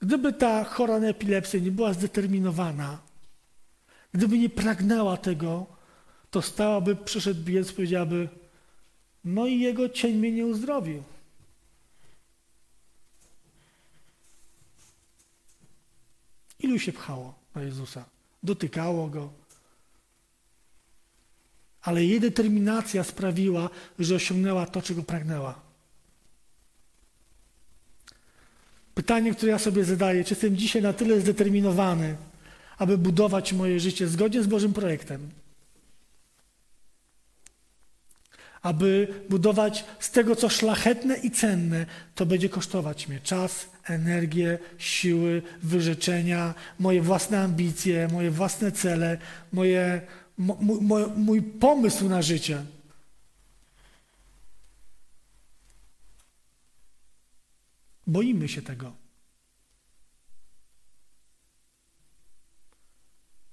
Gdyby 0.00 0.32
ta 0.32 0.64
chora 0.64 1.00
na 1.00 1.06
epilepsję 1.06 1.60
nie 1.60 1.70
była 1.70 1.92
zdeterminowana, 1.92 2.98
gdyby 4.12 4.38
nie 4.38 4.48
pragnęła 4.48 5.16
tego, 5.16 5.66
to 6.30 6.42
stałaby, 6.42 6.96
przyszedł 6.96 7.40
biec, 7.42 7.72
powiedziałaby, 7.72 8.28
no 9.24 9.46
i 9.46 9.60
jego 9.60 9.88
cień 9.88 10.16
mnie 10.16 10.32
nie 10.32 10.46
uzdrowił. 10.46 11.02
Ilu 16.58 16.78
się 16.78 16.92
pchało 16.92 17.34
na 17.54 17.62
Jezusa? 17.62 18.13
Dotykało 18.44 19.08
go. 19.08 19.32
Ale 21.82 22.04
jej 22.04 22.20
determinacja 22.20 23.04
sprawiła, 23.04 23.70
że 23.98 24.14
osiągnęła 24.14 24.66
to, 24.66 24.82
czego 24.82 25.02
pragnęła. 25.02 25.60
Pytanie, 28.94 29.34
które 29.34 29.52
ja 29.52 29.58
sobie 29.58 29.84
zadaję, 29.84 30.24
czy 30.24 30.34
jestem 30.34 30.56
dzisiaj 30.56 30.82
na 30.82 30.92
tyle 30.92 31.20
zdeterminowany, 31.20 32.16
aby 32.78 32.98
budować 32.98 33.52
moje 33.52 33.80
życie 33.80 34.08
zgodnie 34.08 34.42
z 34.42 34.46
Bożym 34.46 34.72
projektem? 34.72 35.30
Aby 38.62 39.08
budować 39.30 39.84
z 40.00 40.10
tego, 40.10 40.36
co 40.36 40.48
szlachetne 40.48 41.16
i 41.16 41.30
cenne, 41.30 41.86
to 42.14 42.26
będzie 42.26 42.48
kosztować 42.48 43.08
mnie 43.08 43.20
czas, 43.20 43.73
energię, 43.84 44.58
siły, 44.78 45.42
wyrzeczenia, 45.62 46.54
moje 46.78 47.02
własne 47.02 47.40
ambicje, 47.40 48.08
moje 48.12 48.30
własne 48.30 48.72
cele, 48.72 49.18
moje, 49.52 50.00
mój, 50.38 51.06
mój 51.16 51.42
pomysł 51.42 52.08
na 52.08 52.22
życie. 52.22 52.64
Boimy 58.06 58.48
się 58.48 58.62
tego. 58.62 58.92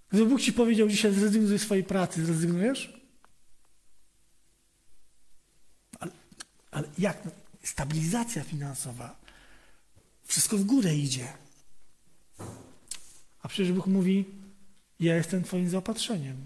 Gdyby 0.09 0.29
Bóg 0.29 0.41
ci 0.41 0.53
powiedział 0.53 0.87
dzisiaj 0.87 1.13
zrezygnuj 1.13 1.49
ze 1.49 1.59
swojej 1.59 1.83
pracy, 1.83 2.25
zrezygnujesz? 2.25 3.01
Ale, 5.99 6.11
ale 6.71 6.87
jak? 6.97 7.17
Stabilizacja 7.63 8.43
finansowa. 8.43 9.20
Wszystko 10.31 10.57
w 10.57 10.63
górę 10.63 10.95
idzie. 10.95 11.27
A 13.41 13.47
przecież 13.47 13.71
Bóg 13.71 13.87
mówi, 13.87 14.25
ja 14.99 15.15
jestem 15.15 15.43
twoim 15.43 15.69
zaopatrzeniem. 15.69 16.45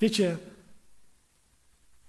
Wiecie, 0.00 0.36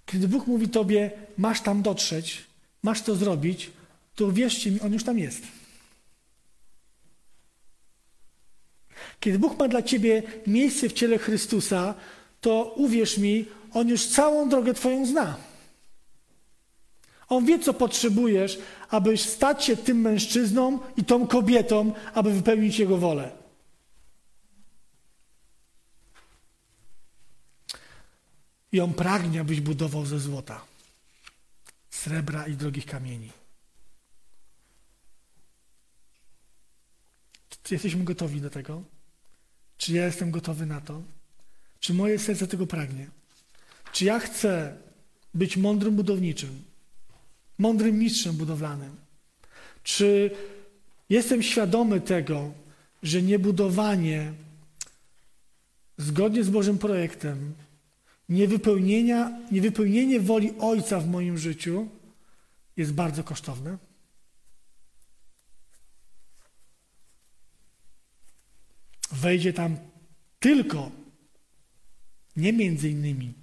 kiedy 0.06 0.28
Bóg 0.28 0.46
mówi 0.46 0.68
tobie, 0.68 1.10
masz 1.38 1.60
tam 1.60 1.82
dotrzeć, 1.82 2.44
masz 2.82 3.02
to 3.02 3.16
zrobić, 3.16 3.70
to 4.14 4.32
wierzcie 4.32 4.70
mi, 4.70 4.80
On 4.80 4.92
już 4.92 5.04
tam 5.04 5.18
jest. 5.18 5.42
Kiedy 9.20 9.38
Bóg 9.38 9.58
ma 9.58 9.68
dla 9.68 9.82
ciebie 9.82 10.22
miejsce 10.46 10.88
w 10.88 10.92
ciele 10.92 11.18
Chrystusa, 11.18 11.94
to 12.40 12.74
uwierz 12.76 13.18
mi, 13.18 13.46
On 13.72 13.88
już 13.88 14.06
całą 14.06 14.48
drogę 14.48 14.74
Twoją 14.74 15.06
zna. 15.06 15.53
On 17.28 17.46
wie, 17.46 17.58
co 17.58 17.74
potrzebujesz, 17.74 18.58
abyś 18.90 19.20
stać 19.20 19.64
się 19.64 19.76
tym 19.76 20.00
mężczyzną 20.00 20.78
i 20.96 21.04
tą 21.04 21.26
kobietą, 21.26 21.92
aby 22.14 22.32
wypełnić 22.32 22.78
Jego 22.78 22.98
wolę. 22.98 23.32
I 28.72 28.80
On 28.80 28.94
pragnie, 28.94 29.40
abyś 29.40 29.60
budował 29.60 30.06
ze 30.06 30.20
złota, 30.20 30.64
srebra 31.90 32.46
i 32.46 32.56
drogich 32.56 32.86
kamieni. 32.86 33.32
Czy 37.62 37.74
jesteśmy 37.74 38.04
gotowi 38.04 38.40
do 38.40 38.50
tego? 38.50 38.82
Czy 39.76 39.92
ja 39.92 40.06
jestem 40.06 40.30
gotowy 40.30 40.66
na 40.66 40.80
to? 40.80 41.02
Czy 41.80 41.94
moje 41.94 42.18
serce 42.18 42.46
tego 42.46 42.66
pragnie? 42.66 43.10
Czy 43.92 44.04
ja 44.04 44.18
chcę 44.18 44.76
być 45.34 45.56
mądrym 45.56 45.96
budowniczym, 45.96 46.64
mądrym 47.58 47.98
mistrzem 47.98 48.36
budowlanym? 48.36 48.96
Czy 49.82 50.30
jestem 51.10 51.42
świadomy 51.42 52.00
tego, 52.00 52.52
że 53.02 53.22
niebudowanie 53.22 54.32
zgodnie 55.98 56.44
z 56.44 56.50
Bożym 56.50 56.78
projektem, 56.78 57.54
niewypełnienia, 58.28 59.38
niewypełnienie 59.52 60.20
woli 60.20 60.52
Ojca 60.58 61.00
w 61.00 61.08
moim 61.08 61.38
życiu 61.38 61.88
jest 62.76 62.92
bardzo 62.92 63.24
kosztowne? 63.24 63.78
Wejdzie 69.12 69.52
tam 69.52 69.76
tylko, 70.40 70.90
nie 72.36 72.52
między 72.52 72.90
innymi, 72.90 73.34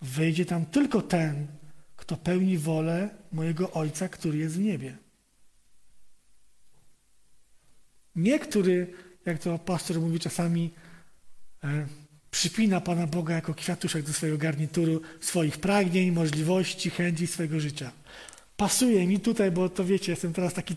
wejdzie 0.00 0.46
tam 0.46 0.66
tylko 0.66 1.02
ten, 1.02 1.46
kto 2.08 2.16
pełni 2.16 2.58
wolę 2.58 3.10
mojego 3.32 3.72
Ojca, 3.72 4.08
który 4.08 4.38
jest 4.38 4.56
w 4.56 4.60
niebie. 4.60 4.96
Nie 8.16 8.38
który, 8.38 8.94
jak 9.26 9.38
to 9.38 9.58
pastor 9.58 10.00
mówi 10.00 10.20
czasami, 10.20 10.70
e, 11.64 11.86
przypina 12.30 12.80
Pana 12.80 13.06
Boga 13.06 13.34
jako 13.34 13.54
kwiatuszek 13.54 14.02
do 14.02 14.12
swojego 14.12 14.38
garnituru, 14.38 15.00
swoich 15.20 15.58
pragnień, 15.58 16.10
możliwości, 16.10 16.90
chęci 16.90 17.26
swojego 17.26 17.60
życia. 17.60 17.92
Pasuje 18.56 19.06
mi 19.06 19.20
tutaj, 19.20 19.50
bo 19.50 19.68
to 19.68 19.84
wiecie, 19.84 20.12
jestem 20.12 20.32
teraz 20.32 20.54
taki, 20.54 20.76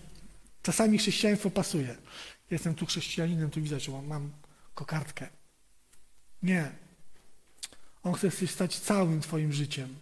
czasami 0.62 0.98
chrześcijaństwo 0.98 1.50
pasuje. 1.50 1.96
Jestem 2.50 2.76
tu 2.76 2.86
chrześcijaninem, 2.86 3.50
tu 3.50 3.62
widać, 3.62 3.84
że 3.84 3.92
mam 4.02 4.32
kokardkę. 4.74 5.28
Nie. 6.44 6.72
On 8.04 8.14
chce 8.14 8.32
się 8.32 8.48
stać 8.48 8.80
całym 8.80 9.22
Twoim 9.22 9.54
życiem. 9.54 9.96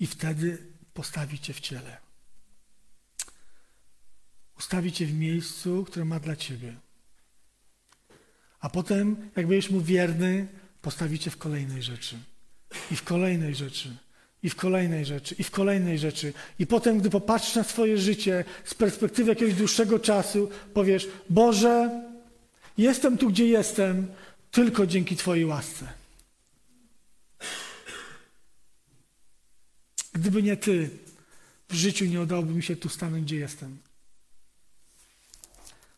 I 0.00 0.06
wtedy 0.06 0.58
postawi 0.94 1.38
Cię 1.38 1.52
w 1.52 1.60
ciele. 1.60 1.96
Ustawi 4.58 4.92
Cię 4.92 5.06
w 5.06 5.14
miejscu, 5.14 5.84
które 5.84 6.04
ma 6.04 6.20
dla 6.20 6.36
Ciebie. 6.36 6.74
A 8.60 8.68
potem, 8.68 9.30
jak 9.36 9.46
będziesz 9.46 9.70
Mu 9.70 9.80
wierny, 9.80 10.48
postawi 10.82 11.18
Cię 11.18 11.30
w 11.30 11.36
kolejnej 11.36 11.82
rzeczy. 11.82 12.18
I 12.90 12.96
w 12.96 13.02
kolejnej 13.04 13.54
rzeczy 13.54 13.96
i 14.42 14.50
w 14.50 14.56
kolejnej 14.56 15.04
rzeczy, 15.04 15.34
i 15.38 15.44
w 15.44 15.50
kolejnej 15.50 15.98
rzeczy. 15.98 16.32
I 16.58 16.66
potem, 16.66 16.98
gdy 16.98 17.10
popatrzysz 17.10 17.54
na 17.54 17.64
swoje 17.64 17.98
życie 17.98 18.44
z 18.64 18.74
perspektywy 18.74 19.30
jakiegoś 19.30 19.54
dłuższego 19.54 19.98
czasu, 19.98 20.50
powiesz: 20.74 21.08
Boże, 21.30 22.02
jestem 22.78 23.18
tu, 23.18 23.30
gdzie 23.30 23.46
jestem, 23.46 24.06
tylko 24.50 24.86
dzięki 24.86 25.16
Twojej 25.16 25.44
łasce. 25.44 25.99
Gdyby 30.12 30.42
nie 30.42 30.56
Ty, 30.56 30.90
w 31.68 31.74
życiu 31.74 32.04
nie 32.04 32.20
udałoby 32.20 32.54
mi 32.54 32.62
się 32.62 32.76
tu 32.76 32.88
stanąć, 32.88 33.24
gdzie 33.24 33.36
jestem. 33.36 33.78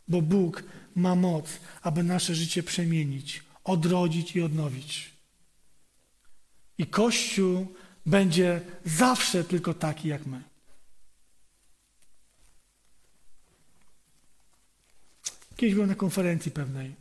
Bo 0.09 0.23
Bóg 0.23 0.65
ma 0.95 1.15
moc, 1.15 1.61
aby 1.83 2.03
nasze 2.03 2.35
życie 2.35 2.63
przemienić, 2.63 3.43
odrodzić 3.65 4.37
i 4.37 4.43
odnowić. 4.43 5.13
I 6.79 6.87
Kościół 6.87 7.75
będzie 8.07 8.61
zawsze 8.85 9.45
tylko 9.45 9.75
taki 9.75 10.09
jak 10.09 10.27
my. 10.27 10.43
Kiedyś 15.57 15.75
byłem 15.75 15.89
na 15.89 15.95
konferencji 15.95 16.53
pewnej, 16.53 16.95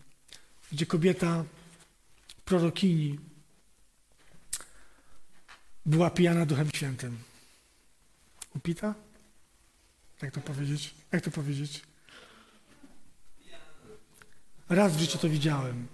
gdzie 0.71 0.85
kobieta 0.85 1.45
prorokini 2.45 3.19
była 5.85 6.09
pijana 6.09 6.45
Duchem 6.45 6.69
Świętym. 6.75 7.17
Upita? 8.55 8.95
Jak 10.21 10.33
to 10.33 10.41
powiedzieć? 10.41 10.93
Jak 11.11 11.23
to 11.23 11.31
powiedzieć? 11.31 11.81
Raz 14.69 14.95
w 14.95 14.99
życiu 14.99 15.17
to 15.17 15.29
widziałem. 15.29 15.87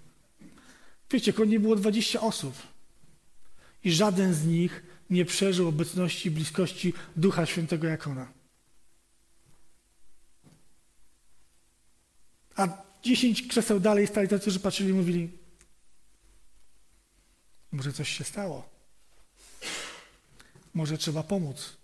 Wiecie, 1.11 1.33
koło 1.33 1.45
nie 1.45 1.59
było 1.59 1.75
20 1.75 2.21
osób. 2.21 2.55
I 3.83 3.91
żaden 3.91 4.33
z 4.33 4.45
nich 4.45 4.83
nie 5.09 5.25
przeżył 5.25 5.67
obecności 5.67 6.31
bliskości 6.31 6.93
Ducha 7.15 7.45
Świętego 7.45 7.87
jak 7.87 8.07
ona. 8.07 8.27
A 12.55 12.83
dziesięć 13.03 13.47
krzeseł 13.47 13.79
dalej 13.79 14.07
stali 14.07 14.27
tacy, 14.27 14.51
że 14.51 14.59
patrzyli 14.59 14.89
i 14.89 14.93
mówili, 14.93 15.29
może 17.71 17.93
coś 17.93 18.09
się 18.09 18.23
stało. 18.23 18.76
Może 20.77 20.97
trzeba 20.97 21.23
pomóc. 21.23 21.77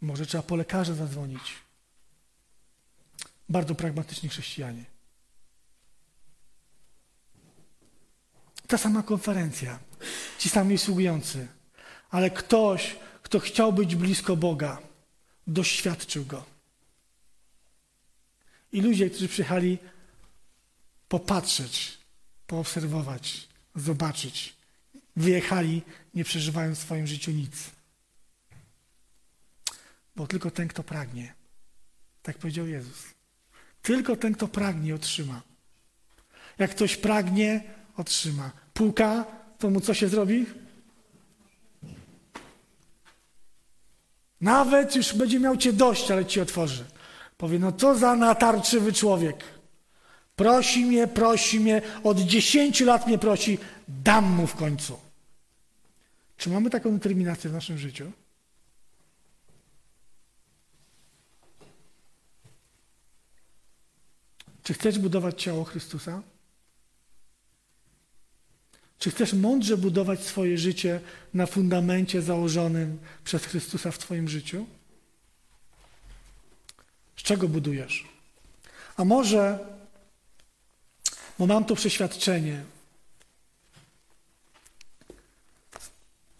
Może 0.00 0.26
trzeba 0.26 0.42
po 0.42 0.56
lekarza 0.56 0.94
zadzwonić. 0.94 1.54
Bardzo 3.48 3.74
pragmatyczni 3.74 4.28
chrześcijanie. 4.28 4.84
Ta 8.66 8.78
sama 8.78 9.02
konferencja, 9.02 9.78
ci 10.38 10.48
sami 10.48 10.78
sługujący 10.78 11.48
ale 12.12 12.30
ktoś, 12.30 12.96
kto 13.22 13.40
chciał 13.40 13.72
być 13.72 13.96
blisko 13.96 14.36
Boga, 14.36 14.78
doświadczył 15.46 16.24
go. 16.24 16.44
I 18.72 18.80
ludzie, 18.80 19.10
którzy 19.10 19.28
przyjechali 19.28 19.78
popatrzeć, 21.08 21.98
poobserwować, 22.46 23.48
zobaczyć, 23.74 24.56
wyjechali, 25.16 25.82
nie 26.14 26.24
przeżywając 26.24 26.78
w 26.78 26.82
swoim 26.82 27.06
życiu 27.06 27.30
nic. 27.30 27.70
Bo 30.16 30.26
tylko 30.26 30.50
ten, 30.50 30.68
kto 30.68 30.82
pragnie, 30.82 31.34
tak 32.22 32.38
powiedział 32.38 32.66
Jezus, 32.66 33.04
tylko 33.82 34.16
ten, 34.16 34.34
kto 34.34 34.48
pragnie, 34.48 34.94
otrzyma. 34.94 35.42
Jak 36.58 36.70
ktoś 36.70 36.96
pragnie, 36.96 37.62
otrzyma. 37.96 38.50
Puka, 38.74 39.24
to 39.58 39.70
mu 39.70 39.80
co 39.80 39.94
się 39.94 40.08
zrobi? 40.08 40.46
Nawet 44.40 44.96
już 44.96 45.14
będzie 45.14 45.40
miał 45.40 45.56
cię 45.56 45.72
dość, 45.72 46.10
ale 46.10 46.26
ci 46.26 46.40
otworzy. 46.40 46.84
Powie, 47.36 47.58
no 47.58 47.72
to 47.72 47.98
za 47.98 48.16
natarczywy 48.16 48.92
człowiek. 48.92 49.44
Prosi 50.42 50.84
mnie, 50.84 51.06
prosi 51.06 51.60
mnie, 51.60 51.82
od 52.04 52.20
dziesięciu 52.20 52.84
lat 52.84 53.06
mnie 53.06 53.18
prosi, 53.18 53.58
dam 53.88 54.24
mu 54.24 54.46
w 54.46 54.54
końcu. 54.54 54.98
Czy 56.36 56.50
mamy 56.50 56.70
taką 56.70 56.92
determinację 56.92 57.50
w 57.50 57.52
naszym 57.52 57.78
życiu? 57.78 58.12
Czy 64.62 64.74
chcesz 64.74 64.98
budować 64.98 65.42
ciało 65.42 65.64
Chrystusa? 65.64 66.22
Czy 68.98 69.10
chcesz 69.10 69.32
mądrze 69.32 69.76
budować 69.76 70.20
swoje 70.20 70.58
życie 70.58 71.00
na 71.34 71.46
fundamencie 71.46 72.22
założonym 72.22 72.98
przez 73.24 73.44
Chrystusa 73.44 73.90
w 73.90 73.98
Twoim 73.98 74.28
życiu? 74.28 74.66
Z 77.16 77.22
czego 77.22 77.48
budujesz? 77.48 78.08
A 78.96 79.04
może, 79.04 79.58
bo 81.38 81.46
mam 81.46 81.64
to 81.64 81.74
przeświadczenie, 81.74 82.64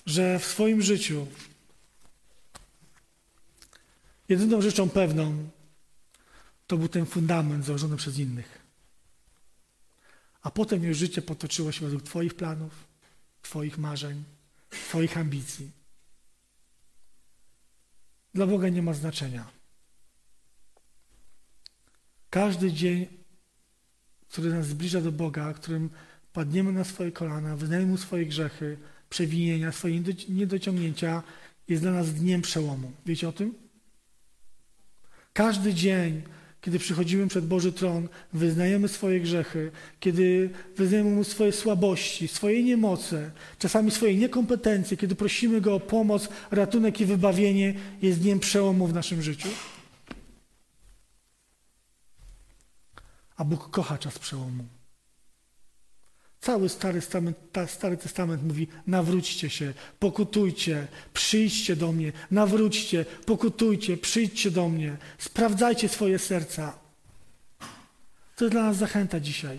że 0.06 0.38
w 0.38 0.44
swoim 0.44 0.82
życiu 0.82 1.26
jedyną 4.28 4.62
rzeczą 4.62 4.90
pewną 4.90 5.48
to 6.66 6.76
był 6.76 6.88
ten 6.88 7.06
fundament 7.06 7.64
założony 7.64 7.96
przez 7.96 8.18
innych. 8.18 8.58
A 10.42 10.50
potem 10.50 10.84
już 10.84 10.98
życie 10.98 11.22
potoczyło 11.22 11.72
się 11.72 11.84
według 11.84 12.02
Twoich 12.02 12.34
planów, 12.34 12.72
Twoich 13.42 13.78
marzeń, 13.78 14.24
Twoich 14.70 15.16
ambicji. 15.18 15.70
Dla 18.34 18.46
Boga 18.46 18.68
nie 18.68 18.82
ma 18.82 18.94
znaczenia. 18.94 19.50
Każdy 22.30 22.72
dzień, 22.72 23.21
który 24.32 24.50
nas 24.50 24.66
zbliża 24.66 25.00
do 25.00 25.12
Boga, 25.12 25.54
którym 25.54 25.90
padniemy 26.32 26.72
na 26.72 26.84
swoje 26.84 27.12
kolana, 27.12 27.56
wyznajemy 27.56 27.90
Mu 27.90 27.96
swoje 27.96 28.26
grzechy, 28.26 28.76
przewinienia, 29.10 29.72
swoje 29.72 30.02
niedociągnięcia, 30.28 31.22
jest 31.68 31.82
dla 31.82 31.92
nas 31.92 32.14
dniem 32.14 32.42
przełomu. 32.42 32.92
Wiecie 33.06 33.28
o 33.28 33.32
tym? 33.32 33.54
Każdy 35.32 35.74
dzień, 35.74 36.22
kiedy 36.60 36.78
przychodzimy 36.78 37.28
przed 37.28 37.46
Boży 37.46 37.72
Tron, 37.72 38.08
wyznajemy 38.32 38.88
swoje 38.88 39.20
grzechy, 39.20 39.70
kiedy 40.00 40.50
wyznajemy 40.76 41.10
Mu 41.10 41.24
swoje 41.24 41.52
słabości, 41.52 42.28
swoje 42.28 42.62
niemoce, 42.62 43.30
czasami 43.58 43.90
swoje 43.90 44.16
niekompetencje, 44.16 44.96
kiedy 44.96 45.14
prosimy 45.14 45.60
Go 45.60 45.74
o 45.74 45.80
pomoc, 45.80 46.28
ratunek 46.50 47.00
i 47.00 47.04
wybawienie, 47.06 47.74
jest 48.02 48.20
dniem 48.20 48.40
przełomu 48.40 48.86
w 48.86 48.94
naszym 48.94 49.22
życiu. 49.22 49.48
A 53.36 53.44
Bóg 53.44 53.70
kocha 53.70 53.98
czas 53.98 54.18
przełomu. 54.18 54.64
Cały 56.40 56.68
Stary 56.68 57.00
Testament, 57.00 57.36
Stary 57.66 57.96
Testament 57.96 58.42
mówi: 58.42 58.68
nawróćcie 58.86 59.50
się, 59.50 59.74
pokutujcie, 59.98 60.86
przyjdźcie 61.14 61.76
do 61.76 61.92
mnie, 61.92 62.12
nawróćcie, 62.30 63.04
pokutujcie, 63.26 63.96
przyjdźcie 63.96 64.50
do 64.50 64.68
mnie, 64.68 64.96
sprawdzajcie 65.18 65.88
swoje 65.88 66.18
serca. 66.18 66.78
To 68.36 68.44
jest 68.44 68.54
dla 68.54 68.62
nas 68.62 68.76
zachęta 68.76 69.20
dzisiaj. 69.20 69.58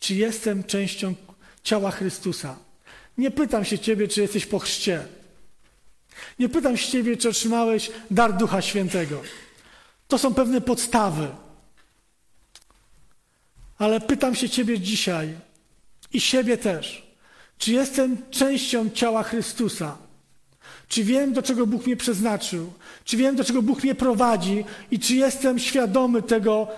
Czy 0.00 0.14
jestem 0.14 0.64
częścią 0.64 1.14
ciała 1.62 1.90
Chrystusa? 1.90 2.56
Nie 3.18 3.30
pytam 3.30 3.64
się 3.64 3.78
Ciebie, 3.78 4.08
czy 4.08 4.20
jesteś 4.20 4.46
po 4.46 4.58
chrzcie. 4.58 5.04
Nie 6.38 6.48
pytam 6.48 6.76
się 6.76 6.92
Ciebie, 6.92 7.16
czy 7.16 7.28
otrzymałeś 7.28 7.90
dar 8.10 8.36
Ducha 8.36 8.62
Świętego. 8.62 9.22
To 10.08 10.18
są 10.18 10.34
pewne 10.34 10.60
podstawy. 10.60 11.28
Ale 13.82 14.00
pytam 14.00 14.34
się 14.34 14.48
Ciebie 14.48 14.80
dzisiaj, 14.80 15.34
i 16.12 16.20
siebie 16.20 16.58
też. 16.58 17.06
Czy 17.58 17.72
jestem 17.72 18.30
częścią 18.30 18.90
ciała 18.90 19.22
Chrystusa? 19.22 19.98
Czy 20.88 21.04
wiem, 21.04 21.32
do 21.32 21.42
czego 21.42 21.66
Bóg 21.66 21.86
mnie 21.86 21.96
przeznaczył? 21.96 22.72
Czy 23.04 23.16
wiem, 23.16 23.36
do 23.36 23.44
czego 23.44 23.62
Bóg 23.62 23.82
mnie 23.82 23.94
prowadzi? 23.94 24.64
I 24.90 24.98
czy 24.98 25.14
jestem 25.14 25.58
świadomy 25.58 26.22
tego, 26.22 26.68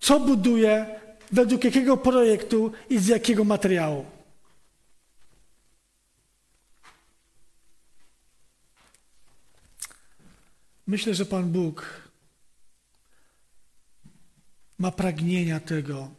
co 0.00 0.20
buduję, 0.20 1.00
według 1.32 1.64
jakiego 1.64 1.96
projektu 1.96 2.72
i 2.90 2.98
z 2.98 3.06
jakiego 3.06 3.44
materiału? 3.44 4.04
Myślę, 10.86 11.14
że 11.14 11.26
Pan 11.26 11.52
Bóg 11.52 12.02
ma 14.78 14.90
pragnienia 14.90 15.60
tego, 15.60 16.17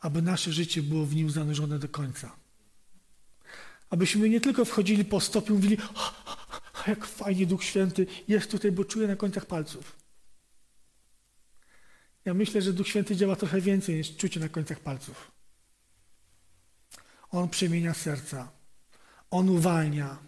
aby 0.00 0.22
nasze 0.22 0.52
życie 0.52 0.82
było 0.82 1.06
w 1.06 1.14
nim 1.14 1.30
zanurzone 1.30 1.78
do 1.78 1.88
końca. 1.88 2.36
Abyśmy 3.90 4.28
nie 4.28 4.40
tylko 4.40 4.64
wchodzili 4.64 5.04
po 5.04 5.20
stopie 5.20 5.50
i 5.50 5.52
mówili, 5.52 5.76
jak 6.86 7.06
fajnie 7.06 7.46
Duch 7.46 7.64
Święty 7.64 8.06
jest 8.28 8.50
tutaj, 8.50 8.72
bo 8.72 8.84
czuję 8.84 9.08
na 9.08 9.16
końcach 9.16 9.46
palców. 9.46 9.96
Ja 12.24 12.34
myślę, 12.34 12.62
że 12.62 12.72
Duch 12.72 12.88
Święty 12.88 13.16
działa 13.16 13.36
trochę 13.36 13.60
więcej 13.60 13.94
niż 13.94 14.16
czucie 14.16 14.40
na 14.40 14.48
końcach 14.48 14.80
palców. 14.80 15.30
On 17.30 17.48
przemienia 17.48 17.94
serca. 17.94 18.48
On 19.30 19.48
uwalnia. 19.48 20.18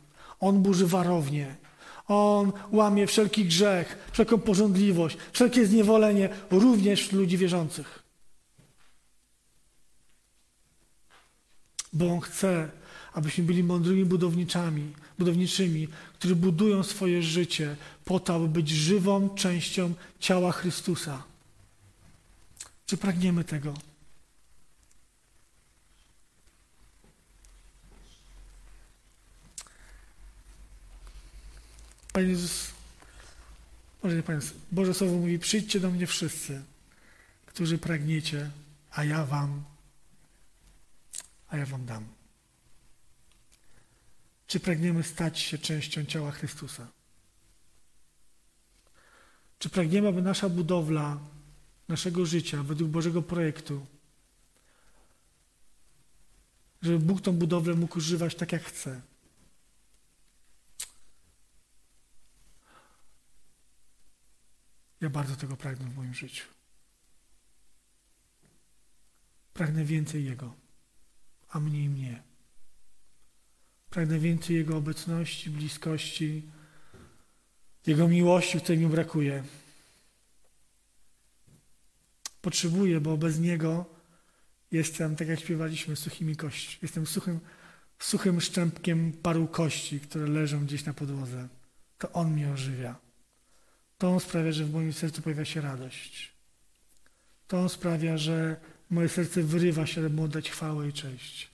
On 0.41 0.63
burzy 0.63 0.87
warownię. 0.87 1.57
On 2.07 2.53
łamie 2.73 3.07
wszelki 3.07 3.45
grzech, 3.45 4.09
wszelką 4.13 4.39
porządliwość, 4.39 5.17
wszelkie 5.33 5.67
zniewolenie, 5.67 6.29
również 6.51 7.01
wśród 7.01 7.21
ludzi 7.21 7.39
wierzących. 7.39 8.08
Bo 11.93 12.13
On 12.13 12.21
chce, 12.21 12.71
abyśmy 13.13 13.45
byli 13.45 13.65
mądrymi 13.65 14.05
budowniczami, 14.05 14.93
budowniczymi, 15.19 15.89
którzy 16.19 16.37
budują 16.37 16.83
swoje 16.83 17.23
życie 17.23 17.77
po 18.05 18.21
to, 18.21 18.35
aby 18.35 18.49
być 18.49 18.69
żywą 18.69 19.35
częścią 19.35 19.95
ciała 20.21 20.53
Chrystusa. 20.53 21.23
Czy 22.87 22.97
pragniemy 22.97 23.45
tego? 23.45 23.75
Panie 32.13 32.29
Jezus, 32.29 32.71
może 34.03 34.17
nie 34.17 34.23
Panie, 34.23 34.41
Boże 34.73 34.95
Słowo 34.95 35.15
mówi, 35.15 35.39
przyjdźcie 35.39 35.81
do 35.81 35.91
mnie 35.91 36.07
wszyscy, 36.07 36.63
którzy 37.47 37.79
pragniecie, 37.79 38.51
a 38.91 39.05
ja 39.05 39.25
wam 39.25 39.65
a 41.49 41.57
ja 41.57 41.67
wam 41.67 41.87
dam. 41.87 42.09
Czy 44.47 44.61
pragniemy 44.61 45.03
stać 45.03 45.39
się 45.39 45.59
częścią 45.59 46.05
ciała 46.05 46.31
Chrystusa? 46.31 46.89
Czy 49.59 49.71
pragniemy, 49.71 50.09
aby 50.09 50.23
nasza 50.23 50.49
budowla 50.49 51.19
naszego 51.89 52.27
życia 52.27 52.63
według 52.63 52.91
Bożego 52.91 53.23
projektu, 53.23 53.87
żeby 56.83 56.99
Bóg 56.99 57.21
tą 57.21 57.33
budowlę 57.33 57.75
mógł 57.75 57.99
używać 57.99 58.35
tak, 58.35 58.53
jak 58.53 58.63
chce? 58.63 59.01
Ja 65.01 65.11
bardzo 65.11 65.37
tego 65.37 65.57
pragnę 65.57 65.91
w 65.91 65.97
moim 65.97 66.15
życiu. 66.15 66.45
Pragnę 69.55 69.85
więcej 69.85 70.25
Jego 70.25 70.68
a 71.49 71.61
mniej 71.61 71.89
mnie. 71.89 72.23
Pragnę 73.91 74.19
więcej 74.19 74.57
Jego 74.57 74.77
obecności, 74.77 75.51
bliskości, 75.51 76.43
Jego 77.87 78.09
miłości, 78.09 78.61
której 78.61 78.79
mi 78.79 78.87
brakuje. 78.87 79.43
Potrzebuję, 82.41 83.01
bo 83.01 83.17
bez 83.17 83.41
Niego 83.41 83.87
jestem, 84.73 85.17
tak 85.17 85.29
jak 85.29 85.41
śpiewaliśmy, 85.41 85.97
suchymi 85.97 86.37
kości. 86.37 86.79
Jestem 86.83 87.07
suchym, 87.07 87.41
suchym 87.99 88.41
szczępkiem 88.41 89.13
paru 89.13 89.47
kości, 89.47 90.01
które 90.01 90.27
leżą 90.27 90.67
gdzieś 90.67 90.85
na 90.85 90.95
podłodze. 90.95 91.49
To 91.99 92.13
On 92.13 92.33
mnie 92.33 92.51
ożywia. 92.51 92.97
To 93.99 94.11
On 94.11 94.21
sprawia, 94.21 94.53
że 94.53 94.65
w 94.65 94.73
moim 94.73 94.93
sercu 94.93 95.23
pojawia 95.23 95.45
się 95.45 95.61
radość. 95.61 96.33
To 97.47 97.61
On 97.61 97.69
sprawia, 97.69 98.19
że 98.19 98.61
Moje 98.91 99.09
serce 99.09 99.43
wyrywa 99.43 99.87
się, 99.87 100.01
aby 100.01 100.11
mu 100.11 100.23
oddać 100.23 100.51
chwałę 100.51 100.89
i 100.89 100.93
cześć. 100.93 101.51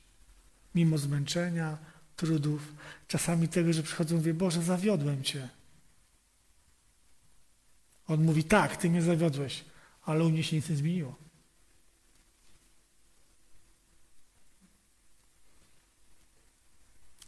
Mimo 0.74 0.98
zmęczenia, 0.98 1.78
trudów, 2.16 2.72
czasami 3.08 3.48
tego, 3.48 3.72
że 3.72 3.82
przychodzą 3.82 4.20
wie, 4.20 4.34
Boże, 4.34 4.62
zawiodłem 4.62 5.22
Cię. 5.22 5.48
On 8.08 8.24
mówi, 8.24 8.44
tak, 8.44 8.76
Ty 8.76 8.90
mnie 8.90 9.02
zawiodłeś, 9.02 9.64
ale 10.04 10.24
u 10.24 10.30
mnie 10.30 10.44
się 10.44 10.56
nic 10.56 10.68
nie 10.68 10.76
zmieniło. 10.76 11.16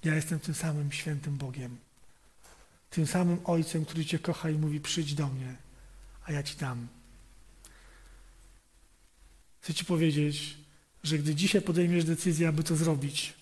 Ja 0.04 0.14
jestem 0.14 0.40
tym 0.40 0.54
samym 0.54 0.92
świętym 0.92 1.36
Bogiem, 1.36 1.76
tym 2.90 3.06
samym 3.06 3.40
Ojcem, 3.44 3.84
który 3.84 4.04
Cię 4.04 4.18
kocha 4.18 4.50
i 4.50 4.58
mówi, 4.58 4.80
przyjdź 4.80 5.14
do 5.14 5.26
mnie, 5.28 5.56
a 6.24 6.32
ja 6.32 6.42
Ci 6.42 6.56
dam 6.56 6.88
Chcę 9.66 9.74
Ci 9.74 9.84
powiedzieć, 9.84 10.56
że 11.02 11.18
gdy 11.18 11.34
dzisiaj 11.34 11.62
podejmiesz 11.62 12.04
decyzję, 12.04 12.48
aby 12.48 12.62
to 12.62 12.76
zrobić, 12.76 13.34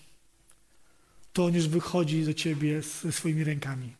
to 1.33 1.45
On 1.45 1.53
już 1.53 1.67
wychodzi 1.67 2.25
do 2.25 2.33
Ciebie 2.33 2.81
ze 2.81 3.11
swoimi 3.11 3.43
rękami. 3.43 3.95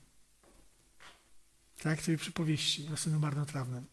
Tak, 1.82 2.02
Twoje 2.02 2.18
przypowieści 2.18 2.88
o 2.94 2.98
synu 2.98 3.20
marnotrawnym. 3.20 3.86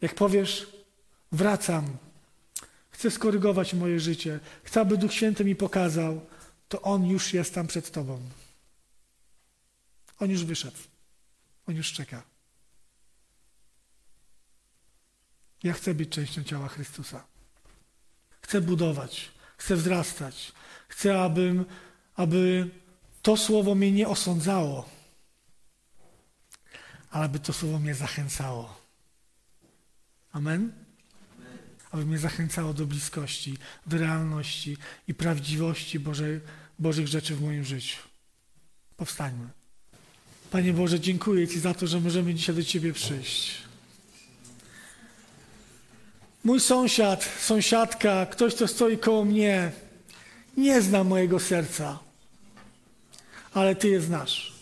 Jak 0.00 0.14
powiesz, 0.14 0.66
wracam, 1.32 1.96
chcę 2.90 3.10
skorygować 3.10 3.74
moje 3.74 4.00
życie, 4.00 4.40
chcę, 4.64 4.80
aby 4.80 4.96
Duch 4.96 5.12
Święty 5.12 5.44
mi 5.44 5.56
pokazał, 5.56 6.26
to 6.68 6.82
On 6.82 7.06
już 7.06 7.32
jest 7.32 7.54
tam 7.54 7.66
przed 7.66 7.90
Tobą. 7.90 8.20
On 10.18 10.30
już 10.30 10.44
wyszedł. 10.44 10.78
On 11.66 11.76
już 11.76 11.92
czeka. 11.92 12.31
Ja 15.62 15.72
chcę 15.72 15.94
być 15.94 16.08
częścią 16.08 16.44
ciała 16.44 16.68
Chrystusa. 16.68 17.24
Chcę 18.40 18.60
budować, 18.60 19.30
chcę 19.56 19.76
wzrastać. 19.76 20.52
Chcę, 20.88 21.20
aby, 21.20 21.64
aby 22.16 22.70
to 23.22 23.36
słowo 23.36 23.74
mnie 23.74 23.92
nie 23.92 24.08
osądzało, 24.08 24.88
ale 27.10 27.24
aby 27.24 27.38
to 27.38 27.52
słowo 27.52 27.78
mnie 27.78 27.94
zachęcało. 27.94 28.80
Amen? 30.32 30.72
Aby 31.90 32.06
mnie 32.06 32.18
zachęcało 32.18 32.74
do 32.74 32.86
bliskości, 32.86 33.58
do 33.86 33.98
realności 33.98 34.76
i 35.08 35.14
prawdziwości 35.14 36.00
Bożej, 36.00 36.40
Bożych 36.78 37.08
rzeczy 37.08 37.36
w 37.36 37.42
moim 37.42 37.64
życiu. 37.64 37.98
Powstańmy. 38.96 39.48
Panie 40.50 40.72
Boże, 40.72 41.00
dziękuję 41.00 41.48
Ci 41.48 41.60
za 41.60 41.74
to, 41.74 41.86
że 41.86 42.00
możemy 42.00 42.34
dzisiaj 42.34 42.54
do 42.54 42.64
Ciebie 42.64 42.92
przyjść. 42.92 43.71
Mój 46.44 46.60
sąsiad, 46.60 47.28
sąsiadka, 47.40 48.26
ktoś, 48.26 48.54
kto 48.54 48.68
stoi 48.68 48.98
koło 48.98 49.24
mnie, 49.24 49.72
nie 50.56 50.82
zna 50.82 51.04
mojego 51.04 51.40
serca, 51.40 51.98
ale 53.54 53.76
Ty 53.76 53.88
je 53.88 54.00
znasz. 54.00 54.52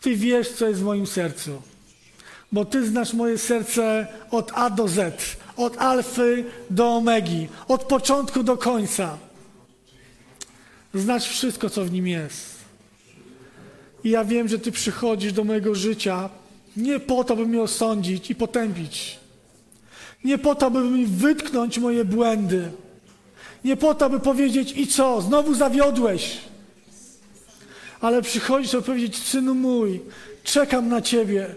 Ty 0.00 0.16
wiesz, 0.16 0.48
co 0.52 0.68
jest 0.68 0.80
w 0.80 0.84
moim 0.84 1.06
sercu, 1.06 1.62
bo 2.52 2.64
Ty 2.64 2.88
znasz 2.88 3.12
moje 3.12 3.38
serce 3.38 4.06
od 4.30 4.52
A 4.54 4.70
do 4.70 4.88
Z, 4.88 5.36
od 5.56 5.76
alfy 5.78 6.44
do 6.70 6.88
omegi, 6.88 7.48
od 7.68 7.84
początku 7.84 8.42
do 8.42 8.56
końca. 8.56 9.18
Znasz 10.94 11.28
wszystko, 11.28 11.70
co 11.70 11.84
w 11.84 11.92
nim 11.92 12.06
jest. 12.06 12.58
I 14.04 14.10
ja 14.10 14.24
wiem, 14.24 14.48
że 14.48 14.58
Ty 14.58 14.72
przychodzisz 14.72 15.32
do 15.32 15.44
mojego 15.44 15.74
życia 15.74 16.30
nie 16.76 17.00
po 17.00 17.24
to, 17.24 17.36
by 17.36 17.46
mnie 17.46 17.62
osądzić 17.62 18.30
i 18.30 18.34
potępić. 18.34 19.18
Nie 20.24 20.38
po 20.38 20.54
to, 20.54 20.70
by 20.70 20.80
mi 20.84 21.06
wytknąć 21.06 21.78
moje 21.78 22.04
błędy. 22.04 22.70
Nie 23.64 23.76
po 23.76 23.94
to, 23.94 24.10
by 24.10 24.20
powiedzieć 24.20 24.72
i 24.76 24.86
co, 24.86 25.20
znowu 25.20 25.54
zawiodłeś. 25.54 26.38
Ale 28.00 28.22
przychodzisz, 28.22 28.74
aby 28.74 28.82
powiedzieć, 28.82 29.18
synu 29.18 29.54
mój, 29.54 30.00
czekam 30.44 30.88
na 30.88 31.02
Ciebie. 31.02 31.54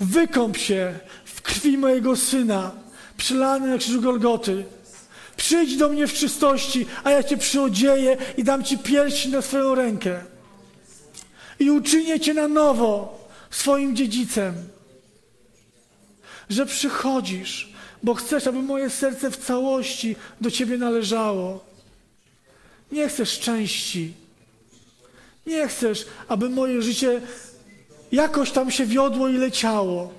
Wykąp 0.00 0.56
się 0.56 0.98
w 1.24 1.42
krwi 1.42 1.78
mojego 1.78 2.16
syna, 2.16 2.70
przylany 3.16 3.68
na 3.68 3.78
krzyżu 3.78 4.02
Golgoty. 4.02 4.64
Przyjdź 5.36 5.76
do 5.76 5.88
mnie 5.88 6.06
w 6.06 6.12
czystości, 6.12 6.86
a 7.04 7.10
ja 7.10 7.22
Cię 7.22 7.36
przyodzieję 7.36 8.16
i 8.36 8.44
dam 8.44 8.64
Ci 8.64 8.78
pierścień 8.78 9.32
na 9.32 9.42
swoją 9.42 9.74
rękę 9.74 10.20
i 11.58 11.70
uczynię 11.70 12.20
Cię 12.20 12.34
na 12.34 12.48
nowo 12.48 13.18
swoim 13.50 13.96
dziedzicem. 13.96 14.54
Że 16.48 16.66
przychodzisz, 16.66 17.72
bo 18.02 18.14
chcesz, 18.14 18.46
aby 18.46 18.62
moje 18.62 18.90
serce 18.90 19.30
w 19.30 19.36
całości 19.36 20.16
do 20.40 20.50
Ciebie 20.50 20.78
należało. 20.78 21.64
Nie 22.92 23.08
chcesz 23.08 23.30
szczęści. 23.30 24.12
Nie 25.46 25.68
chcesz, 25.68 26.06
aby 26.28 26.48
moje 26.48 26.82
życie 26.82 27.20
jakoś 28.12 28.50
tam 28.50 28.70
się 28.70 28.86
wiodło 28.86 29.28
i 29.28 29.36
leciało. 29.36 30.12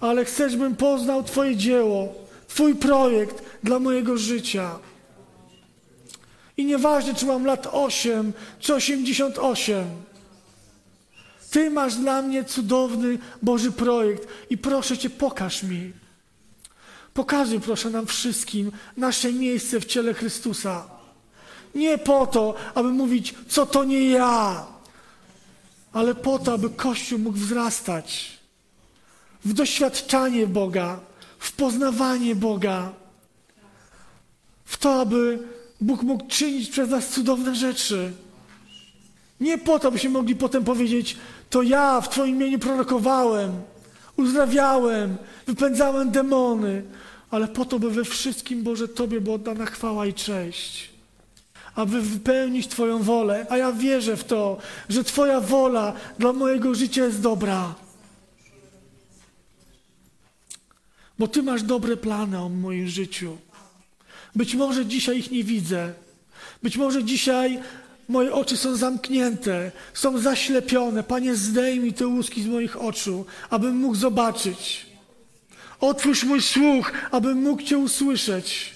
Ale 0.00 0.24
chcesz, 0.24 0.56
bym 0.56 0.76
poznał 0.76 1.22
Twoje 1.22 1.56
dzieło, 1.56 2.14
Twój 2.48 2.74
projekt 2.74 3.42
dla 3.62 3.78
mojego 3.78 4.18
życia. 4.18 4.78
I 6.56 6.64
nieważne, 6.64 7.14
czy 7.14 7.26
mam 7.26 7.46
lat 7.46 7.68
8 7.72 8.32
czy 8.60 8.74
88. 8.74 9.84
Ty 11.54 11.70
masz 11.70 11.94
dla 11.94 12.22
mnie 12.22 12.44
cudowny 12.44 13.18
Boży 13.42 13.72
projekt 13.72 14.28
i 14.50 14.58
proszę 14.58 14.98
Cię, 14.98 15.10
pokaż 15.10 15.62
mi. 15.62 15.92
Pokazuj, 17.14 17.60
proszę 17.60 17.90
nam 17.90 18.06
wszystkim 18.06 18.72
nasze 18.96 19.32
miejsce 19.32 19.80
w 19.80 19.84
ciele 19.84 20.14
Chrystusa. 20.14 20.86
Nie 21.74 21.98
po 21.98 22.26
to, 22.26 22.54
aby 22.74 22.88
mówić, 22.88 23.34
co 23.48 23.66
to 23.66 23.84
nie 23.84 24.10
ja, 24.10 24.66
ale 25.92 26.14
po 26.14 26.38
to, 26.38 26.52
aby 26.52 26.70
Kościół 26.70 27.18
mógł 27.18 27.38
wzrastać 27.38 28.38
w 29.44 29.52
doświadczanie 29.52 30.46
Boga, 30.46 31.00
w 31.38 31.52
poznawanie 31.52 32.34
Boga, 32.34 32.92
w 34.64 34.76
to, 34.76 35.00
aby 35.00 35.38
Bóg 35.80 36.02
mógł 36.02 36.26
czynić 36.26 36.70
przez 36.70 36.90
nas 36.90 37.08
cudowne 37.08 37.54
rzeczy. 37.54 38.12
Nie 39.40 39.58
po 39.58 39.78
to, 39.78 39.90
byśmy 39.90 40.10
mogli 40.10 40.36
potem 40.36 40.64
powiedzieć, 40.64 41.16
to 41.54 41.62
ja 41.62 42.00
w 42.00 42.08
Twoim 42.08 42.36
imieniu 42.36 42.58
prorokowałem, 42.58 43.62
uzdrawiałem, 44.16 45.16
wypędzałem 45.46 46.10
demony, 46.10 46.82
ale 47.30 47.48
po 47.48 47.64
to, 47.64 47.78
by 47.78 47.90
we 47.90 48.04
wszystkim, 48.04 48.62
Boże, 48.62 48.88
Tobie 48.88 49.20
była 49.20 49.36
oddana 49.36 49.66
chwała 49.66 50.06
i 50.06 50.14
cześć. 50.14 50.90
Aby 51.74 52.02
wypełnić 52.02 52.68
Twoją 52.68 53.02
wolę, 53.02 53.46
a 53.50 53.56
ja 53.56 53.72
wierzę 53.72 54.16
w 54.16 54.24
to, 54.24 54.58
że 54.88 55.04
Twoja 55.04 55.40
wola 55.40 55.92
dla 56.18 56.32
mojego 56.32 56.74
życia 56.74 57.04
jest 57.04 57.20
dobra. 57.20 57.74
Bo 61.18 61.28
Ty 61.28 61.42
masz 61.42 61.62
dobre 61.62 61.96
plany 61.96 62.38
o 62.38 62.48
moim 62.48 62.88
życiu. 62.88 63.36
Być 64.34 64.54
może 64.54 64.86
dzisiaj 64.86 65.18
ich 65.18 65.30
nie 65.30 65.44
widzę. 65.44 65.92
Być 66.62 66.76
może 66.76 67.04
dzisiaj 67.04 67.60
Moje 68.08 68.32
oczy 68.32 68.56
są 68.56 68.76
zamknięte, 68.76 69.72
są 69.94 70.18
zaślepione. 70.18 71.02
Panie, 71.02 71.34
zdejmij 71.34 71.92
te 71.92 72.06
łuski 72.06 72.42
z 72.42 72.46
moich 72.46 72.82
oczu, 72.82 73.24
abym 73.50 73.76
mógł 73.76 73.94
zobaczyć. 73.94 74.86
Otwórz 75.80 76.24
mój 76.24 76.42
słuch, 76.42 76.92
abym 77.10 77.42
mógł 77.42 77.62
Cię 77.62 77.78
usłyszeć. 77.78 78.74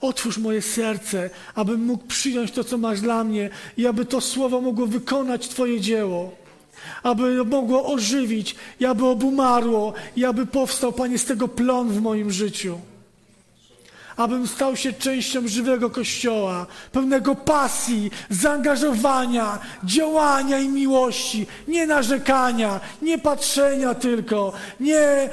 Otwórz 0.00 0.38
moje 0.38 0.62
serce, 0.62 1.30
abym 1.54 1.84
mógł 1.84 2.06
przyjąć 2.06 2.50
to, 2.50 2.64
co 2.64 2.78
masz 2.78 3.00
dla 3.00 3.24
mnie 3.24 3.50
i 3.76 3.86
aby 3.86 4.04
to 4.04 4.20
słowo 4.20 4.60
mogło 4.60 4.86
wykonać 4.86 5.48
Twoje 5.48 5.80
dzieło. 5.80 6.34
Aby 7.02 7.44
mogło 7.44 7.92
ożywić, 7.92 8.56
i 8.80 8.86
aby 8.86 9.06
obumarło, 9.06 9.92
i 10.16 10.24
aby 10.24 10.46
powstał, 10.46 10.92
Panie, 10.92 11.18
z 11.18 11.24
tego 11.24 11.48
plon 11.48 11.88
w 11.88 12.00
moim 12.00 12.30
życiu 12.30 12.78
abym 14.18 14.46
stał 14.46 14.76
się 14.76 14.92
częścią 14.92 15.48
żywego 15.48 15.90
Kościoła, 15.90 16.66
pełnego 16.92 17.34
pasji, 17.34 18.10
zaangażowania, 18.30 19.58
działania 19.84 20.58
i 20.58 20.68
miłości, 20.68 21.46
nie 21.68 21.86
narzekania, 21.86 22.80
nie 23.02 23.18
patrzenia 23.18 23.94
tylko, 23.94 24.52
nie, 24.80 25.30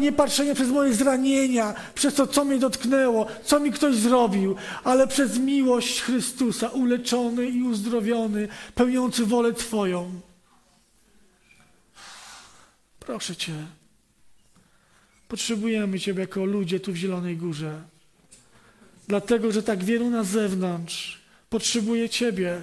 nie 0.00 0.12
patrzenia 0.12 0.54
przez 0.54 0.68
moje 0.68 0.94
zranienia, 0.94 1.74
przez 1.94 2.14
to, 2.14 2.26
co 2.26 2.44
mnie 2.44 2.58
dotknęło, 2.58 3.26
co 3.44 3.60
mi 3.60 3.72
ktoś 3.72 3.96
zrobił, 3.96 4.56
ale 4.84 5.06
przez 5.06 5.38
miłość 5.38 6.00
Chrystusa, 6.00 6.68
uleczony 6.68 7.46
i 7.46 7.62
uzdrowiony, 7.62 8.48
pełniący 8.74 9.26
wolę 9.26 9.52
Twoją. 9.52 10.20
Proszę 13.00 13.36
Cię. 13.36 13.52
Potrzebujemy 15.28 16.00
Ciebie 16.00 16.20
jako 16.20 16.44
ludzie 16.44 16.80
tu 16.80 16.92
w 16.92 16.96
Zielonej 16.96 17.36
Górze 17.36 17.82
dlatego 19.08 19.52
że 19.52 19.62
tak 19.62 19.84
wielu 19.84 20.10
na 20.10 20.24
zewnątrz 20.24 21.18
potrzebuje 21.50 22.08
Ciebie, 22.08 22.62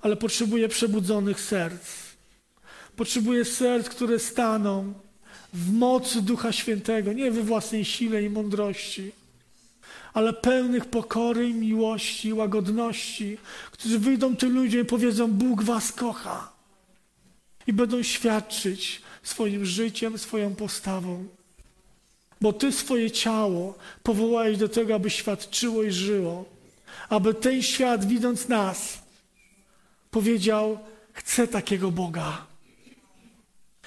ale 0.00 0.16
potrzebuje 0.16 0.68
przebudzonych 0.68 1.40
serc. 1.40 1.82
Potrzebuje 2.96 3.44
serc, 3.44 3.88
które 3.88 4.18
staną 4.18 4.94
w 5.52 5.72
mocy 5.72 6.22
Ducha 6.22 6.52
Świętego, 6.52 7.12
nie 7.12 7.30
we 7.30 7.42
własnej 7.42 7.84
sile 7.84 8.22
i 8.22 8.30
mądrości, 8.30 9.12
ale 10.12 10.32
pełnych 10.32 10.84
pokory, 10.84 11.54
miłości, 11.54 12.32
łagodności, 12.32 13.38
którzy 13.70 13.98
wyjdą 13.98 14.36
tym 14.36 14.54
ludziom 14.54 14.80
i 14.80 14.84
powiedzą: 14.84 15.28
Bóg 15.32 15.62
Was 15.62 15.92
kocha. 15.92 16.52
I 17.66 17.72
będą 17.72 18.02
świadczyć 18.02 19.02
swoim 19.22 19.64
życiem, 19.64 20.18
swoją 20.18 20.54
postawą. 20.54 21.37
Bo 22.40 22.52
Ty 22.52 22.72
swoje 22.72 23.10
ciało 23.10 23.74
powołałeś 24.02 24.58
do 24.58 24.68
tego, 24.68 24.94
aby 24.94 25.10
świadczyło 25.10 25.82
i 25.82 25.92
żyło, 25.92 26.44
aby 27.08 27.34
ten 27.34 27.62
świat, 27.62 28.04
widząc 28.04 28.48
nas, 28.48 28.98
powiedział: 30.10 30.78
Chcę 31.12 31.48
takiego 31.48 31.90
Boga. 31.90 32.46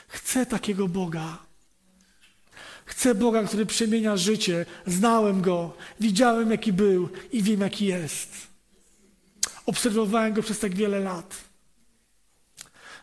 Chcę 0.08 0.45
takiego 0.45 0.88
Boga. 0.88 1.38
Chcę 2.86 3.16
Boga, 3.16 3.43
który 3.43 3.66
przemienia 3.66 4.18
życie. 4.18 4.66
Znałem 4.88 5.41
Go, 5.41 5.74
widziałem, 5.99 6.52
jaki 6.52 6.74
był 6.74 7.10
i 7.32 7.43
wiem, 7.43 7.62
jaki 7.62 7.86
jest. 7.86 8.47
Obserwowałem 9.66 10.34
Go 10.34 10.43
przez 10.43 10.60
tak 10.60 10.76
wiele 10.76 10.99
lat. 10.99 11.51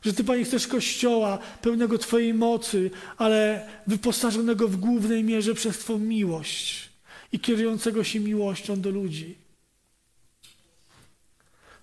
Że 0.02 0.12
Ty, 0.12 0.24
Panie, 0.24 0.44
chcesz 0.44 0.66
Kościoła 0.66 1.38
pełnego 1.62 1.98
Twojej 1.98 2.34
mocy, 2.34 2.90
ale 3.16 3.68
wyposażonego 3.86 4.68
w 4.68 4.76
głównej 4.76 5.24
mierze 5.24 5.54
przez 5.54 5.78
Twą 5.78 5.98
miłość 5.98 6.88
i 7.32 7.40
kierującego 7.40 8.04
się 8.04 8.20
miłością 8.20 8.80
do 8.80 8.90
ludzi. 8.90 9.38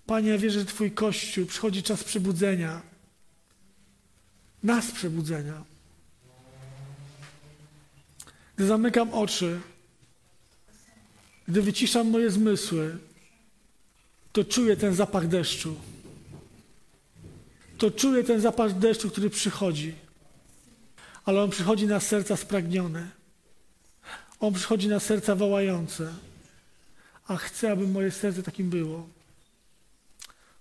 Panie, 0.05 0.29
ja 0.29 0.37
wierzę, 0.37 0.59
że 0.59 0.65
Twój 0.65 0.91
Kościół 0.91 1.45
przychodzi 1.45 1.83
czas 1.83 2.03
przebudzenia. 2.03 2.81
Nas 4.63 4.91
przebudzenia. 4.91 5.63
Gdy 8.55 8.67
zamykam 8.67 9.13
oczy, 9.13 9.59
gdy 11.47 11.61
wyciszam 11.61 12.09
moje 12.09 12.31
zmysły, 12.31 12.97
to 14.31 14.43
czuję 14.43 14.77
ten 14.77 14.95
zapach 14.95 15.27
deszczu 15.27 15.75
to 17.77 17.91
czuję 17.91 18.23
ten 18.23 18.41
zapach 18.41 18.73
deszczu, 18.79 19.09
który 19.09 19.29
przychodzi. 19.29 19.95
Ale 21.25 21.41
on 21.41 21.49
przychodzi 21.49 21.87
na 21.87 21.99
serca 21.99 22.37
spragnione. 22.37 23.09
On 24.39 24.53
przychodzi 24.53 24.87
na 24.87 24.99
serca 24.99 25.35
wołające. 25.35 26.13
A 27.27 27.37
chcę, 27.37 27.71
aby 27.71 27.87
moje 27.87 28.11
serce 28.11 28.43
takim 28.43 28.69
było. 28.69 29.07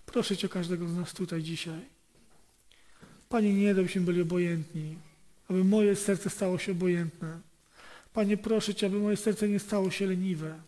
Proszę 0.06 0.36
Cię 0.36 0.46
o 0.46 0.50
każdego 0.50 0.88
z 0.88 0.96
nas 0.96 1.12
tutaj 1.12 1.42
dzisiaj. 1.42 1.80
Panie, 3.28 3.54
nie 3.54 3.74
byśmy 3.74 4.00
byli 4.00 4.22
obojętni, 4.22 4.96
aby 5.50 5.64
moje 5.64 5.96
serce 5.96 6.30
stało 6.30 6.58
się 6.58 6.72
obojętne. 6.72 7.40
Panie, 8.12 8.36
proszę 8.36 8.74
Cię, 8.74 8.86
aby 8.86 8.98
moje 8.98 9.16
serce 9.16 9.48
nie 9.48 9.58
stało 9.58 9.90
się 9.90 10.06
leniwe, 10.06 10.60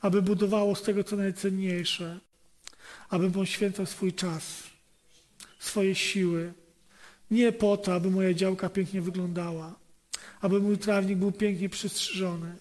aby 0.00 0.22
budowało 0.22 0.74
z 0.74 0.82
tego, 0.82 1.04
co 1.04 1.16
najcenniejsze, 1.16 2.20
aby 3.08 3.30
poświęcał 3.30 3.86
swój 3.86 4.12
czas 4.12 4.69
swoje 5.60 5.94
siły. 5.94 6.52
Nie 7.30 7.52
po 7.52 7.76
to, 7.76 7.94
aby 7.94 8.10
moja 8.10 8.34
działka 8.34 8.68
pięknie 8.68 9.02
wyglądała, 9.02 9.74
aby 10.40 10.60
mój 10.60 10.78
trawnik 10.78 11.18
był 11.18 11.32
pięknie 11.32 11.68
przystrzyżony. 11.68 12.56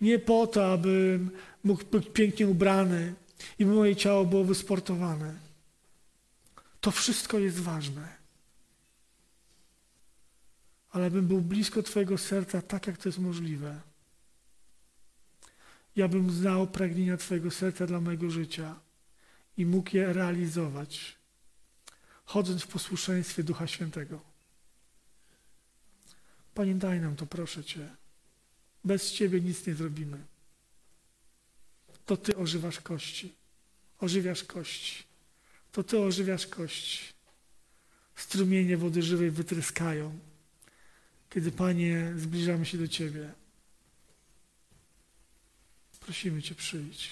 Nie 0.00 0.18
po 0.18 0.46
to, 0.46 0.72
abym 0.72 1.30
mógł 1.64 1.84
być 1.84 2.08
pięknie 2.12 2.48
ubrany 2.48 3.14
i 3.58 3.66
by 3.66 3.74
moje 3.74 3.96
ciało 3.96 4.24
było 4.24 4.44
wysportowane. 4.44 5.34
To 6.80 6.90
wszystko 6.90 7.38
jest 7.38 7.60
ważne. 7.60 8.18
Ale 10.90 11.10
bym 11.10 11.26
był 11.26 11.40
blisko 11.40 11.82
Twojego 11.82 12.18
serca 12.18 12.62
tak, 12.62 12.86
jak 12.86 12.96
to 12.96 13.08
jest 13.08 13.18
możliwe. 13.18 13.80
Ja 15.96 16.08
bym 16.08 16.30
znał 16.30 16.66
pragnienia 16.66 17.16
Twojego 17.16 17.50
serca 17.50 17.86
dla 17.86 18.00
mojego 18.00 18.30
życia 18.30 18.74
i 19.56 19.66
mógł 19.66 19.96
je 19.96 20.12
realizować 20.12 21.17
chodząc 22.28 22.62
w 22.62 22.66
posłuszeństwie 22.66 23.42
Ducha 23.42 23.66
Świętego. 23.66 24.20
Panie, 26.54 26.74
daj 26.74 27.00
nam 27.00 27.16
to, 27.16 27.26
proszę 27.26 27.64
Cię. 27.64 27.88
Bez 28.84 29.12
Ciebie 29.12 29.40
nic 29.40 29.66
nie 29.66 29.74
zrobimy. 29.74 30.18
To 32.06 32.16
Ty 32.16 32.36
ożywasz 32.36 32.80
kości. 32.80 33.34
Ożywiasz 34.00 34.44
kości. 34.44 35.04
To 35.72 35.82
Ty 35.82 35.98
ożywiasz 35.98 36.46
kości. 36.46 36.98
Strumienie 38.16 38.76
wody 38.76 39.02
żywej 39.02 39.30
wytryskają, 39.30 40.18
kiedy, 41.30 41.52
Panie, 41.52 42.12
zbliżamy 42.16 42.66
się 42.66 42.78
do 42.78 42.88
Ciebie. 42.88 43.32
Prosimy 46.00 46.42
Cię, 46.42 46.54
przyjdź. 46.54 47.10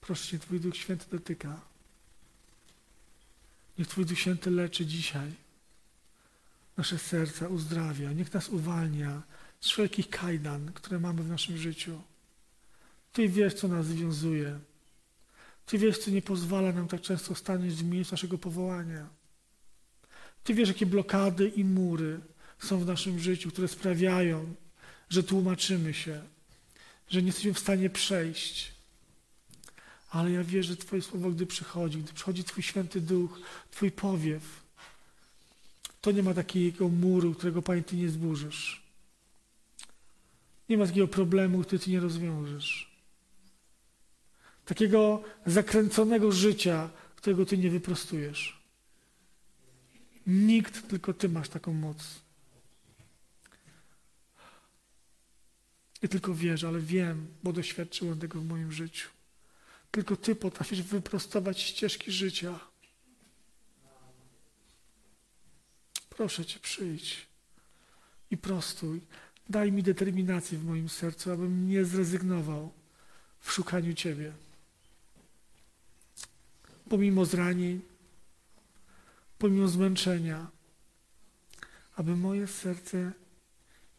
Proszę 0.00 0.28
Cię, 0.28 0.38
Twój 0.38 0.60
Duch 0.60 0.76
Święty 0.76 1.06
dotyka. 1.10 1.73
Niech 3.78 3.88
Twój 3.88 4.06
Duch 4.06 4.18
Święty 4.18 4.50
leczy 4.50 4.86
dzisiaj 4.86 5.32
nasze 6.76 6.98
serca, 6.98 7.48
uzdrawia. 7.48 8.12
Niech 8.12 8.34
nas 8.34 8.48
uwalnia 8.48 9.22
z 9.60 9.68
wszelkich 9.68 10.10
kajdan, 10.10 10.72
które 10.72 11.00
mamy 11.00 11.22
w 11.22 11.28
naszym 11.28 11.56
życiu. 11.56 12.02
Ty 13.12 13.28
wiesz, 13.28 13.54
co 13.54 13.68
nas 13.68 13.86
związuje. 13.86 14.58
Ty 15.66 15.78
wiesz, 15.78 15.98
co 15.98 16.10
nie 16.10 16.22
pozwala 16.22 16.72
nam 16.72 16.88
tak 16.88 17.00
często 17.00 17.34
stanąć 17.34 17.74
w 17.74 17.84
miejscu 17.84 18.14
naszego 18.14 18.38
powołania. 18.38 19.08
Ty 20.44 20.54
wiesz, 20.54 20.68
jakie 20.68 20.86
blokady 20.86 21.48
i 21.48 21.64
mury 21.64 22.20
są 22.58 22.78
w 22.78 22.86
naszym 22.86 23.18
życiu, 23.18 23.50
które 23.50 23.68
sprawiają, 23.68 24.54
że 25.10 25.22
tłumaczymy 25.22 25.94
się, 25.94 26.22
że 27.08 27.22
nie 27.22 27.26
jesteśmy 27.26 27.54
w 27.54 27.58
stanie 27.58 27.90
przejść, 27.90 28.73
ale 30.14 30.30
ja 30.30 30.44
wierzę, 30.44 30.68
że 30.68 30.76
Twoje 30.76 31.02
słowo, 31.02 31.30
gdy 31.30 31.46
przychodzi, 31.46 31.98
gdy 31.98 32.12
przychodzi 32.12 32.44
Twój 32.44 32.62
święty 32.62 33.00
duch, 33.00 33.40
Twój 33.70 33.90
powiew, 33.90 34.42
to 36.00 36.10
nie 36.10 36.22
ma 36.22 36.34
takiego 36.34 36.88
muru, 36.88 37.34
którego 37.34 37.62
Panie 37.62 37.82
Ty 37.82 37.96
nie 37.96 38.08
zburzysz. 38.08 38.82
Nie 40.68 40.78
ma 40.78 40.86
takiego 40.86 41.08
problemu, 41.08 41.62
który 41.62 41.78
Ty 41.78 41.90
nie 41.90 42.00
rozwiążesz. 42.00 42.90
Takiego 44.64 45.22
zakręconego 45.46 46.32
życia, 46.32 46.90
którego 47.16 47.46
Ty 47.46 47.58
nie 47.58 47.70
wyprostujesz. 47.70 48.58
Nikt, 50.26 50.88
tylko 50.88 51.14
Ty 51.14 51.28
masz 51.28 51.48
taką 51.48 51.72
moc. 51.72 52.20
I 56.02 56.08
tylko 56.08 56.34
wierzę, 56.34 56.68
ale 56.68 56.80
wiem, 56.80 57.26
bo 57.42 57.52
doświadczyłem 57.52 58.18
tego 58.18 58.40
w 58.40 58.44
moim 58.44 58.72
życiu. 58.72 59.13
Tylko 59.94 60.16
Ty 60.16 60.34
potrafisz 60.34 60.82
wyprostować 60.82 61.60
ścieżki 61.60 62.12
życia. 62.12 62.60
Proszę 66.10 66.44
Cię, 66.44 66.58
przyjdź 66.60 67.26
i 68.30 68.36
prostuj. 68.36 69.00
Daj 69.48 69.72
mi 69.72 69.82
determinację 69.82 70.58
w 70.58 70.64
moim 70.64 70.88
sercu, 70.88 71.32
abym 71.32 71.68
nie 71.68 71.84
zrezygnował 71.84 72.72
w 73.40 73.52
szukaniu 73.52 73.94
Ciebie. 73.94 74.32
Pomimo 76.88 77.24
zranień, 77.24 77.80
pomimo 79.38 79.68
zmęczenia, 79.68 80.50
aby 81.96 82.16
moje 82.16 82.46
serce 82.46 83.12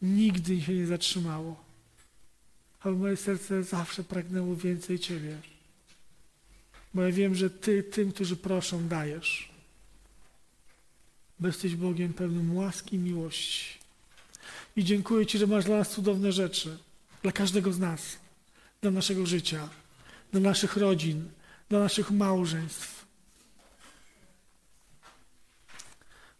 nigdy 0.02 0.60
się 0.60 0.74
nie 0.74 0.86
zatrzymało, 0.86 1.64
aby 2.80 2.96
moje 2.96 3.16
serce 3.16 3.62
zawsze 3.62 4.04
pragnęło 4.04 4.56
więcej 4.56 4.98
Ciebie 4.98 5.55
bo 6.96 7.02
ja 7.02 7.12
wiem, 7.12 7.34
że 7.34 7.50
Ty 7.50 7.82
tym, 7.82 8.12
którzy 8.12 8.36
proszą, 8.36 8.88
dajesz. 8.88 9.48
Bo 11.40 11.46
jesteś 11.46 11.76
Bogiem 11.76 12.12
pełnym 12.12 12.56
łaski 12.56 12.96
i 12.96 12.98
miłości. 12.98 13.78
I 14.76 14.84
dziękuję 14.84 15.26
Ci, 15.26 15.38
że 15.38 15.46
masz 15.46 15.64
dla 15.64 15.76
nas 15.76 15.90
cudowne 15.90 16.32
rzeczy. 16.32 16.78
Dla 17.22 17.32
każdego 17.32 17.72
z 17.72 17.78
nas. 17.78 18.18
Dla 18.80 18.90
naszego 18.90 19.26
życia. 19.26 19.68
Dla 20.32 20.40
naszych 20.40 20.76
rodzin. 20.76 21.28
Dla 21.68 21.78
naszych 21.78 22.10
małżeństw. 22.10 23.06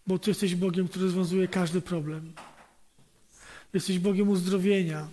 Bo 0.06 0.18
Ty 0.18 0.30
jesteś 0.30 0.54
Bogiem, 0.54 0.88
który 0.88 1.04
rozwiązuje 1.04 1.48
każdy 1.48 1.80
problem. 1.80 2.32
Jesteś 3.72 3.98
Bogiem 3.98 4.28
uzdrowienia. 4.28 5.08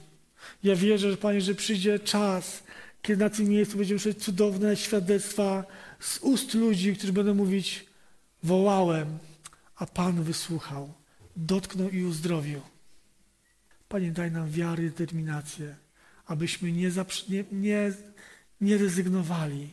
Ja 0.63 0.75
wierzę, 0.75 1.11
że 1.11 1.17
Panie, 1.17 1.41
że 1.41 1.55
przyjdzie 1.55 1.99
czas, 1.99 2.63
kiedy 3.03 3.23
na 3.23 3.29
tym 3.29 3.47
miejscu 3.47 3.77
będziemy 3.77 3.99
słyszeć 3.99 4.23
cudowne 4.23 4.75
świadectwa 4.75 5.63
z 5.99 6.17
ust 6.17 6.53
ludzi, 6.53 6.95
którzy 6.95 7.13
będą 7.13 7.33
mówić: 7.33 7.85
Wołałem, 8.43 9.17
a 9.75 9.85
Pan 9.85 10.23
wysłuchał, 10.23 10.93
dotknął 11.35 11.89
i 11.89 12.03
uzdrowił. 12.03 12.61
Panie, 13.89 14.11
daj 14.11 14.31
nam 14.31 14.51
wiarę 14.51 14.83
i 14.83 14.89
determinację, 14.89 15.75
abyśmy 16.25 16.71
nie, 16.71 16.91
nie, 17.29 17.43
nie, 17.51 17.93
nie 18.61 18.77
rezygnowali, 18.77 19.69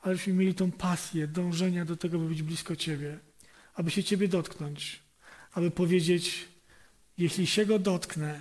ale 0.00 0.14
byśmy 0.14 0.32
mieli 0.32 0.54
tą 0.54 0.70
pasję, 0.70 1.26
dążenia 1.26 1.84
do 1.84 1.96
tego, 1.96 2.18
by 2.18 2.28
być 2.28 2.42
blisko 2.42 2.76
Ciebie, 2.76 3.18
aby 3.74 3.90
się 3.90 4.04
Ciebie 4.04 4.28
dotknąć, 4.28 5.00
aby 5.52 5.70
powiedzieć: 5.70 6.48
Jeśli 7.18 7.46
się 7.46 7.66
go 7.66 7.78
dotknę, 7.78 8.40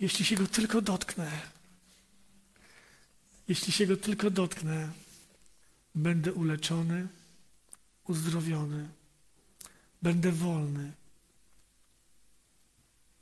jeśli 0.00 0.24
się 0.24 0.36
go 0.36 0.46
tylko 0.46 0.80
dotknę, 0.82 1.55
jeśli 3.48 3.72
się 3.72 3.86
go 3.86 3.96
tylko 3.96 4.30
dotknę, 4.30 4.92
będę 5.94 6.32
uleczony, 6.32 7.08
uzdrowiony, 8.04 8.88
będę 10.02 10.32
wolny. 10.32 10.92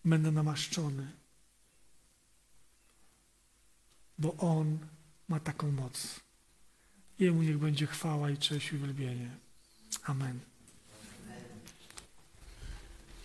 będę 0.05 0.30
namaszczony, 0.32 1.12
bo 4.18 4.36
On 4.36 4.78
ma 5.28 5.40
taką 5.40 5.72
moc. 5.72 6.20
Jemu 7.18 7.42
niech 7.42 7.59
będzie 7.59 7.86
chwała 7.86 8.30
i 8.30 8.38
cześć 8.38 8.72
i 8.72 8.76
uwielbienie. 8.76 9.36
Amen. 10.02 10.53